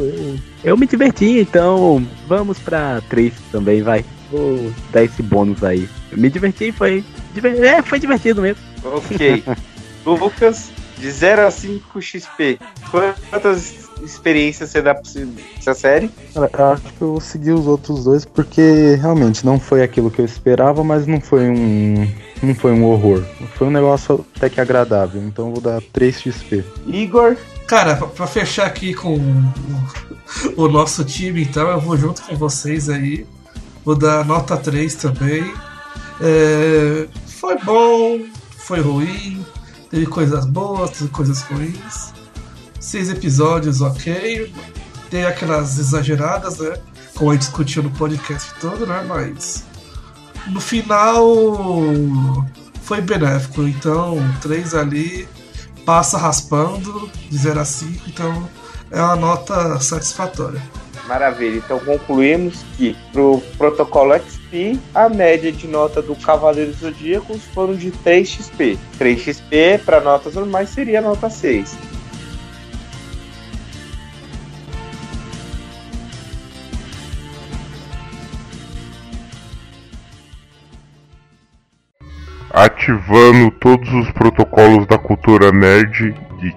Eu, 0.64 0.76
me 0.76 0.88
diverti, 0.88 1.40
então 1.40 2.06
vamos 2.28 2.58
pra 2.58 3.00
3 3.10 3.32
também, 3.52 3.84
vai. 3.84 4.04
Vou 4.32 4.74
dar 4.92 5.04
esse 5.04 5.22
bônus 5.22 5.64
aí. 5.64 5.88
Eu 6.12 6.18
me 6.18 6.30
diverti, 6.30 6.72
foi. 6.72 7.06
É, 7.62 7.82
foi 7.84 8.00
divertido 8.00 8.42
mesmo. 8.42 8.62
Ok. 8.84 9.44
Lucas, 10.04 10.72
de 10.98 11.12
0 11.12 11.46
a 11.46 11.52
5 11.52 12.02
XP. 12.02 12.60
Quantas 12.90 13.83
experiências 14.02 14.70
você 14.70 14.82
dá 14.82 14.96
pra 14.96 15.04
essa 15.58 15.74
série? 15.74 16.10
Cara, 16.34 16.50
eu 16.58 16.66
acho 16.66 16.84
que 16.84 17.02
eu 17.02 17.12
vou 17.12 17.22
seguir 17.22 17.52
os 17.52 17.68
outros 17.68 18.04
dois 18.04 18.26
porque 18.26 18.96
realmente 18.96 19.46
não 19.46 19.60
foi 19.60 19.84
aquilo 19.84 20.10
que 20.10 20.20
eu 20.20 20.26
esperava, 20.26 20.84
mas 20.84 21.06
não 21.06 21.22
foi 21.22 21.50
um. 21.50 22.08
Não 22.42 22.54
foi 22.56 22.72
um 22.72 22.84
horror. 22.86 23.24
Foi 23.56 23.68
um 23.68 23.72
negócio 23.72 24.26
até 24.36 24.50
que 24.50 24.60
agradável. 24.60 25.22
Então 25.22 25.48
eu 25.48 25.54
vou 25.54 25.62
dar 25.62 25.82
3 25.94 26.22
XP. 26.22 26.64
Igor? 26.88 27.38
Cara, 27.68 27.96
pra, 27.96 28.28
fechar 28.28 28.66
aqui 28.66 28.94
com 28.94 29.16
o, 29.16 30.64
o 30.64 30.68
nosso 30.68 31.06
time, 31.06 31.44
então, 31.44 31.70
eu 31.70 31.80
vou 31.80 31.96
junto 31.98 32.22
com 32.22 32.36
vocês 32.36 32.90
aí. 32.90 33.26
Vou 33.86 33.96
dar 33.96 34.26
nota 34.26 34.58
3 34.58 34.96
também. 34.96 35.54
É, 36.22 37.08
foi 37.26 37.58
bom, 37.60 38.20
foi 38.58 38.80
ruim, 38.80 39.46
teve 39.90 40.06
coisas 40.06 40.46
boas, 40.46 40.92
teve 40.92 41.10
coisas 41.10 41.42
ruins. 41.42 42.14
Seis 42.84 43.10
episódios, 43.10 43.80
ok. 43.80 44.54
Tem 45.10 45.24
aquelas 45.24 45.80
exageradas, 45.80 46.60
né? 46.60 46.76
Como 47.16 47.32
a 47.32 47.34
gente 47.34 47.44
discutiu 47.44 47.82
no 47.82 47.90
podcast 47.92 48.54
todo, 48.60 48.86
né? 48.86 49.02
Mas 49.08 49.64
no 50.48 50.60
final 50.60 51.26
foi 52.82 53.00
benéfico. 53.00 53.64
Então, 53.64 54.18
três 54.42 54.76
ali 54.76 55.26
passa 55.86 56.18
raspando 56.18 57.10
de 57.30 57.38
0 57.38 57.62
a 57.62 57.66
5, 57.66 58.04
então 58.06 58.50
é 58.92 59.02
uma 59.02 59.16
nota 59.16 59.80
satisfatória. 59.80 60.62
Maravilha, 61.08 61.58
então 61.58 61.80
concluímos 61.80 62.66
que 62.76 62.98
pro 63.14 63.42
protocolo 63.58 64.14
XP 64.14 64.78
a 64.94 65.08
média 65.08 65.54
de 65.54 65.68
nota 65.68 66.02
do 66.02 66.18
Cavaleiro 66.18 66.74
Zodíacos 66.74 67.44
foram 67.54 67.76
de 67.76 67.92
3 67.92 68.28
XP. 68.28 68.78
3 68.98 69.22
XP 69.22 69.82
para 69.86 70.02
notas 70.02 70.36
normais 70.36 70.70
seria 70.70 71.00
nota 71.00 71.30
6. 71.30 71.94
Ativando 82.54 83.50
todos 83.50 83.92
os 83.92 84.12
protocolos 84.12 84.86
da 84.86 84.98
cultura 85.00 85.52
nerd 85.52 86.16
geek. 86.40 86.56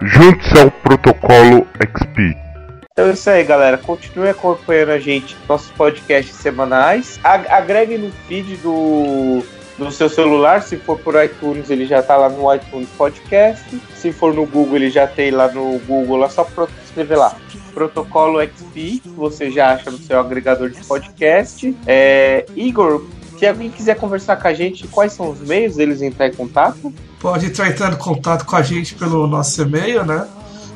Junte-se 0.00 0.58
ao 0.58 0.70
protocolo 0.70 1.66
XP. 1.78 2.34
Então 2.92 3.08
é 3.08 3.12
isso 3.12 3.28
aí, 3.28 3.44
galera. 3.44 3.76
Continue 3.76 4.30
acompanhando 4.30 4.90
a 4.90 4.98
gente, 4.98 5.36
nossos 5.46 5.70
podcasts 5.72 6.34
semanais. 6.34 7.20
Agregue 7.22 7.98
no 7.98 8.10
feed 8.26 8.56
do, 8.56 9.44
do 9.76 9.92
seu 9.92 10.08
celular. 10.08 10.62
Se 10.62 10.76
for 10.78 10.98
por 10.98 11.22
iTunes, 11.22 11.68
ele 11.68 11.84
já 11.84 12.02
tá 12.02 12.16
lá 12.16 12.28
no 12.28 12.52
iTunes 12.52 12.88
Podcast. 12.96 13.64
Se 13.94 14.12
for 14.12 14.32
no 14.32 14.46
Google, 14.46 14.76
ele 14.76 14.90
já 14.90 15.06
tem 15.06 15.30
lá 15.30 15.48
no 15.48 15.78
Google. 15.80 16.16
Lá 16.16 16.28
só 16.28 16.48
escrever 16.84 17.16
lá. 17.16 17.36
Protocolo 17.78 18.42
XP, 18.42 19.00
você 19.16 19.52
já 19.52 19.74
acha 19.74 19.88
no 19.88 19.98
seu 19.98 20.18
agregador 20.18 20.68
de 20.68 20.84
podcast. 20.84 21.76
É, 21.86 22.44
Igor, 22.56 23.06
se 23.38 23.46
alguém 23.46 23.70
quiser 23.70 23.94
conversar 23.94 24.34
com 24.34 24.48
a 24.48 24.54
gente, 24.54 24.88
quais 24.88 25.12
são 25.12 25.30
os 25.30 25.38
meios 25.38 25.76
deles 25.76 26.02
entrar 26.02 26.26
em 26.26 26.34
contato? 26.34 26.92
Pode 27.20 27.46
entrar 27.46 27.92
em 27.92 27.96
contato 27.96 28.44
com 28.44 28.56
a 28.56 28.62
gente 28.62 28.96
pelo 28.96 29.28
nosso 29.28 29.62
e-mail, 29.62 30.04
né? 30.04 30.26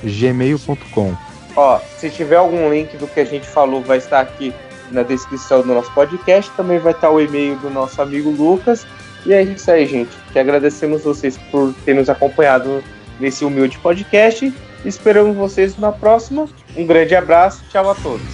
gmail.com 0.04 1.31
Ó, 1.56 1.78
se 1.96 2.10
tiver 2.10 2.36
algum 2.36 2.70
link 2.70 2.96
do 2.96 3.06
que 3.06 3.20
a 3.20 3.24
gente 3.24 3.46
falou, 3.46 3.82
vai 3.82 3.98
estar 3.98 4.20
aqui 4.20 4.54
na 4.90 5.02
descrição 5.02 5.62
do 5.62 5.74
nosso 5.74 5.92
podcast. 5.92 6.50
Também 6.52 6.78
vai 6.78 6.92
estar 6.92 7.10
o 7.10 7.20
e-mail 7.20 7.56
do 7.56 7.70
nosso 7.70 8.00
amigo 8.00 8.30
Lucas. 8.30 8.86
E 9.24 9.32
é 9.32 9.42
isso 9.42 9.70
aí, 9.70 9.86
gente. 9.86 10.10
Que 10.32 10.38
agradecemos 10.38 11.02
vocês 11.02 11.38
por 11.50 11.74
terem 11.84 12.00
nos 12.00 12.10
acompanhado 12.10 12.82
nesse 13.20 13.44
humilde 13.44 13.78
podcast. 13.78 14.52
Esperamos 14.84 15.36
vocês 15.36 15.78
na 15.78 15.92
próxima. 15.92 16.48
Um 16.76 16.86
grande 16.86 17.14
abraço. 17.14 17.62
Tchau 17.70 17.90
a 17.90 17.94
todos. 17.94 18.26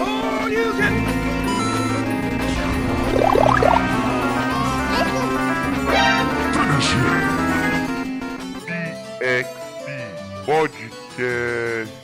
Oh, 0.00 0.46
you 0.46 0.72
get 0.76 1.07
X 9.28 9.46
Podcast. 10.46 11.97